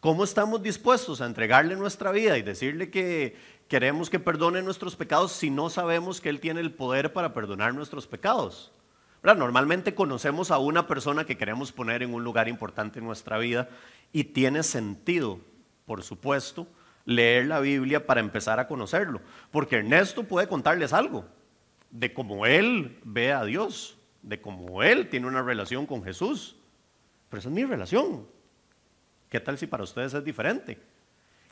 ¿Cómo 0.00 0.24
estamos 0.24 0.62
dispuestos 0.62 1.20
a 1.20 1.26
entregarle 1.26 1.76
nuestra 1.76 2.12
vida 2.12 2.36
y 2.36 2.42
decirle 2.42 2.90
que 2.90 3.36
queremos 3.68 4.10
que 4.10 4.20
perdone 4.20 4.60
nuestros 4.62 4.96
pecados 4.96 5.32
si 5.32 5.50
no 5.50 5.70
sabemos 5.70 6.20
que 6.20 6.28
Él 6.28 6.40
tiene 6.40 6.60
el 6.60 6.74
poder 6.74 7.14
para 7.14 7.32
perdonar 7.32 7.74
nuestros 7.74 8.06
pecados? 8.06 8.70
Normalmente 9.22 9.94
conocemos 9.94 10.50
a 10.50 10.58
una 10.58 10.86
persona 10.86 11.24
que 11.24 11.38
queremos 11.38 11.72
poner 11.72 12.02
en 12.02 12.12
un 12.12 12.22
lugar 12.22 12.48
importante 12.48 12.98
en 12.98 13.06
nuestra 13.06 13.38
vida 13.38 13.70
y 14.12 14.24
tiene 14.24 14.62
sentido, 14.62 15.40
por 15.86 16.02
supuesto, 16.02 16.66
leer 17.04 17.46
la 17.46 17.60
Biblia 17.60 18.06
para 18.06 18.20
empezar 18.20 18.60
a 18.60 18.66
conocerlo. 18.66 19.20
Porque 19.50 19.76
Ernesto 19.76 20.24
puede 20.24 20.48
contarles 20.48 20.92
algo 20.92 21.24
de 21.90 22.12
cómo 22.12 22.46
él 22.46 22.98
ve 23.04 23.32
a 23.32 23.44
Dios, 23.44 23.96
de 24.22 24.40
cómo 24.40 24.82
él 24.82 25.08
tiene 25.08 25.26
una 25.26 25.42
relación 25.42 25.86
con 25.86 26.02
Jesús. 26.02 26.56
Pero 27.28 27.40
esa 27.40 27.48
es 27.48 27.54
mi 27.54 27.64
relación. 27.64 28.26
¿Qué 29.28 29.40
tal 29.40 29.58
si 29.58 29.66
para 29.66 29.84
ustedes 29.84 30.14
es 30.14 30.24
diferente? 30.24 30.78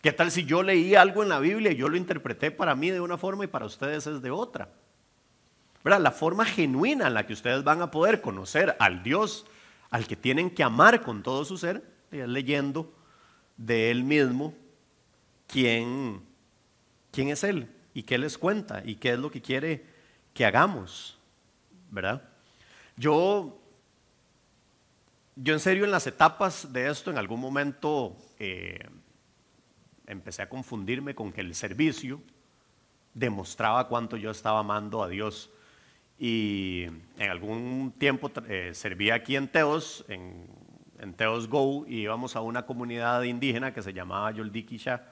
¿Qué 0.00 0.12
tal 0.12 0.30
si 0.30 0.44
yo 0.44 0.62
leí 0.62 0.94
algo 0.94 1.22
en 1.22 1.28
la 1.28 1.38
Biblia 1.38 1.72
y 1.72 1.76
yo 1.76 1.88
lo 1.88 1.96
interpreté 1.96 2.50
para 2.50 2.74
mí 2.74 2.90
de 2.90 3.00
una 3.00 3.18
forma 3.18 3.44
y 3.44 3.48
para 3.48 3.66
ustedes 3.66 4.06
es 4.06 4.20
de 4.20 4.30
otra? 4.30 4.68
La 5.84 6.10
forma 6.10 6.44
genuina 6.44 7.06
en 7.08 7.14
la 7.14 7.26
que 7.26 7.32
ustedes 7.32 7.64
van 7.64 7.82
a 7.82 7.90
poder 7.90 8.20
conocer 8.20 8.76
al 8.78 9.02
Dios 9.02 9.46
al 9.90 10.06
que 10.06 10.16
tienen 10.16 10.50
que 10.50 10.62
amar 10.62 11.02
con 11.02 11.22
todo 11.22 11.44
su 11.44 11.58
ser 11.58 11.84
es 12.10 12.26
leyendo 12.26 12.92
de 13.56 13.90
Él 13.90 14.04
mismo 14.04 14.54
quién, 15.52 16.22
quién 17.10 17.28
es 17.28 17.44
Él 17.44 17.68
y 17.94 18.02
qué 18.02 18.18
les 18.18 18.38
cuenta 18.38 18.82
y 18.84 18.96
qué 18.96 19.12
es 19.12 19.18
lo 19.18 19.30
que 19.30 19.42
quiere 19.42 19.84
que 20.34 20.46
hagamos, 20.46 21.18
¿verdad? 21.90 22.22
Yo 22.96 23.62
yo 25.36 25.54
en 25.54 25.60
serio 25.60 25.84
en 25.84 25.90
las 25.90 26.06
etapas 26.06 26.72
de 26.72 26.90
esto 26.90 27.10
en 27.10 27.16
algún 27.16 27.40
momento 27.40 28.16
eh, 28.38 28.86
empecé 30.06 30.42
a 30.42 30.48
confundirme 30.48 31.14
con 31.14 31.32
que 31.32 31.40
el 31.40 31.54
servicio 31.54 32.20
demostraba 33.14 33.88
cuánto 33.88 34.16
yo 34.16 34.30
estaba 34.30 34.60
amando 34.60 35.02
a 35.02 35.08
Dios. 35.08 35.50
Y 36.18 36.84
en 37.18 37.30
algún 37.30 37.94
tiempo 37.98 38.30
eh, 38.46 38.72
servía 38.74 39.14
aquí 39.14 39.36
en 39.36 39.48
Teos, 39.48 40.04
en, 40.08 40.46
Teos 41.16 41.48
Go, 41.48 41.84
y 41.88 42.02
íbamos 42.02 42.36
a 42.36 42.42
una 42.42 42.64
comunidad 42.64 43.22
indígena 43.22 43.72
que 43.72 43.82
se 43.82 43.92
llamaba 43.92 44.30
Yoldikisha. 44.30 45.02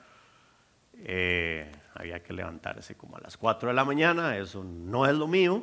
Eh, 1.05 1.71
había 1.95 2.23
que 2.23 2.33
levantarse 2.33 2.95
como 2.95 3.17
a 3.17 3.21
las 3.21 3.37
4 3.37 3.69
de 3.69 3.75
la 3.75 3.85
mañana, 3.85 4.37
eso 4.37 4.65
no 4.65 5.07
es 5.07 5.15
lo 5.15 5.27
mío. 5.27 5.63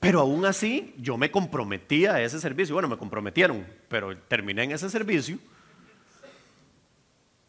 Pero 0.00 0.20
aún 0.20 0.44
así, 0.44 0.94
yo 0.98 1.16
me 1.16 1.30
comprometía 1.30 2.14
a 2.14 2.22
ese 2.22 2.38
servicio. 2.38 2.74
Bueno, 2.74 2.88
me 2.88 2.96
comprometieron, 2.96 3.66
pero 3.88 4.16
terminé 4.16 4.64
en 4.64 4.72
ese 4.72 4.88
servicio. 4.88 5.38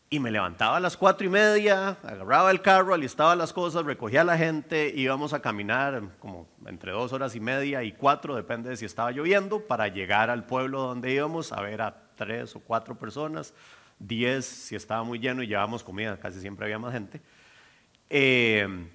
Y 0.10 0.20
me 0.20 0.32
levantaba 0.32 0.78
a 0.78 0.80
las 0.80 0.96
cuatro 0.96 1.28
y 1.28 1.30
media, 1.30 1.98
agarraba 2.02 2.50
el 2.50 2.62
carro, 2.62 2.94
alistaba 2.94 3.36
las 3.36 3.52
cosas, 3.52 3.86
recogía 3.86 4.22
a 4.22 4.24
la 4.24 4.38
gente, 4.38 4.94
íbamos 4.96 5.34
a 5.34 5.42
caminar 5.42 6.02
como 6.20 6.48
entre 6.66 6.94
dos 6.94 7.12
horas 7.12 7.36
y 7.36 7.42
media 7.42 7.84
y 7.84 7.92
cuatro, 7.92 8.34
depende 8.34 8.70
de 8.70 8.78
si 8.78 8.86
estaba 8.86 9.12
lloviendo, 9.12 9.60
para 9.68 9.90
llegar 9.90 10.30
al 10.30 10.46
pueblo 10.46 10.82
donde 10.84 11.12
íbamos 11.12 11.52
a 11.52 11.60
ver 11.60 11.82
a 11.82 12.08
tres 12.16 12.56
o 12.56 12.62
cuatro 12.62 12.96
personas, 12.96 13.54
diez 14.00 14.46
si 14.46 14.76
estaba 14.76 15.04
muy 15.04 15.20
lleno 15.20 15.44
y 15.44 15.48
llevábamos 15.48 15.84
comida, 15.84 16.20
casi 16.20 16.40
siempre 16.40 16.66
había 16.66 16.80
más 16.80 16.94
gente. 16.94 17.22
Eh, 18.10 18.88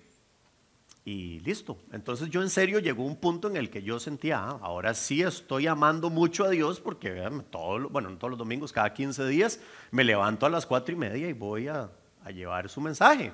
y 1.05 1.41
listo. 1.41 1.77
Entonces 1.93 2.31
yo 2.31 2.43
en 2.43 2.51
serio 2.51 2.79
llegó 2.79 3.05
un 3.05 3.17
punto 3.17 3.49
en 3.49 3.57
el 3.57 3.71
que 3.71 3.83
yo 3.83 3.99
sentía, 3.99 4.38
ah, 4.38 4.59
ahora 4.62 4.95
sí 4.95 5.23
estoy 5.23 5.67
amando 5.67 6.11
mucho 6.11 6.45
a 6.45 6.51
Dios 6.51 6.81
porque, 6.81 7.29
todo, 7.51 7.88
bueno, 7.88 8.17
todos 8.19 8.31
los 8.31 8.38
domingos, 8.38 8.73
cada 8.73 8.93
15 8.93 9.27
días, 9.27 9.61
me 9.91 10.05
levanto 10.05 10.47
a 10.47 10.51
las 10.51 10.65
cuatro 10.65 10.95
y 10.95 10.99
media 10.99 11.29
y 11.29 11.33
voy 11.33 11.69
a, 11.69 11.91
a 12.25 12.31
llevar 12.31 12.69
su 12.69 12.81
mensaje. 12.81 13.33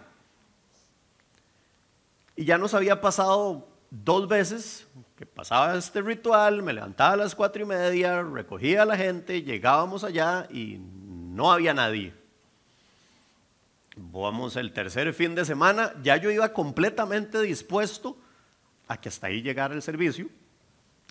Y 2.36 2.44
ya 2.44 2.56
nos 2.56 2.72
había 2.72 3.00
pasado 3.00 3.68
dos 3.90 4.28
veces 4.28 4.86
que 5.16 5.26
pasaba 5.26 5.76
este 5.76 6.00
ritual, 6.00 6.62
me 6.62 6.72
levantaba 6.72 7.14
a 7.14 7.16
las 7.16 7.34
cuatro 7.34 7.62
y 7.62 7.66
media, 7.66 8.22
recogía 8.22 8.82
a 8.82 8.86
la 8.86 8.96
gente, 8.96 9.42
llegábamos 9.42 10.04
allá 10.04 10.46
y 10.50 10.78
no 11.38 11.52
había 11.52 11.72
nadie. 11.72 12.12
Vamos 13.94 14.56
el 14.56 14.72
tercer 14.72 15.14
fin 15.14 15.36
de 15.36 15.44
semana, 15.44 15.94
ya 16.02 16.16
yo 16.16 16.32
iba 16.32 16.52
completamente 16.52 17.40
dispuesto 17.40 18.18
a 18.88 19.00
que 19.00 19.08
hasta 19.08 19.28
ahí 19.28 19.40
llegara 19.40 19.72
el 19.72 19.82
servicio, 19.82 20.26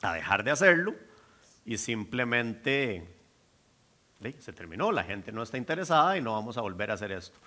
a 0.02 0.14
dejar 0.14 0.44
de 0.44 0.52
hacerlo 0.52 0.96
y 1.66 1.78
simplemente 1.78 3.08
se 4.40 4.52
terminó, 4.52 4.92
la 4.92 5.06
gente 5.06 5.32
no 5.32 5.44
está 5.44 5.58
interesada 5.58 6.18
y 6.18 6.22
no 6.22 6.34
vamos 6.34 6.58
a 6.58 6.62
volver 6.62 6.92
a 6.92 6.96
hacer 6.96 7.14
esto. 7.14 7.40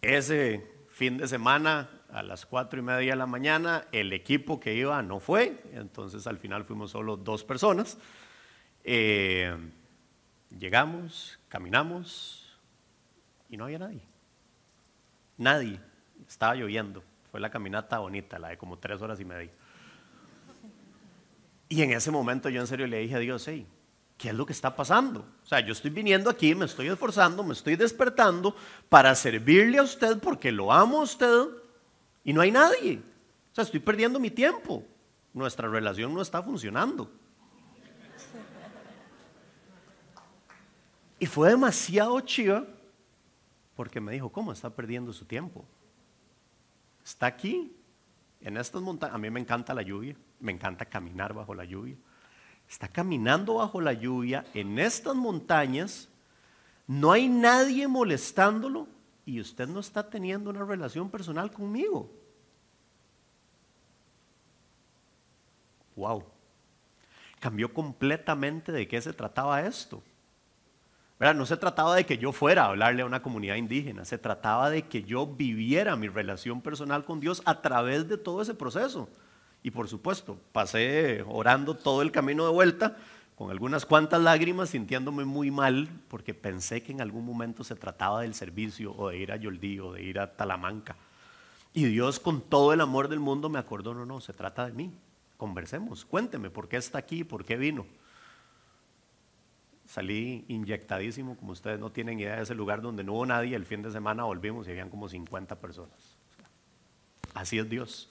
Ese 0.00 0.66
fin 0.88 1.18
de 1.18 1.28
semana 1.28 1.90
a 2.10 2.22
las 2.22 2.46
cuatro 2.46 2.78
y 2.78 2.82
media 2.82 3.12
de 3.12 3.16
la 3.16 3.26
mañana, 3.26 3.86
el 3.92 4.14
equipo 4.14 4.58
que 4.60 4.74
iba 4.74 5.02
no 5.02 5.20
fue, 5.20 5.62
entonces 5.74 6.26
al 6.26 6.38
final 6.38 6.64
fuimos 6.64 6.90
solo 6.90 7.18
dos 7.18 7.44
personas. 7.44 7.98
Eh, 8.82 9.54
llegamos, 10.58 11.38
caminamos 11.48 12.58
y 13.48 13.56
no 13.56 13.64
había 13.64 13.78
nadie. 13.78 14.02
Nadie. 15.36 15.80
Estaba 16.28 16.54
lloviendo. 16.54 17.02
Fue 17.30 17.40
la 17.40 17.50
caminata 17.50 17.98
bonita, 17.98 18.38
la 18.38 18.48
de 18.48 18.58
como 18.58 18.78
tres 18.78 19.00
horas 19.02 19.20
y 19.20 19.24
media. 19.24 19.50
Y 21.68 21.82
en 21.82 21.92
ese 21.92 22.10
momento 22.10 22.48
yo 22.48 22.60
en 22.60 22.66
serio 22.66 22.86
le 22.86 22.98
dije 22.98 23.16
a 23.16 23.18
Dios, 23.18 23.46
hey, 23.48 23.66
¿qué 24.16 24.28
es 24.28 24.34
lo 24.34 24.46
que 24.46 24.52
está 24.52 24.74
pasando? 24.76 25.26
O 25.42 25.46
sea, 25.46 25.60
yo 25.60 25.72
estoy 25.72 25.90
viniendo 25.90 26.30
aquí, 26.30 26.54
me 26.54 26.66
estoy 26.66 26.88
esforzando, 26.88 27.42
me 27.42 27.52
estoy 27.52 27.76
despertando 27.76 28.54
para 28.88 29.14
servirle 29.14 29.78
a 29.78 29.82
usted 29.82 30.18
porque 30.18 30.52
lo 30.52 30.72
amo 30.72 31.00
a 31.00 31.02
usted 31.02 31.46
y 32.22 32.32
no 32.32 32.40
hay 32.40 32.50
nadie. 32.50 33.00
O 33.50 33.54
sea, 33.54 33.64
estoy 33.64 33.80
perdiendo 33.80 34.20
mi 34.20 34.30
tiempo. 34.30 34.84
Nuestra 35.32 35.68
relación 35.68 36.14
no 36.14 36.22
está 36.22 36.42
funcionando. 36.42 37.10
Y 41.24 41.26
fue 41.26 41.48
demasiado 41.48 42.20
chiva 42.20 42.66
porque 43.74 43.98
me 43.98 44.12
dijo, 44.12 44.30
¿cómo 44.30 44.52
está 44.52 44.68
perdiendo 44.68 45.10
su 45.10 45.24
tiempo? 45.24 45.64
Está 47.02 47.24
aquí, 47.24 47.74
en 48.42 48.58
estas 48.58 48.82
montañas. 48.82 49.14
A 49.14 49.18
mí 49.18 49.30
me 49.30 49.40
encanta 49.40 49.72
la 49.72 49.80
lluvia, 49.80 50.14
me 50.38 50.52
encanta 50.52 50.84
caminar 50.84 51.32
bajo 51.32 51.54
la 51.54 51.64
lluvia. 51.64 51.96
Está 52.68 52.88
caminando 52.88 53.54
bajo 53.54 53.80
la 53.80 53.94
lluvia 53.94 54.44
en 54.52 54.78
estas 54.78 55.16
montañas, 55.16 56.10
no 56.86 57.10
hay 57.10 57.26
nadie 57.26 57.88
molestándolo 57.88 58.86
y 59.24 59.40
usted 59.40 59.66
no 59.66 59.80
está 59.80 60.10
teniendo 60.10 60.50
una 60.50 60.66
relación 60.66 61.08
personal 61.08 61.50
conmigo. 61.50 62.12
Wow. 65.96 66.22
Cambió 67.40 67.72
completamente 67.72 68.72
de 68.72 68.86
qué 68.86 69.00
se 69.00 69.14
trataba 69.14 69.62
esto. 69.62 70.02
No 71.18 71.46
se 71.46 71.56
trataba 71.56 71.94
de 71.94 72.04
que 72.04 72.18
yo 72.18 72.32
fuera 72.32 72.64
a 72.64 72.68
hablarle 72.68 73.02
a 73.02 73.06
una 73.06 73.22
comunidad 73.22 73.54
indígena, 73.56 74.04
se 74.04 74.18
trataba 74.18 74.68
de 74.68 74.82
que 74.82 75.04
yo 75.04 75.26
viviera 75.26 75.96
mi 75.96 76.08
relación 76.08 76.60
personal 76.60 77.04
con 77.04 77.20
Dios 77.20 77.40
a 77.44 77.62
través 77.62 78.08
de 78.08 78.18
todo 78.18 78.42
ese 78.42 78.54
proceso. 78.54 79.08
Y 79.62 79.70
por 79.70 79.88
supuesto, 79.88 80.38
pasé 80.52 81.24
orando 81.26 81.74
todo 81.74 82.02
el 82.02 82.10
camino 82.10 82.44
de 82.44 82.52
vuelta, 82.52 82.96
con 83.36 83.50
algunas 83.50 83.86
cuantas 83.86 84.20
lágrimas, 84.20 84.70
sintiéndome 84.70 85.24
muy 85.24 85.50
mal, 85.50 85.88
porque 86.08 86.34
pensé 86.34 86.82
que 86.82 86.92
en 86.92 87.00
algún 87.00 87.24
momento 87.24 87.64
se 87.64 87.74
trataba 87.74 88.20
del 88.20 88.34
servicio 88.34 88.94
o 88.94 89.08
de 89.08 89.18
ir 89.18 89.32
a 89.32 89.36
Yoldí 89.36 89.80
o 89.80 89.92
de 89.92 90.02
ir 90.02 90.18
a 90.20 90.36
Talamanca. 90.36 90.96
Y 91.72 91.84
Dios 91.86 92.20
con 92.20 92.42
todo 92.42 92.72
el 92.72 92.80
amor 92.80 93.08
del 93.08 93.18
mundo 93.18 93.48
me 93.48 93.58
acordó, 93.58 93.94
no, 93.94 94.04
no, 94.04 94.20
se 94.20 94.32
trata 94.32 94.66
de 94.66 94.72
mí. 94.72 94.92
Conversemos, 95.36 96.04
cuénteme 96.04 96.50
por 96.50 96.68
qué 96.68 96.76
está 96.76 96.98
aquí, 96.98 97.24
por 97.24 97.44
qué 97.44 97.56
vino. 97.56 97.86
Salí 99.86 100.44
inyectadísimo, 100.48 101.36
como 101.36 101.52
ustedes 101.52 101.78
no 101.78 101.92
tienen 101.92 102.18
idea 102.18 102.36
de 102.36 102.42
ese 102.42 102.54
lugar 102.54 102.80
donde 102.80 103.04
no 103.04 103.12
hubo 103.12 103.26
nadie. 103.26 103.54
El 103.54 103.66
fin 103.66 103.82
de 103.82 103.90
semana 103.90 104.24
volvimos 104.24 104.66
y 104.66 104.70
habían 104.70 104.88
como 104.88 105.08
50 105.08 105.56
personas. 105.60 106.16
Así 107.34 107.58
es 107.58 107.68
Dios. 107.68 108.10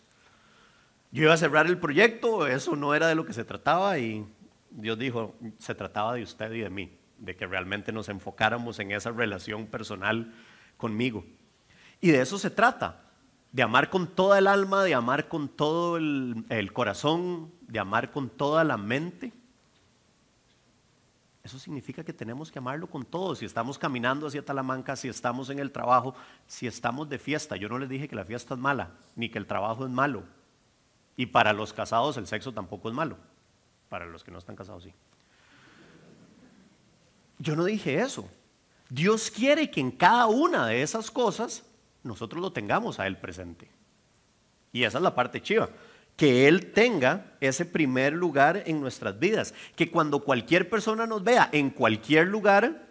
Yo 1.11 1.23
iba 1.23 1.33
a 1.33 1.37
cerrar 1.37 1.65
el 1.67 1.77
proyecto, 1.77 2.47
eso 2.47 2.75
no 2.75 2.93
era 2.93 3.07
de 3.07 3.15
lo 3.15 3.25
que 3.25 3.33
se 3.33 3.43
trataba 3.43 3.97
y 3.99 4.25
Dios 4.71 4.97
dijo, 4.97 5.35
se 5.59 5.75
trataba 5.75 6.15
de 6.15 6.23
usted 6.23 6.51
y 6.53 6.61
de 6.61 6.69
mí, 6.69 6.97
de 7.19 7.35
que 7.35 7.45
realmente 7.45 7.91
nos 7.91 8.09
enfocáramos 8.09 8.79
en 8.79 8.91
esa 8.91 9.11
relación 9.11 9.67
personal 9.67 10.33
conmigo. 10.77 11.23
Y 12.01 12.09
de 12.11 12.21
eso 12.21 12.39
se 12.39 12.49
trata, 12.49 13.01
de 13.51 13.61
amar 13.61 13.91
con 13.91 14.07
toda 14.07 14.39
el 14.39 14.47
alma, 14.47 14.83
de 14.83 14.95
amar 14.95 15.27
con 15.27 15.49
todo 15.49 15.97
el, 15.97 16.45
el 16.49 16.73
corazón, 16.73 17.51
de 17.61 17.79
amar 17.79 18.11
con 18.11 18.29
toda 18.29 18.63
la 18.63 18.77
mente 18.77 19.31
eso 21.43 21.59
significa 21.59 22.05
que 22.05 22.13
tenemos 22.13 22.49
que 22.49 22.59
amarlo 22.59 22.87
con 22.87 23.03
todo. 23.03 23.35
Si 23.35 23.43
estamos 23.43 23.77
caminando 23.77 24.27
hacia 24.27 24.45
Talamanca, 24.45 24.95
si 24.95 25.09
estamos 25.09 25.49
en 25.49 25.59
el 25.59 25.73
trabajo, 25.73 26.15
si 26.47 26.67
estamos 26.67 27.09
de 27.09 27.19
fiesta. 27.19 27.57
Yo 27.57 27.67
no 27.67 27.77
les 27.77 27.89
dije 27.89 28.07
que 28.07 28.15
la 28.15 28.23
fiesta 28.23 28.53
es 28.53 28.59
mala, 28.59 28.91
ni 29.17 29.27
que 29.27 29.39
el 29.39 29.45
trabajo 29.45 29.83
es 29.83 29.91
malo. 29.91 30.23
Y 31.17 31.25
para 31.25 31.51
los 31.51 31.73
casados 31.73 32.15
el 32.15 32.27
sexo 32.27 32.53
tampoco 32.53 32.87
es 32.87 32.95
malo. 32.95 33.17
Para 33.89 34.05
los 34.05 34.23
que 34.23 34.31
no 34.31 34.37
están 34.37 34.55
casados, 34.55 34.83
sí. 34.83 34.93
Yo 37.39 37.57
no 37.57 37.65
dije 37.65 37.99
eso. 37.99 38.25
Dios 38.89 39.29
quiere 39.29 39.69
que 39.69 39.81
en 39.81 39.91
cada 39.91 40.27
una 40.27 40.67
de 40.67 40.81
esas 40.81 41.11
cosas 41.11 41.63
nosotros 42.03 42.41
lo 42.41 42.53
tengamos 42.53 43.01
a 43.01 43.07
Él 43.07 43.17
presente. 43.17 43.69
Y 44.71 44.85
esa 44.85 44.97
es 44.97 45.03
la 45.03 45.13
parte 45.13 45.41
chiva 45.41 45.67
que 46.15 46.47
Él 46.47 46.71
tenga 46.71 47.35
ese 47.39 47.65
primer 47.65 48.13
lugar 48.13 48.63
en 48.65 48.79
nuestras 48.79 49.17
vidas. 49.17 49.53
Que 49.75 49.89
cuando 49.89 50.19
cualquier 50.19 50.69
persona 50.69 51.07
nos 51.07 51.23
vea 51.23 51.49
en 51.51 51.69
cualquier 51.69 52.27
lugar, 52.27 52.87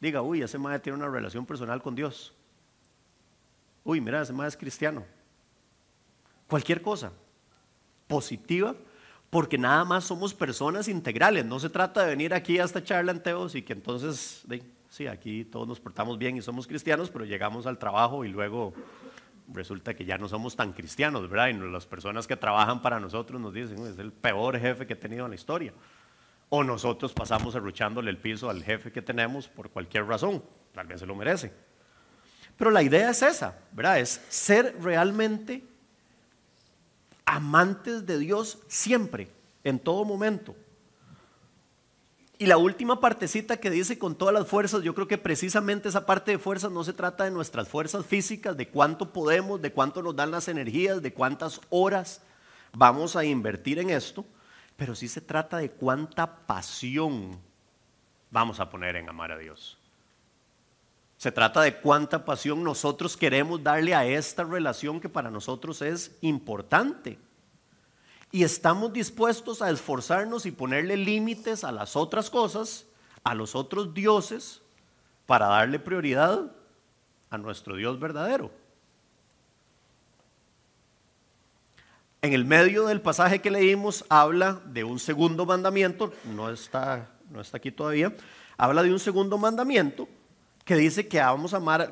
diga, 0.00 0.22
uy, 0.22 0.42
ese 0.42 0.58
madre 0.58 0.80
tiene 0.80 0.98
una 0.98 1.08
relación 1.08 1.46
personal 1.46 1.82
con 1.82 1.94
Dios. 1.94 2.34
Uy, 3.84 4.00
mira, 4.00 4.22
ese 4.22 4.32
madre 4.32 4.48
es 4.48 4.56
cristiano. 4.56 5.04
Cualquier 6.46 6.82
cosa 6.82 7.12
positiva, 8.06 8.74
porque 9.30 9.58
nada 9.58 9.84
más 9.84 10.04
somos 10.04 10.34
personas 10.34 10.88
integrales. 10.88 11.44
No 11.44 11.60
se 11.60 11.70
trata 11.70 12.02
de 12.02 12.10
venir 12.10 12.34
aquí 12.34 12.58
a 12.58 12.64
esta 12.64 12.82
charla 12.82 13.12
en 13.12 13.22
y 13.54 13.62
que 13.62 13.72
entonces, 13.72 14.44
sí, 14.88 15.06
aquí 15.06 15.44
todos 15.44 15.68
nos 15.68 15.80
portamos 15.80 16.18
bien 16.18 16.36
y 16.36 16.42
somos 16.42 16.66
cristianos, 16.66 17.10
pero 17.10 17.24
llegamos 17.24 17.66
al 17.66 17.78
trabajo 17.78 18.24
y 18.24 18.28
luego 18.28 18.72
resulta 19.52 19.94
que 19.94 20.04
ya 20.04 20.18
no 20.18 20.28
somos 20.28 20.56
tan 20.56 20.72
cristianos, 20.72 21.28
¿verdad? 21.28 21.48
Y 21.48 21.54
las 21.54 21.86
personas 21.86 22.26
que 22.26 22.36
trabajan 22.36 22.82
para 22.82 23.00
nosotros 23.00 23.40
nos 23.40 23.54
dicen, 23.54 23.78
es 23.86 23.98
el 23.98 24.12
peor 24.12 24.58
jefe 24.58 24.86
que 24.86 24.92
he 24.92 24.96
tenido 24.96 25.24
en 25.24 25.30
la 25.30 25.34
historia. 25.34 25.72
O 26.50 26.64
nosotros 26.64 27.12
pasamos 27.12 27.54
arruchándole 27.54 28.10
el 28.10 28.18
piso 28.18 28.48
al 28.48 28.62
jefe 28.62 28.90
que 28.92 29.02
tenemos 29.02 29.48
por 29.48 29.70
cualquier 29.70 30.06
razón, 30.06 30.42
tal 30.72 30.86
vez 30.86 31.00
se 31.00 31.06
lo 31.06 31.14
merece. 31.14 31.52
Pero 32.56 32.70
la 32.70 32.82
idea 32.82 33.10
es 33.10 33.22
esa, 33.22 33.58
¿verdad? 33.72 34.00
Es 34.00 34.22
ser 34.28 34.76
realmente 34.80 35.62
amantes 37.24 38.06
de 38.06 38.18
Dios 38.18 38.58
siempre, 38.66 39.30
en 39.62 39.78
todo 39.78 40.04
momento. 40.04 40.56
Y 42.40 42.46
la 42.46 42.56
última 42.56 43.00
partecita 43.00 43.56
que 43.56 43.68
dice 43.68 43.98
con 43.98 44.14
todas 44.14 44.32
las 44.32 44.46
fuerzas, 44.46 44.82
yo 44.84 44.94
creo 44.94 45.08
que 45.08 45.18
precisamente 45.18 45.88
esa 45.88 46.06
parte 46.06 46.30
de 46.30 46.38
fuerzas 46.38 46.70
no 46.70 46.84
se 46.84 46.92
trata 46.92 47.24
de 47.24 47.32
nuestras 47.32 47.68
fuerzas 47.68 48.06
físicas, 48.06 48.56
de 48.56 48.68
cuánto 48.68 49.12
podemos, 49.12 49.60
de 49.60 49.72
cuánto 49.72 50.02
nos 50.02 50.14
dan 50.14 50.30
las 50.30 50.46
energías, 50.46 51.02
de 51.02 51.12
cuántas 51.12 51.60
horas 51.68 52.22
vamos 52.72 53.16
a 53.16 53.24
invertir 53.24 53.80
en 53.80 53.90
esto, 53.90 54.24
pero 54.76 54.94
sí 54.94 55.08
se 55.08 55.20
trata 55.20 55.56
de 55.56 55.72
cuánta 55.72 56.46
pasión 56.46 57.40
vamos 58.30 58.60
a 58.60 58.70
poner 58.70 58.94
en 58.94 59.08
amar 59.08 59.32
a 59.32 59.38
Dios. 59.38 59.76
Se 61.16 61.32
trata 61.32 61.62
de 61.62 61.74
cuánta 61.80 62.24
pasión 62.24 62.62
nosotros 62.62 63.16
queremos 63.16 63.60
darle 63.64 63.96
a 63.96 64.06
esta 64.06 64.44
relación 64.44 65.00
que 65.00 65.08
para 65.08 65.32
nosotros 65.32 65.82
es 65.82 66.16
importante 66.20 67.18
y 68.30 68.44
estamos 68.44 68.92
dispuestos 68.92 69.62
a 69.62 69.70
esforzarnos 69.70 70.46
y 70.46 70.50
ponerle 70.50 70.96
límites 70.96 71.64
a 71.64 71.72
las 71.72 71.96
otras 71.96 72.30
cosas, 72.30 72.86
a 73.24 73.34
los 73.34 73.54
otros 73.54 73.94
dioses, 73.94 74.60
para 75.26 75.46
darle 75.46 75.78
prioridad 75.78 76.52
a 77.30 77.38
nuestro 77.38 77.76
Dios 77.76 77.98
verdadero. 77.98 78.50
En 82.20 82.32
el 82.32 82.44
medio 82.44 82.86
del 82.86 83.00
pasaje 83.00 83.40
que 83.40 83.50
leímos 83.50 84.04
habla 84.08 84.60
de 84.66 84.84
un 84.84 84.98
segundo 84.98 85.46
mandamiento, 85.46 86.12
no 86.34 86.50
está, 86.50 87.08
no 87.30 87.40
está 87.40 87.58
aquí 87.58 87.70
todavía, 87.70 88.14
habla 88.56 88.82
de 88.82 88.92
un 88.92 88.98
segundo 88.98 89.38
mandamiento 89.38 90.08
que 90.64 90.74
dice 90.74 91.08
que, 91.08 91.22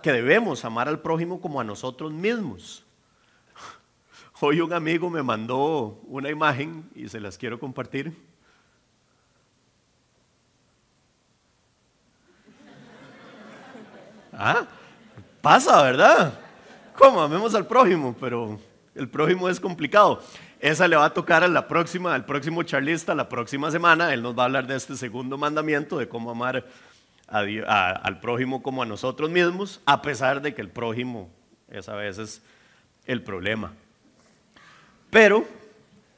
que 0.03 0.13
debemos 0.13 0.65
amar 0.65 0.89
al 0.89 1.01
prójimo 1.01 1.41
como 1.41 1.61
a 1.61 1.65
nosotros 1.65 2.13
mismos. 2.13 2.86
Hoy 4.39 4.61
un 4.61 4.71
amigo 4.75 5.09
me 5.09 5.23
mandó 5.23 5.99
una 6.09 6.29
imagen 6.29 6.91
y 6.95 7.09
se 7.09 7.21
las 7.21 7.39
quiero 7.39 7.59
compartir. 7.59 8.15
Ah, 14.35 14.67
pasa, 15.41 15.83
¿verdad? 15.83 16.39
¿Cómo? 16.95 17.23
Amemos 17.23 17.55
al 17.55 17.67
prójimo, 17.67 18.15
pero 18.21 18.61
el 18.95 19.09
prójimo 19.09 19.49
es 19.49 19.59
complicado. 19.59 20.21
Esa 20.61 20.87
le 20.87 20.97
va 20.97 21.07
a 21.07 21.15
tocar 21.15 21.43
a 21.43 21.49
la 21.49 21.67
próxima, 21.67 22.15
al 22.15 22.27
próximo 22.27 22.63
charlista, 22.63 23.15
la 23.15 23.31
próxima 23.31 23.71
semana. 23.71 24.13
Él 24.13 24.23
nos 24.23 24.37
va 24.37 24.43
a 24.43 24.47
hablar 24.47 24.67
de 24.67 24.77
este 24.77 24.97
segundo 24.97 25.39
mandamiento, 25.39 25.97
de 25.97 26.11
cómo 26.11 26.31
amar 26.31 26.67
al 27.27 28.21
prójimo 28.21 28.63
como 28.63 28.83
a 28.83 28.87
nosotros 28.87 29.31
mismos, 29.31 29.81
a 29.87 30.03
pesar 30.03 30.43
de 30.43 30.55
que 30.55 30.61
el 30.61 30.69
prójimo 30.69 31.31
es 31.71 31.89
a 31.89 31.95
veces 31.95 32.43
el 33.07 33.23
problema. 33.23 33.73
Pero 35.17 35.47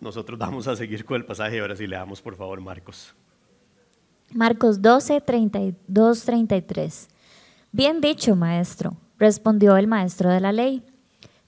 nosotros 0.00 0.36
vamos 0.36 0.66
a 0.66 0.74
seguir 0.74 1.04
con 1.04 1.18
el 1.18 1.24
pasaje 1.24 1.60
ahora 1.60 1.76
sí 1.76 1.86
le 1.86 1.94
damos 1.94 2.20
por 2.20 2.34
favor 2.34 2.60
Marcos. 2.60 3.14
Marcos 4.34 4.82
12, 4.82 5.20
32, 5.20 6.24
33. 6.24 7.08
Bien 7.70 8.00
dicho, 8.00 8.34
maestro, 8.34 8.96
respondió 9.16 9.76
el 9.76 9.86
maestro 9.86 10.30
de 10.30 10.40
la 10.40 10.50
ley. 10.50 10.82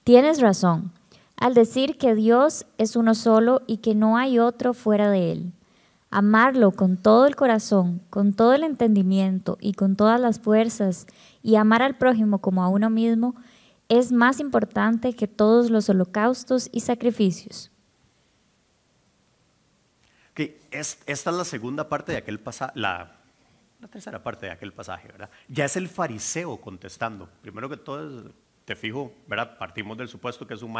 Tienes 0.05 0.39
razón 0.39 0.93
al 1.35 1.53
decir 1.53 1.97
que 1.97 2.15
Dios 2.15 2.67
es 2.77 2.95
uno 2.95 3.15
solo 3.15 3.63
y 3.67 3.79
que 3.79 3.95
no 3.95 4.15
hay 4.15 4.39
otro 4.39 4.73
fuera 4.73 5.11
de 5.11 5.33
Él. 5.33 5.51
Amarlo 6.09 6.71
con 6.71 6.95
todo 6.95 7.25
el 7.25 7.35
corazón, 7.35 8.01
con 8.09 8.31
todo 8.31 8.53
el 8.53 8.63
entendimiento 8.63 9.57
y 9.59 9.73
con 9.73 9.97
todas 9.97 10.21
las 10.21 10.39
fuerzas 10.39 11.05
y 11.43 11.57
amar 11.57 11.81
al 11.81 11.97
prójimo 11.97 12.39
como 12.39 12.63
a 12.63 12.69
uno 12.69 12.89
mismo 12.89 13.35
es 13.91 14.13
más 14.13 14.39
importante 14.39 15.13
que 15.13 15.27
todos 15.27 15.69
los 15.69 15.89
holocaustos 15.89 16.69
y 16.71 16.79
sacrificios. 16.79 17.69
esta 20.71 21.05
es 21.05 21.25
la 21.25 21.43
segunda 21.43 21.89
parte 21.89 22.13
de 22.13 22.19
aquel 22.19 22.39
pasaje, 22.39 22.71
la, 22.75 23.19
tercera 23.91 24.23
parte 24.23 24.45
de 24.45 24.53
aquel 24.53 24.71
pasaje, 24.71 25.09
¿verdad? 25.09 25.29
Ya 25.49 25.65
es 25.65 25.75
el 25.75 25.89
fariseo 25.89 26.55
contestando. 26.61 27.27
Primero 27.41 27.67
que 27.67 27.75
todo, 27.75 28.31
te 28.63 28.77
fijo, 28.77 29.11
¿verdad? 29.27 29.57
Partimos 29.57 29.97
del 29.97 30.07
supuesto 30.07 30.47
que 30.47 30.53
es 30.53 30.61
un 30.61 30.73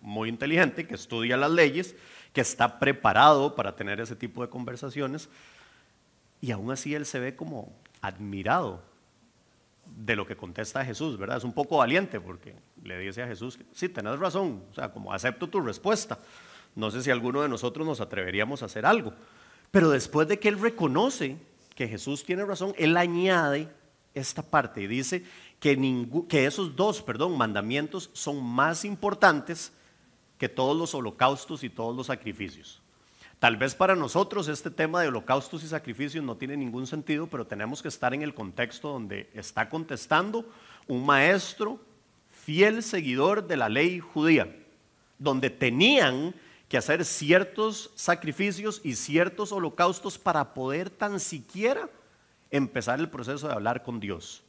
muy 0.00 0.28
inteligente, 0.28 0.86
que 0.86 0.94
estudia 0.94 1.36
las 1.36 1.50
leyes, 1.50 1.96
que 2.32 2.42
está 2.42 2.78
preparado 2.78 3.56
para 3.56 3.74
tener 3.74 4.00
ese 4.00 4.14
tipo 4.14 4.40
de 4.40 4.48
conversaciones, 4.48 5.28
y 6.40 6.52
aún 6.52 6.70
así 6.70 6.94
él 6.94 7.06
se 7.06 7.18
ve 7.18 7.34
como 7.34 7.72
admirado 8.00 8.91
de 9.96 10.16
lo 10.16 10.26
que 10.26 10.36
contesta 10.36 10.84
Jesús, 10.84 11.18
¿verdad? 11.18 11.38
Es 11.38 11.44
un 11.44 11.52
poco 11.52 11.78
valiente 11.78 12.20
porque 12.20 12.54
le 12.82 12.98
dice 12.98 13.22
a 13.22 13.26
Jesús, 13.26 13.58
sí, 13.72 13.88
tenés 13.88 14.18
razón, 14.18 14.64
o 14.70 14.74
sea, 14.74 14.92
como 14.92 15.12
acepto 15.12 15.48
tu 15.48 15.60
respuesta. 15.60 16.18
No 16.74 16.90
sé 16.90 17.02
si 17.02 17.10
alguno 17.10 17.42
de 17.42 17.48
nosotros 17.48 17.86
nos 17.86 18.00
atreveríamos 18.00 18.62
a 18.62 18.66
hacer 18.66 18.86
algo. 18.86 19.12
Pero 19.70 19.90
después 19.90 20.28
de 20.28 20.38
que 20.38 20.48
él 20.48 20.58
reconoce 20.58 21.36
que 21.74 21.88
Jesús 21.88 22.24
tiene 22.24 22.44
razón, 22.44 22.74
él 22.76 22.96
añade 22.96 23.68
esta 24.14 24.42
parte 24.42 24.82
y 24.82 24.86
dice 24.86 25.24
que, 25.58 25.78
que 26.28 26.46
esos 26.46 26.76
dos 26.76 27.02
perdón, 27.02 27.36
mandamientos 27.36 28.10
son 28.12 28.44
más 28.44 28.84
importantes 28.84 29.72
que 30.38 30.48
todos 30.48 30.76
los 30.76 30.94
holocaustos 30.94 31.62
y 31.64 31.70
todos 31.70 31.96
los 31.96 32.08
sacrificios. 32.08 32.81
Tal 33.42 33.56
vez 33.56 33.74
para 33.74 33.96
nosotros 33.96 34.46
este 34.46 34.70
tema 34.70 35.02
de 35.02 35.08
holocaustos 35.08 35.64
y 35.64 35.66
sacrificios 35.66 36.22
no 36.22 36.36
tiene 36.36 36.56
ningún 36.56 36.86
sentido, 36.86 37.26
pero 37.26 37.44
tenemos 37.44 37.82
que 37.82 37.88
estar 37.88 38.14
en 38.14 38.22
el 38.22 38.34
contexto 38.34 38.90
donde 38.90 39.28
está 39.34 39.68
contestando 39.68 40.46
un 40.86 41.04
maestro 41.04 41.80
fiel 42.44 42.84
seguidor 42.84 43.44
de 43.44 43.56
la 43.56 43.68
ley 43.68 43.98
judía, 43.98 44.54
donde 45.18 45.50
tenían 45.50 46.36
que 46.68 46.76
hacer 46.76 47.04
ciertos 47.04 47.90
sacrificios 47.96 48.80
y 48.84 48.94
ciertos 48.94 49.50
holocaustos 49.50 50.18
para 50.18 50.54
poder 50.54 50.88
tan 50.88 51.18
siquiera 51.18 51.90
empezar 52.48 53.00
el 53.00 53.08
proceso 53.08 53.48
de 53.48 53.54
hablar 53.54 53.82
con 53.82 53.98
Dios. 53.98 54.44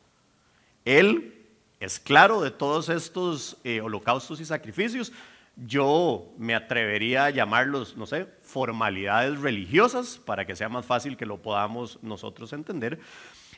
Él 0.85 1.33
es 1.79 1.99
claro 1.99 2.41
de 2.41 2.51
todos 2.51 2.89
estos 2.89 3.57
eh, 3.63 3.81
holocaustos 3.81 4.39
y 4.39 4.45
sacrificios. 4.45 5.11
Yo 5.55 6.33
me 6.37 6.55
atrevería 6.55 7.25
a 7.25 7.29
llamarlos, 7.29 7.95
no 7.95 8.05
sé, 8.05 8.25
formalidades 8.41 9.39
religiosas 9.39 10.17
para 10.17 10.45
que 10.45 10.55
sea 10.55 10.69
más 10.69 10.85
fácil 10.85 11.15
que 11.15 11.25
lo 11.25 11.41
podamos 11.41 11.99
nosotros 12.01 12.53
entender. 12.53 12.99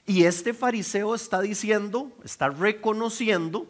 Y 0.05 0.23
este 0.23 0.53
fariseo 0.53 1.15
está 1.15 1.41
diciendo, 1.41 2.12
está 2.23 2.49
reconociendo 2.49 3.67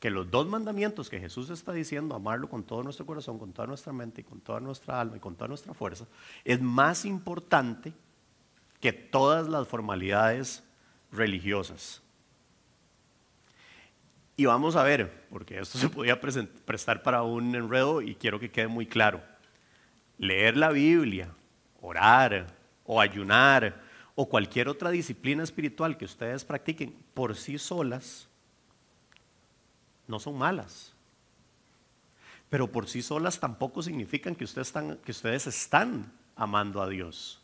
que 0.00 0.10
los 0.10 0.30
dos 0.30 0.48
mandamientos 0.48 1.10
que 1.10 1.20
Jesús 1.20 1.50
está 1.50 1.72
diciendo, 1.72 2.14
amarlo 2.14 2.48
con 2.48 2.62
todo 2.64 2.82
nuestro 2.82 3.04
corazón, 3.04 3.38
con 3.38 3.52
toda 3.52 3.68
nuestra 3.68 3.92
mente 3.92 4.22
y 4.22 4.24
con 4.24 4.40
toda 4.40 4.58
nuestra 4.58 4.98
alma 4.98 5.18
y 5.18 5.20
con 5.20 5.36
toda 5.36 5.48
nuestra 5.48 5.74
fuerza, 5.74 6.06
es 6.42 6.60
más 6.60 7.04
importante 7.04 7.92
que 8.80 8.94
todas 8.94 9.46
las 9.46 9.68
formalidades 9.68 10.64
religiosas. 11.12 12.00
Y 14.40 14.46
vamos 14.46 14.74
a 14.74 14.82
ver, 14.82 15.26
porque 15.28 15.58
esto 15.58 15.76
se 15.76 15.90
podía 15.90 16.18
prestar 16.18 17.02
para 17.02 17.22
un 17.22 17.54
enredo 17.54 18.00
y 18.00 18.14
quiero 18.14 18.40
que 18.40 18.50
quede 18.50 18.68
muy 18.68 18.86
claro. 18.86 19.22
Leer 20.16 20.56
la 20.56 20.70
Biblia, 20.70 21.28
orar 21.82 22.46
o 22.86 23.02
ayunar 23.02 23.82
o 24.14 24.30
cualquier 24.30 24.70
otra 24.70 24.88
disciplina 24.88 25.42
espiritual 25.42 25.98
que 25.98 26.06
ustedes 26.06 26.42
practiquen 26.46 26.96
por 27.12 27.36
sí 27.36 27.58
solas 27.58 28.30
no 30.08 30.18
son 30.18 30.38
malas. 30.38 30.94
Pero 32.48 32.72
por 32.72 32.88
sí 32.88 33.02
solas 33.02 33.40
tampoco 33.40 33.82
significan 33.82 34.34
que 34.34 34.44
ustedes 34.44 34.68
están, 34.68 34.96
que 35.04 35.12
ustedes 35.12 35.48
están 35.48 36.14
amando 36.34 36.80
a 36.80 36.88
Dios. 36.88 37.39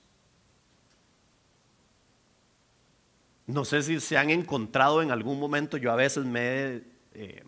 No 3.47 3.65
sé 3.65 3.83
si 3.83 4.01
se 4.01 4.19
han 4.19 4.31
encontrado 4.31 5.03
en 5.03 5.11
algún 5.11 5.39
momento, 5.39 5.77
yo 5.77 5.93
a 5.93 5.97
veces 5.97 6.25
me 6.25 6.41
he 6.41 6.85
eh, 7.15 7.45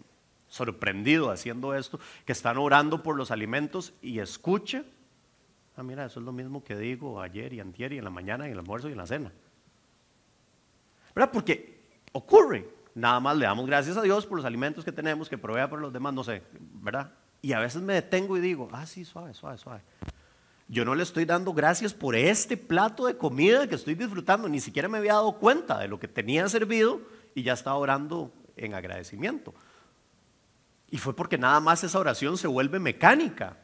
sorprendido 0.48 1.30
haciendo 1.30 1.74
esto, 1.74 1.98
que 2.24 2.32
están 2.32 2.56
orando 2.56 3.02
por 3.02 3.16
los 3.16 3.30
alimentos 3.30 3.92
y 4.00 4.20
escucha, 4.20 4.84
ah, 5.76 5.82
mira, 5.82 6.06
eso 6.06 6.20
es 6.20 6.26
lo 6.26 6.32
mismo 6.32 6.62
que 6.62 6.76
digo 6.76 7.20
ayer 7.20 7.52
y 7.52 7.60
antier 7.60 7.92
y 7.92 7.98
en 7.98 8.04
la 8.04 8.10
mañana 8.10 8.44
y 8.44 8.48
en 8.48 8.52
el 8.52 8.60
almuerzo 8.60 8.88
y 8.88 8.92
en 8.92 8.98
la 8.98 9.06
cena. 9.06 9.32
¿Verdad? 11.14 11.30
Porque 11.32 11.80
ocurre, 12.12 12.68
nada 12.94 13.18
más 13.18 13.36
le 13.36 13.44
damos 13.46 13.66
gracias 13.66 13.96
a 13.96 14.02
Dios 14.02 14.24
por 14.24 14.36
los 14.36 14.46
alimentos 14.46 14.84
que 14.84 14.92
tenemos, 14.92 15.28
que 15.28 15.36
provea 15.36 15.68
por 15.68 15.80
los 15.80 15.92
demás, 15.92 16.14
no 16.14 16.22
sé, 16.22 16.42
¿verdad? 16.74 17.12
Y 17.42 17.52
a 17.52 17.60
veces 17.60 17.82
me 17.82 17.94
detengo 17.94 18.36
y 18.36 18.40
digo, 18.40 18.68
ah, 18.72 18.86
sí, 18.86 19.04
suave, 19.04 19.34
suave, 19.34 19.58
suave. 19.58 19.82
Yo 20.68 20.84
no 20.84 20.94
le 20.94 21.02
estoy 21.02 21.24
dando 21.24 21.54
gracias 21.54 21.94
por 21.94 22.14
este 22.14 22.56
plato 22.56 23.06
de 23.06 23.16
comida 23.16 23.66
que 23.66 23.74
estoy 23.74 23.94
disfrutando, 23.94 24.48
ni 24.48 24.60
siquiera 24.60 24.88
me 24.88 24.98
había 24.98 25.14
dado 25.14 25.38
cuenta 25.38 25.78
de 25.78 25.88
lo 25.88 25.98
que 25.98 26.08
tenía 26.08 26.48
servido 26.48 27.00
y 27.34 27.42
ya 27.42 27.54
estaba 27.54 27.76
orando 27.76 28.32
en 28.56 28.74
agradecimiento. 28.74 29.54
Y 30.90 30.98
fue 30.98 31.16
porque 31.16 31.38
nada 31.38 31.60
más 31.60 31.82
esa 31.84 31.98
oración 31.98 32.36
se 32.36 32.46
vuelve 32.46 32.78
mecánica. 32.78 33.56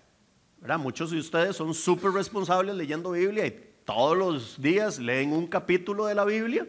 ¿verdad? 0.61 0.79
Muchos 0.79 1.11
de 1.11 1.19
ustedes 1.19 1.57
son 1.57 1.75
súper 1.75 2.13
responsables 2.13 2.75
leyendo 2.75 3.11
Biblia 3.11 3.47
y 3.47 3.75
todos 3.85 4.17
los 4.17 4.61
días 4.61 4.99
leen 4.99 5.33
un 5.33 5.47
capítulo 5.47 6.07
de 6.07 6.15
la 6.15 6.25
Biblia 6.25 6.67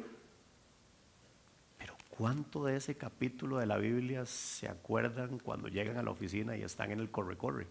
¿Cuánto 2.17 2.63
de 2.63 2.77
ese 2.77 2.95
capítulo 2.95 3.57
de 3.57 3.65
la 3.65 3.77
Biblia 3.77 4.25
se 4.25 4.69
acuerdan 4.69 5.37
cuando 5.37 5.67
llegan 5.67 5.97
a 5.97 6.03
la 6.03 6.11
oficina 6.11 6.55
y 6.55 6.61
están 6.61 6.91
en 6.91 7.01
el 7.01 7.11
corre-corre? 7.11 7.67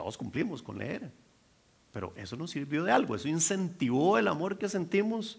Todos 0.00 0.16
cumplimos 0.16 0.62
con 0.62 0.78
leer, 0.78 1.10
pero 1.92 2.14
eso 2.16 2.34
nos 2.34 2.52
sirvió 2.52 2.84
de 2.84 2.90
algo, 2.90 3.14
eso 3.14 3.28
incentivó 3.28 4.16
el 4.16 4.28
amor 4.28 4.56
que 4.56 4.66
sentimos 4.66 5.38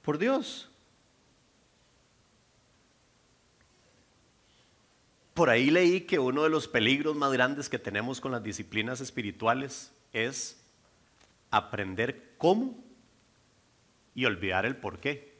por 0.00 0.16
Dios. 0.16 0.70
Por 5.34 5.50
ahí 5.50 5.70
leí 5.70 6.00
que 6.00 6.18
uno 6.18 6.42
de 6.42 6.48
los 6.48 6.68
peligros 6.68 7.16
más 7.16 7.34
grandes 7.34 7.68
que 7.68 7.78
tenemos 7.78 8.18
con 8.18 8.32
las 8.32 8.42
disciplinas 8.42 9.02
espirituales 9.02 9.92
es 10.14 10.58
aprender 11.50 12.32
cómo 12.38 12.82
y 14.14 14.24
olvidar 14.24 14.64
el 14.64 14.76
por 14.76 15.00
qué. 15.00 15.34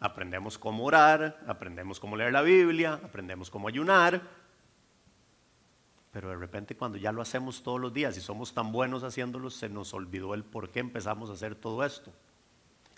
Aprendemos 0.00 0.56
cómo 0.56 0.82
orar, 0.86 1.42
aprendemos 1.46 2.00
cómo 2.00 2.16
leer 2.16 2.32
la 2.32 2.40
Biblia, 2.40 2.94
aprendemos 2.94 3.50
cómo 3.50 3.68
ayunar, 3.68 4.22
pero 6.18 6.30
de 6.30 6.36
repente 6.36 6.76
cuando 6.76 6.98
ya 6.98 7.12
lo 7.12 7.22
hacemos 7.22 7.62
todos 7.62 7.80
los 7.80 7.94
días 7.94 8.16
y 8.16 8.20
somos 8.20 8.52
tan 8.52 8.72
buenos 8.72 9.04
haciéndolo, 9.04 9.50
se 9.50 9.68
nos 9.68 9.94
olvidó 9.94 10.34
el 10.34 10.42
por 10.42 10.68
qué 10.68 10.80
empezamos 10.80 11.30
a 11.30 11.34
hacer 11.34 11.54
todo 11.54 11.84
esto. 11.84 12.12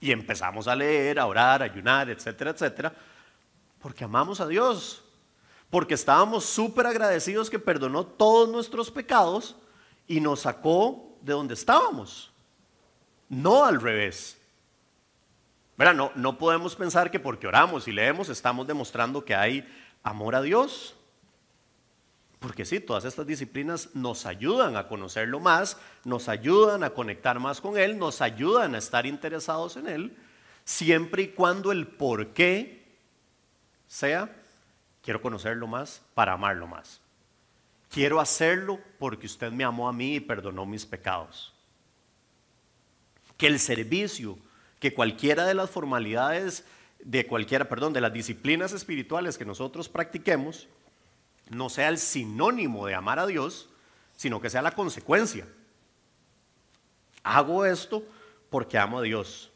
Y 0.01 0.11
empezamos 0.11 0.67
a 0.67 0.75
leer, 0.75 1.21
a 1.21 1.27
orar, 1.27 1.61
a 1.61 1.67
ayunar, 1.67 2.09
etcétera, 2.09 2.53
etcétera, 2.53 2.95
porque 3.79 4.05
amamos 4.05 4.41
a 4.41 4.47
Dios, 4.47 5.05
porque 5.69 5.93
estábamos 5.93 6.47
súper 6.47 6.87
agradecidos 6.87 7.51
que 7.51 7.59
perdonó 7.59 8.07
todos 8.07 8.49
nuestros 8.49 8.91
pecados 8.91 9.55
y 10.09 10.19
nos 10.19 10.41
sacó 10.41 11.19
de 11.21 11.35
donde 11.35 11.53
estábamos, 11.53 12.33
no 13.29 13.67
al 13.67 13.83
revés. 13.83 14.41
No, 15.77 16.11
no 16.15 16.39
podemos 16.39 16.75
pensar 16.75 17.11
que 17.11 17.21
porque 17.21 17.47
oramos 17.47 17.87
y 17.87 17.93
leemos 17.93 18.31
estamos 18.31 18.67
demostrando 18.67 19.27
que 19.27 19.35
hay 19.35 19.69
amor 20.03 20.35
a 20.37 20.41
Dios. 20.41 20.97
Porque 22.41 22.65
sí, 22.65 22.81
todas 22.81 23.05
estas 23.05 23.27
disciplinas 23.27 23.91
nos 23.95 24.25
ayudan 24.25 24.77
a 24.77 24.89
conocerlo 24.89 25.41
más, 25.41 25.77
nos 26.05 26.29
ayudan 26.29 26.83
a 26.83 26.91
conectar 26.91 27.39
más 27.39 27.61
con 27.61 27.79
Él, 27.79 27.99
nos 27.99 28.23
ayudan 28.23 28.75
a 28.75 28.79
estar 28.79 29.05
interesados 29.05 29.77
en 29.77 29.87
Él, 29.87 30.17
siempre 30.65 31.23
y 31.23 31.29
cuando 31.29 31.71
el 31.71 31.87
por 31.87 32.29
qué 32.29 32.81
sea, 33.87 34.35
quiero 35.03 35.21
conocerlo 35.21 35.67
más 35.67 36.03
para 36.15 36.33
amarlo 36.33 36.67
más. 36.67 37.01
Quiero 37.91 38.21
hacerlo 38.21 38.81
porque 38.99 39.27
usted 39.27 39.53
me 39.53 39.65
amó 39.65 39.89
a 39.89 39.93
mí 39.93 40.15
y 40.15 40.21
perdonó 40.21 40.65
mis 40.65 40.87
pecados. 40.87 41.53
Que 43.37 43.49
el 43.49 43.59
servicio 43.59 44.39
que 44.79 44.95
cualquiera 44.95 45.45
de 45.45 45.55
las 45.55 45.69
formalidades, 45.69 46.65
de 47.01 47.27
cualquiera, 47.27 47.69
perdón, 47.69 47.93
de 47.93 48.01
las 48.01 48.13
disciplinas 48.13 48.73
espirituales 48.73 49.37
que 49.37 49.45
nosotros 49.45 49.91
practiquemos, 49.91 50.69
no 51.51 51.69
sea 51.69 51.89
el 51.89 51.99
sinónimo 51.99 52.87
de 52.87 52.95
amar 52.95 53.19
a 53.19 53.27
Dios, 53.27 53.69
sino 54.17 54.41
que 54.41 54.49
sea 54.49 54.63
la 54.63 54.71
consecuencia. 54.71 55.47
Hago 57.23 57.67
esto 57.67 58.05
porque 58.49 58.79
amo 58.79 59.01
a 59.01 59.03
Dios. 59.03 59.51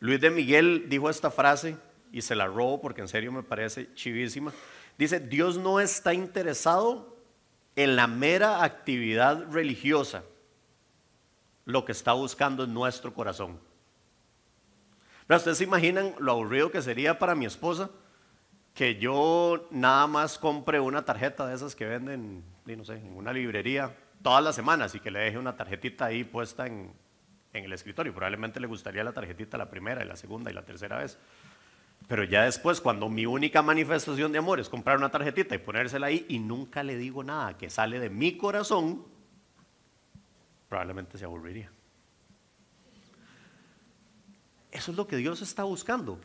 Luis 0.00 0.20
de 0.20 0.30
Miguel 0.30 0.86
dijo 0.88 1.10
esta 1.10 1.30
frase 1.30 1.76
y 2.10 2.22
se 2.22 2.34
la 2.34 2.46
robo 2.46 2.80
porque 2.80 3.02
en 3.02 3.08
serio 3.08 3.30
me 3.30 3.42
parece 3.42 3.92
chivísima. 3.94 4.52
Dice, 4.96 5.20
Dios 5.20 5.58
no 5.58 5.80
está 5.80 6.14
interesado 6.14 7.16
en 7.76 7.96
la 7.96 8.06
mera 8.06 8.64
actividad 8.64 9.50
religiosa. 9.50 10.24
Lo 11.66 11.84
que 11.84 11.92
está 11.92 12.14
buscando 12.14 12.64
en 12.64 12.74
nuestro 12.74 13.12
corazón. 13.12 13.60
Pero 15.26 15.38
ustedes 15.38 15.58
se 15.58 15.64
imaginan 15.64 16.14
lo 16.18 16.32
aburrido 16.32 16.70
que 16.70 16.82
sería 16.82 17.18
para 17.18 17.34
mi 17.34 17.44
esposa 17.44 17.90
que 18.80 18.96
yo 18.96 19.68
nada 19.70 20.06
más 20.06 20.38
compre 20.38 20.80
una 20.80 21.04
tarjeta 21.04 21.46
de 21.46 21.54
esas 21.54 21.76
que 21.76 21.84
venden, 21.84 22.42
no 22.64 22.82
sé, 22.82 22.94
en 22.94 23.14
una 23.14 23.30
librería 23.30 23.94
todas 24.22 24.42
las 24.42 24.54
semanas 24.54 24.94
y 24.94 25.00
que 25.00 25.10
le 25.10 25.18
deje 25.18 25.36
una 25.36 25.54
tarjetita 25.54 26.06
ahí 26.06 26.24
puesta 26.24 26.66
en, 26.66 26.90
en 27.52 27.64
el 27.64 27.74
escritorio. 27.74 28.14
Probablemente 28.14 28.58
le 28.58 28.66
gustaría 28.66 29.04
la 29.04 29.12
tarjetita 29.12 29.58
la 29.58 29.68
primera 29.68 30.02
y 30.02 30.08
la 30.08 30.16
segunda 30.16 30.50
y 30.50 30.54
la 30.54 30.64
tercera 30.64 30.96
vez. 30.96 31.18
Pero 32.08 32.24
ya 32.24 32.44
después, 32.44 32.80
cuando 32.80 33.10
mi 33.10 33.26
única 33.26 33.60
manifestación 33.60 34.32
de 34.32 34.38
amor 34.38 34.60
es 34.60 34.70
comprar 34.70 34.96
una 34.96 35.10
tarjetita 35.10 35.54
y 35.54 35.58
ponérsela 35.58 36.06
ahí 36.06 36.24
y 36.30 36.38
nunca 36.38 36.82
le 36.82 36.96
digo 36.96 37.22
nada 37.22 37.58
que 37.58 37.68
sale 37.68 38.00
de 38.00 38.08
mi 38.08 38.38
corazón, 38.38 39.04
probablemente 40.70 41.18
se 41.18 41.26
aburriría. 41.26 41.70
Eso 44.72 44.90
es 44.90 44.96
lo 44.96 45.06
que 45.06 45.16
Dios 45.16 45.42
está 45.42 45.64
buscando. 45.64 46.18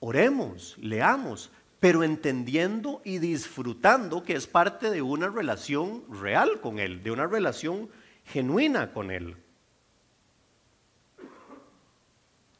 Oremos, 0.00 0.76
leamos, 0.78 1.50
pero 1.82 2.04
entendiendo 2.04 3.02
y 3.04 3.18
disfrutando 3.18 4.22
que 4.22 4.34
es 4.34 4.46
parte 4.46 4.88
de 4.88 5.02
una 5.02 5.28
relación 5.28 6.04
real 6.08 6.60
con 6.60 6.78
Él, 6.78 7.02
de 7.02 7.10
una 7.10 7.26
relación 7.26 7.90
genuina 8.24 8.92
con 8.92 9.10
Él. 9.10 9.36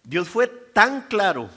Dios 0.02 0.28
fue 0.28 0.48
tan 0.48 1.02
claro 1.02 1.48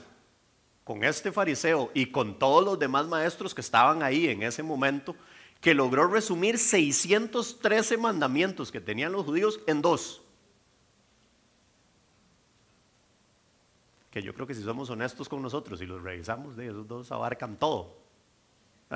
con 0.84 1.02
este 1.02 1.32
fariseo 1.32 1.90
y 1.92 2.06
con 2.06 2.38
todos 2.38 2.64
los 2.64 2.78
demás 2.78 3.08
maestros 3.08 3.52
que 3.52 3.62
estaban 3.62 4.00
ahí 4.04 4.28
en 4.28 4.44
ese 4.44 4.62
momento, 4.62 5.16
que 5.60 5.74
logró 5.74 6.06
resumir 6.06 6.58
613 6.58 7.96
mandamientos 7.96 8.70
que 8.70 8.80
tenían 8.80 9.10
los 9.10 9.24
judíos 9.24 9.58
en 9.66 9.82
dos. 9.82 10.22
Que 14.16 14.22
yo 14.22 14.32
creo 14.32 14.46
que 14.46 14.54
si 14.54 14.62
somos 14.62 14.88
honestos 14.88 15.28
con 15.28 15.42
nosotros 15.42 15.82
y 15.82 15.84
los 15.84 16.02
revisamos, 16.02 16.56
de 16.56 16.68
esos 16.68 16.88
dos 16.88 17.12
abarcan 17.12 17.58
todo. 17.58 17.98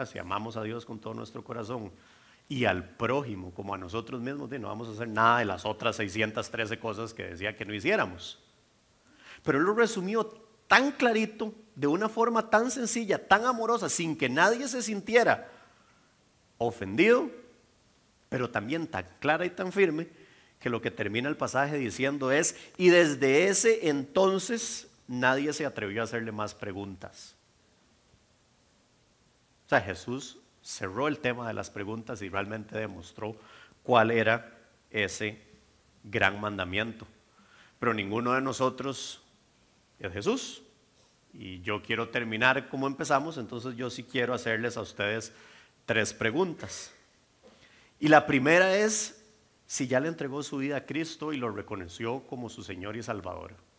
Si 0.06 0.18
amamos 0.18 0.56
a 0.56 0.62
Dios 0.62 0.86
con 0.86 0.98
todo 0.98 1.12
nuestro 1.12 1.44
corazón 1.44 1.92
y 2.48 2.64
al 2.64 2.88
prójimo 2.96 3.52
como 3.52 3.74
a 3.74 3.76
nosotros 3.76 4.22
mismos, 4.22 4.48
no 4.48 4.68
vamos 4.68 4.88
a 4.88 4.92
hacer 4.92 5.08
nada 5.08 5.40
de 5.40 5.44
las 5.44 5.66
otras 5.66 5.96
613 5.96 6.78
cosas 6.78 7.12
que 7.12 7.24
decía 7.24 7.54
que 7.54 7.66
no 7.66 7.74
hiciéramos. 7.74 8.38
Pero 9.42 9.58
él 9.58 9.64
lo 9.64 9.74
resumió 9.74 10.24
tan 10.66 10.92
clarito, 10.92 11.52
de 11.74 11.86
una 11.86 12.08
forma 12.08 12.48
tan 12.48 12.70
sencilla, 12.70 13.28
tan 13.28 13.44
amorosa, 13.44 13.90
sin 13.90 14.16
que 14.16 14.30
nadie 14.30 14.68
se 14.68 14.80
sintiera 14.80 15.50
ofendido, 16.56 17.28
pero 18.30 18.48
también 18.48 18.86
tan 18.86 19.06
clara 19.18 19.44
y 19.44 19.50
tan 19.50 19.70
firme, 19.70 20.08
que 20.58 20.70
lo 20.70 20.80
que 20.80 20.90
termina 20.90 21.28
el 21.28 21.36
pasaje 21.36 21.76
diciendo 21.76 22.32
es, 22.32 22.56
y 22.78 22.88
desde 22.88 23.48
ese 23.48 23.90
entonces 23.90 24.89
nadie 25.10 25.52
se 25.52 25.66
atrevió 25.66 26.00
a 26.00 26.04
hacerle 26.04 26.30
más 26.30 26.54
preguntas. 26.54 27.34
O 29.66 29.68
sea, 29.68 29.80
Jesús 29.80 30.38
cerró 30.62 31.08
el 31.08 31.18
tema 31.18 31.48
de 31.48 31.54
las 31.54 31.68
preguntas 31.68 32.22
y 32.22 32.28
realmente 32.28 32.78
demostró 32.78 33.34
cuál 33.82 34.12
era 34.12 34.56
ese 34.88 35.42
gran 36.04 36.40
mandamiento. 36.40 37.08
Pero 37.80 37.92
ninguno 37.92 38.34
de 38.34 38.40
nosotros 38.40 39.20
es 39.98 40.12
Jesús. 40.12 40.62
Y 41.32 41.60
yo 41.62 41.82
quiero 41.82 42.10
terminar 42.10 42.68
como 42.68 42.86
empezamos, 42.86 43.36
entonces 43.36 43.76
yo 43.76 43.90
sí 43.90 44.04
quiero 44.04 44.32
hacerles 44.32 44.76
a 44.76 44.82
ustedes 44.82 45.32
tres 45.86 46.14
preguntas. 46.14 46.92
Y 47.98 48.08
la 48.08 48.26
primera 48.26 48.76
es 48.76 49.24
si 49.66 49.88
ya 49.88 49.98
le 49.98 50.08
entregó 50.08 50.44
su 50.44 50.58
vida 50.58 50.76
a 50.76 50.86
Cristo 50.86 51.32
y 51.32 51.36
lo 51.36 51.50
reconoció 51.50 52.20
como 52.28 52.48
su 52.48 52.62
Señor 52.62 52.96
y 52.96 53.02
Salvador. 53.02 53.69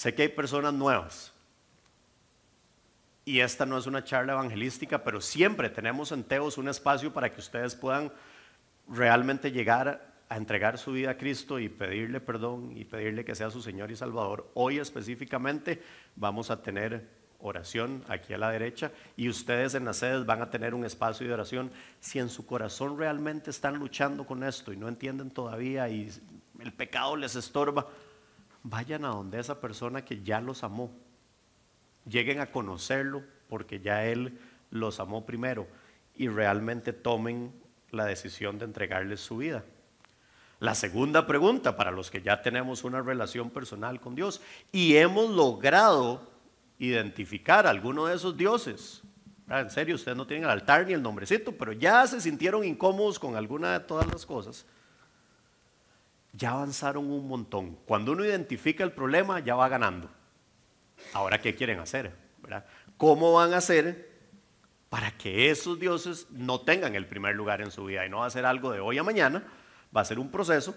Sé 0.00 0.14
que 0.14 0.22
hay 0.22 0.28
personas 0.28 0.72
nuevas. 0.72 1.30
Y 3.26 3.40
esta 3.40 3.66
no 3.66 3.76
es 3.76 3.86
una 3.86 4.02
charla 4.02 4.32
evangelística, 4.32 5.04
pero 5.04 5.20
siempre 5.20 5.68
tenemos 5.68 6.10
en 6.10 6.24
Teos 6.24 6.56
un 6.56 6.68
espacio 6.68 7.12
para 7.12 7.30
que 7.30 7.38
ustedes 7.38 7.74
puedan 7.74 8.10
realmente 8.88 9.52
llegar 9.52 10.10
a 10.30 10.36
entregar 10.38 10.78
su 10.78 10.92
vida 10.92 11.10
a 11.10 11.16
Cristo 11.18 11.58
y 11.58 11.68
pedirle 11.68 12.18
perdón 12.18 12.74
y 12.78 12.86
pedirle 12.86 13.26
que 13.26 13.34
sea 13.34 13.50
su 13.50 13.60
Señor 13.60 13.90
y 13.90 13.96
Salvador, 13.96 14.50
hoy 14.54 14.78
específicamente 14.78 15.82
vamos 16.16 16.50
a 16.50 16.62
tener 16.62 17.06
oración 17.38 18.02
aquí 18.08 18.32
a 18.32 18.38
la 18.38 18.50
derecha 18.50 18.92
y 19.18 19.28
ustedes 19.28 19.74
en 19.74 19.84
las 19.84 19.98
sedes 19.98 20.24
van 20.24 20.40
a 20.40 20.48
tener 20.48 20.72
un 20.72 20.86
espacio 20.86 21.26
de 21.26 21.34
oración. 21.34 21.70
Si 22.00 22.18
en 22.18 22.30
su 22.30 22.46
corazón 22.46 22.96
realmente 22.96 23.50
están 23.50 23.76
luchando 23.76 24.24
con 24.24 24.44
esto 24.44 24.72
y 24.72 24.78
no 24.78 24.88
entienden 24.88 25.30
todavía 25.30 25.90
y 25.90 26.10
el 26.58 26.72
pecado 26.72 27.16
les 27.16 27.36
estorba, 27.36 27.86
vayan 28.62 29.04
a 29.04 29.08
donde 29.08 29.40
esa 29.40 29.60
persona 29.60 30.04
que 30.04 30.22
ya 30.22 30.40
los 30.40 30.64
amó. 30.64 30.90
Lleguen 32.06 32.40
a 32.40 32.50
conocerlo 32.50 33.22
porque 33.48 33.80
ya 33.80 34.04
Él 34.04 34.38
los 34.70 35.00
amó 35.00 35.26
primero 35.26 35.66
y 36.14 36.28
realmente 36.28 36.92
tomen 36.92 37.52
la 37.90 38.04
decisión 38.04 38.58
de 38.58 38.64
entregarles 38.66 39.20
su 39.20 39.38
vida. 39.38 39.64
La 40.60 40.74
segunda 40.74 41.26
pregunta 41.26 41.76
para 41.76 41.90
los 41.90 42.10
que 42.10 42.20
ya 42.20 42.42
tenemos 42.42 42.84
una 42.84 43.00
relación 43.00 43.50
personal 43.50 44.00
con 44.00 44.14
Dios 44.14 44.42
y 44.70 44.96
hemos 44.96 45.30
logrado 45.30 46.30
identificar 46.78 47.66
alguno 47.66 48.06
de 48.06 48.16
esos 48.16 48.36
dioses. 48.36 49.02
Ah, 49.48 49.60
en 49.60 49.70
serio, 49.70 49.94
ustedes 49.94 50.16
no 50.16 50.26
tienen 50.26 50.44
el 50.44 50.50
altar 50.50 50.86
ni 50.86 50.92
el 50.92 51.02
nombrecito, 51.02 51.52
pero 51.52 51.72
ya 51.72 52.06
se 52.06 52.20
sintieron 52.20 52.64
incómodos 52.64 53.18
con 53.18 53.36
alguna 53.36 53.78
de 53.78 53.84
todas 53.84 54.06
las 54.06 54.24
cosas. 54.24 54.66
Ya 56.32 56.50
avanzaron 56.50 57.10
un 57.10 57.26
montón. 57.26 57.76
Cuando 57.86 58.12
uno 58.12 58.24
identifica 58.24 58.84
el 58.84 58.92
problema, 58.92 59.40
ya 59.40 59.54
va 59.54 59.68
ganando. 59.68 60.10
Ahora, 61.12 61.40
¿qué 61.40 61.54
quieren 61.54 61.80
hacer? 61.80 62.12
¿Cómo 62.96 63.32
van 63.32 63.54
a 63.54 63.58
hacer 63.58 64.10
para 64.88 65.16
que 65.16 65.50
esos 65.50 65.78
dioses 65.78 66.26
no 66.30 66.60
tengan 66.60 66.94
el 66.94 67.06
primer 67.06 67.34
lugar 67.34 67.60
en 67.62 67.70
su 67.70 67.84
vida 67.84 68.04
y 68.04 68.10
no 68.10 68.18
va 68.18 68.26
a 68.26 68.30
ser 68.30 68.44
algo 68.44 68.72
de 68.72 68.80
hoy 68.80 68.98
a 68.98 69.02
mañana? 69.02 69.44
va 69.94 70.00
a 70.00 70.04
ser 70.04 70.18
un 70.18 70.30
proceso, 70.30 70.74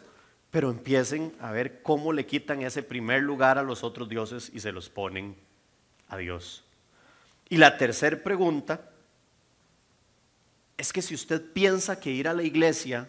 pero 0.52 0.70
empiecen 0.70 1.34
a 1.40 1.52
ver 1.52 1.82
cómo 1.82 2.14
le 2.14 2.26
quitan 2.26 2.62
ese 2.62 2.84
primer 2.84 3.24
lugar 3.24 3.58
a 3.58 3.64
los 3.64 3.84
otros 3.84 4.10
dioses 4.10 4.52
y 4.54 4.60
se 4.60 4.72
los 4.72 4.90
ponen 4.90 5.36
a 6.08 6.18
Dios. 6.18 6.64
Y 7.50 7.58
la 7.58 7.78
tercera 7.78 8.22
pregunta 8.24 8.90
es 10.78 10.92
que 10.92 11.02
si 11.02 11.16
usted 11.16 11.42
piensa 11.54 12.00
que 12.00 12.12
ir 12.12 12.28
a 12.28 12.34
la 12.34 12.44
iglesia 12.44 13.08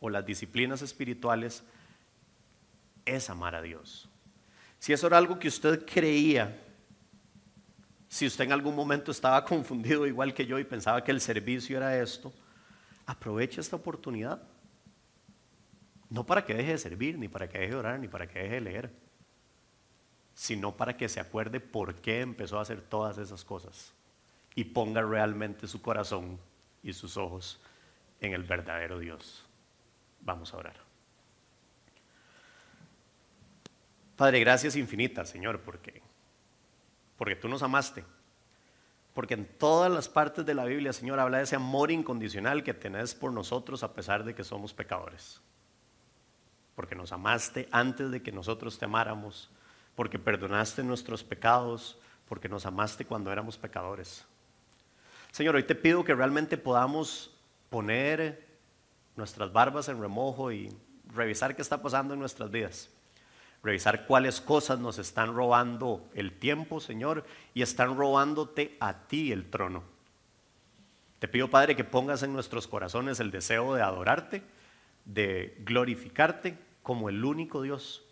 o 0.00 0.10
las 0.10 0.24
disciplinas 0.24 0.82
espirituales 0.82 1.62
es 3.04 3.30
amar 3.30 3.54
a 3.54 3.62
Dios, 3.62 4.08
si 4.80 4.94
eso 4.94 5.06
era 5.06 5.18
algo 5.18 5.38
que 5.38 5.48
usted 5.48 5.84
creía, 5.84 6.58
si 8.08 8.26
usted 8.26 8.44
en 8.44 8.52
algún 8.52 8.74
momento 8.74 9.12
estaba 9.12 9.44
confundido 9.46 10.06
igual 10.06 10.34
que 10.34 10.46
yo 10.46 10.58
y 10.58 10.64
pensaba 10.64 11.04
que 11.04 11.12
el 11.12 11.20
servicio 11.20 11.76
era 11.76 12.00
esto, 12.00 12.32
aproveche 13.06 13.60
esta 13.60 13.76
oportunidad. 13.76 14.42
No 16.08 16.26
para 16.26 16.44
que 16.44 16.54
deje 16.54 16.72
de 16.72 16.78
servir, 16.78 17.18
ni 17.18 17.28
para 17.28 17.48
que 17.48 17.58
deje 17.58 17.70
de 17.72 17.78
orar, 17.78 18.00
ni 18.00 18.08
para 18.08 18.26
que 18.26 18.40
deje 18.40 18.54
de 18.54 18.60
leer, 18.62 18.90
sino 20.34 20.76
para 20.76 20.96
que 20.96 21.08
se 21.08 21.20
acuerde 21.20 21.60
por 21.60 21.94
qué 21.96 22.22
empezó 22.22 22.58
a 22.58 22.62
hacer 22.62 22.80
todas 22.80 23.18
esas 23.18 23.44
cosas 23.44 23.92
y 24.54 24.64
ponga 24.64 25.02
realmente 25.02 25.68
su 25.68 25.80
corazón 25.80 26.38
y 26.82 26.94
sus 26.94 27.16
ojos 27.16 27.60
en 28.20 28.32
el 28.32 28.42
verdadero 28.42 28.98
Dios. 28.98 29.44
Vamos 30.22 30.52
a 30.52 30.56
orar. 30.58 30.76
Padre, 34.16 34.40
gracias 34.40 34.76
infinitas, 34.76 35.28
Señor, 35.28 35.60
porque, 35.60 36.02
porque 37.16 37.36
tú 37.36 37.48
nos 37.48 37.62
amaste. 37.62 38.04
Porque 39.14 39.34
en 39.34 39.46
todas 39.58 39.90
las 39.90 40.08
partes 40.08 40.44
de 40.46 40.54
la 40.54 40.64
Biblia, 40.66 40.92
Señor, 40.92 41.18
habla 41.18 41.38
de 41.38 41.44
ese 41.44 41.56
amor 41.56 41.90
incondicional 41.90 42.62
que 42.62 42.74
tenés 42.74 43.14
por 43.14 43.32
nosotros 43.32 43.82
a 43.82 43.94
pesar 43.94 44.24
de 44.24 44.34
que 44.34 44.44
somos 44.44 44.72
pecadores 44.74 45.40
porque 46.80 46.94
nos 46.94 47.12
amaste 47.12 47.68
antes 47.72 48.10
de 48.10 48.22
que 48.22 48.32
nosotros 48.32 48.78
te 48.78 48.86
amáramos, 48.86 49.50
porque 49.94 50.18
perdonaste 50.18 50.82
nuestros 50.82 51.22
pecados, 51.22 51.98
porque 52.26 52.48
nos 52.48 52.64
amaste 52.64 53.04
cuando 53.04 53.30
éramos 53.30 53.58
pecadores. 53.58 54.24
Señor, 55.30 55.56
hoy 55.56 55.64
te 55.64 55.74
pido 55.74 56.04
que 56.04 56.14
realmente 56.14 56.56
podamos 56.56 57.36
poner 57.68 58.48
nuestras 59.16 59.52
barbas 59.52 59.88
en 59.88 60.00
remojo 60.00 60.52
y 60.52 60.68
revisar 61.14 61.56
qué 61.56 61.62
está 61.62 61.82
pasando 61.82 62.14
en 62.14 62.20
nuestras 62.20 62.50
vidas. 62.50 62.90
Revisar 63.62 64.06
cuáles 64.06 64.40
cosas 64.40 64.78
nos 64.78 64.98
están 64.98 65.34
robando 65.34 66.08
el 66.14 66.32
tiempo, 66.32 66.80
Señor, 66.80 67.24
y 67.52 67.62
están 67.62 67.96
robándote 67.96 68.76
a 68.80 69.06
ti 69.06 69.32
el 69.32 69.50
trono. 69.50 69.82
Te 71.18 71.28
pido, 71.28 71.50
Padre, 71.50 71.76
que 71.76 71.84
pongas 71.84 72.22
en 72.22 72.32
nuestros 72.32 72.66
corazones 72.66 73.20
el 73.20 73.30
deseo 73.30 73.74
de 73.74 73.82
adorarte, 73.82 74.42
de 75.04 75.54
glorificarte 75.60 76.56
como 76.82 77.10
el 77.10 77.22
único 77.22 77.60
Dios, 77.60 78.02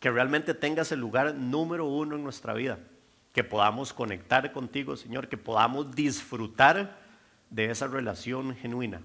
que 0.00 0.10
realmente 0.10 0.54
tengas 0.54 0.90
el 0.90 0.98
lugar 0.98 1.34
número 1.34 1.86
uno 1.86 2.16
en 2.16 2.24
nuestra 2.24 2.54
vida, 2.54 2.80
que 3.32 3.44
podamos 3.44 3.92
conectar 3.92 4.52
contigo, 4.52 4.96
Señor, 4.96 5.28
que 5.28 5.36
podamos 5.36 5.94
disfrutar 5.94 6.98
de 7.50 7.70
esa 7.70 7.86
relación 7.86 8.56
genuina, 8.56 9.02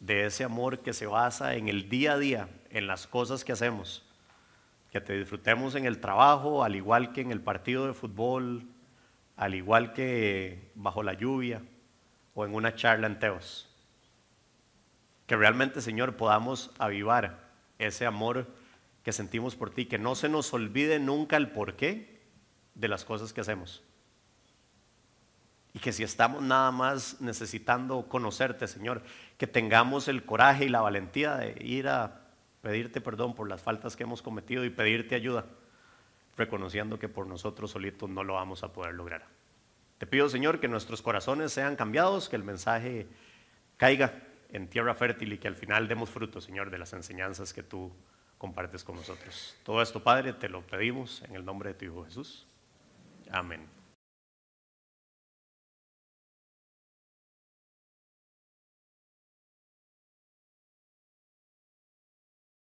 de 0.00 0.26
ese 0.26 0.44
amor 0.44 0.80
que 0.80 0.92
se 0.92 1.06
basa 1.06 1.54
en 1.54 1.68
el 1.68 1.88
día 1.88 2.12
a 2.12 2.18
día, 2.18 2.48
en 2.70 2.86
las 2.86 3.06
cosas 3.06 3.44
que 3.44 3.52
hacemos, 3.52 4.04
que 4.92 5.00
te 5.00 5.16
disfrutemos 5.16 5.74
en 5.74 5.86
el 5.86 6.00
trabajo, 6.00 6.64
al 6.64 6.76
igual 6.76 7.12
que 7.12 7.20
en 7.20 7.32
el 7.32 7.40
partido 7.40 7.86
de 7.86 7.94
fútbol, 7.94 8.66
al 9.36 9.54
igual 9.54 9.92
que 9.92 10.70
bajo 10.74 11.02
la 11.02 11.14
lluvia 11.14 11.62
o 12.34 12.44
en 12.44 12.54
una 12.54 12.74
charla 12.74 13.06
en 13.06 13.18
Teos. 13.18 13.68
Que 15.26 15.36
realmente, 15.36 15.80
Señor, 15.80 16.16
podamos 16.16 16.70
avivar 16.78 17.46
ese 17.78 18.06
amor 18.06 18.46
que 19.02 19.12
sentimos 19.12 19.56
por 19.56 19.70
ti, 19.70 19.86
que 19.86 19.98
no 19.98 20.14
se 20.14 20.28
nos 20.28 20.52
olvide 20.52 20.98
nunca 20.98 21.36
el 21.36 21.50
porqué 21.50 22.20
de 22.74 22.88
las 22.88 23.04
cosas 23.04 23.32
que 23.32 23.40
hacemos. 23.40 23.82
Y 25.76 25.78
que 25.78 25.92
si 25.92 26.02
estamos 26.02 26.42
nada 26.42 26.70
más 26.70 27.20
necesitando 27.20 28.08
conocerte, 28.08 28.66
Señor, 28.66 29.02
que 29.36 29.46
tengamos 29.46 30.08
el 30.08 30.24
coraje 30.24 30.64
y 30.64 30.68
la 30.70 30.80
valentía 30.80 31.36
de 31.36 31.54
ir 31.62 31.86
a 31.86 32.22
pedirte 32.62 33.02
perdón 33.02 33.34
por 33.34 33.46
las 33.46 33.60
faltas 33.60 33.94
que 33.94 34.04
hemos 34.04 34.22
cometido 34.22 34.64
y 34.64 34.70
pedirte 34.70 35.14
ayuda, 35.14 35.44
reconociendo 36.34 36.98
que 36.98 37.10
por 37.10 37.26
nosotros 37.26 37.72
solitos 37.72 38.08
no 38.08 38.24
lo 38.24 38.32
vamos 38.32 38.62
a 38.62 38.72
poder 38.72 38.94
lograr. 38.94 39.26
Te 39.98 40.06
pido, 40.06 40.30
Señor, 40.30 40.60
que 40.60 40.66
nuestros 40.66 41.02
corazones 41.02 41.52
sean 41.52 41.76
cambiados, 41.76 42.30
que 42.30 42.36
el 42.36 42.42
mensaje 42.42 43.06
caiga 43.76 44.14
en 44.52 44.68
tierra 44.68 44.94
fértil 44.94 45.34
y 45.34 45.38
que 45.38 45.48
al 45.48 45.56
final 45.56 45.88
demos 45.88 46.08
fruto, 46.08 46.40
Señor, 46.40 46.70
de 46.70 46.78
las 46.78 46.94
enseñanzas 46.94 47.52
que 47.52 47.62
tú 47.62 47.92
compartes 48.38 48.82
con 48.82 48.96
nosotros. 48.96 49.54
Todo 49.62 49.82
esto, 49.82 50.02
Padre, 50.02 50.32
te 50.32 50.48
lo 50.48 50.62
pedimos 50.62 51.20
en 51.28 51.34
el 51.34 51.44
nombre 51.44 51.74
de 51.74 51.74
tu 51.74 51.84
Hijo 51.84 52.06
Jesús. 52.06 52.46
Amén. 53.30 53.75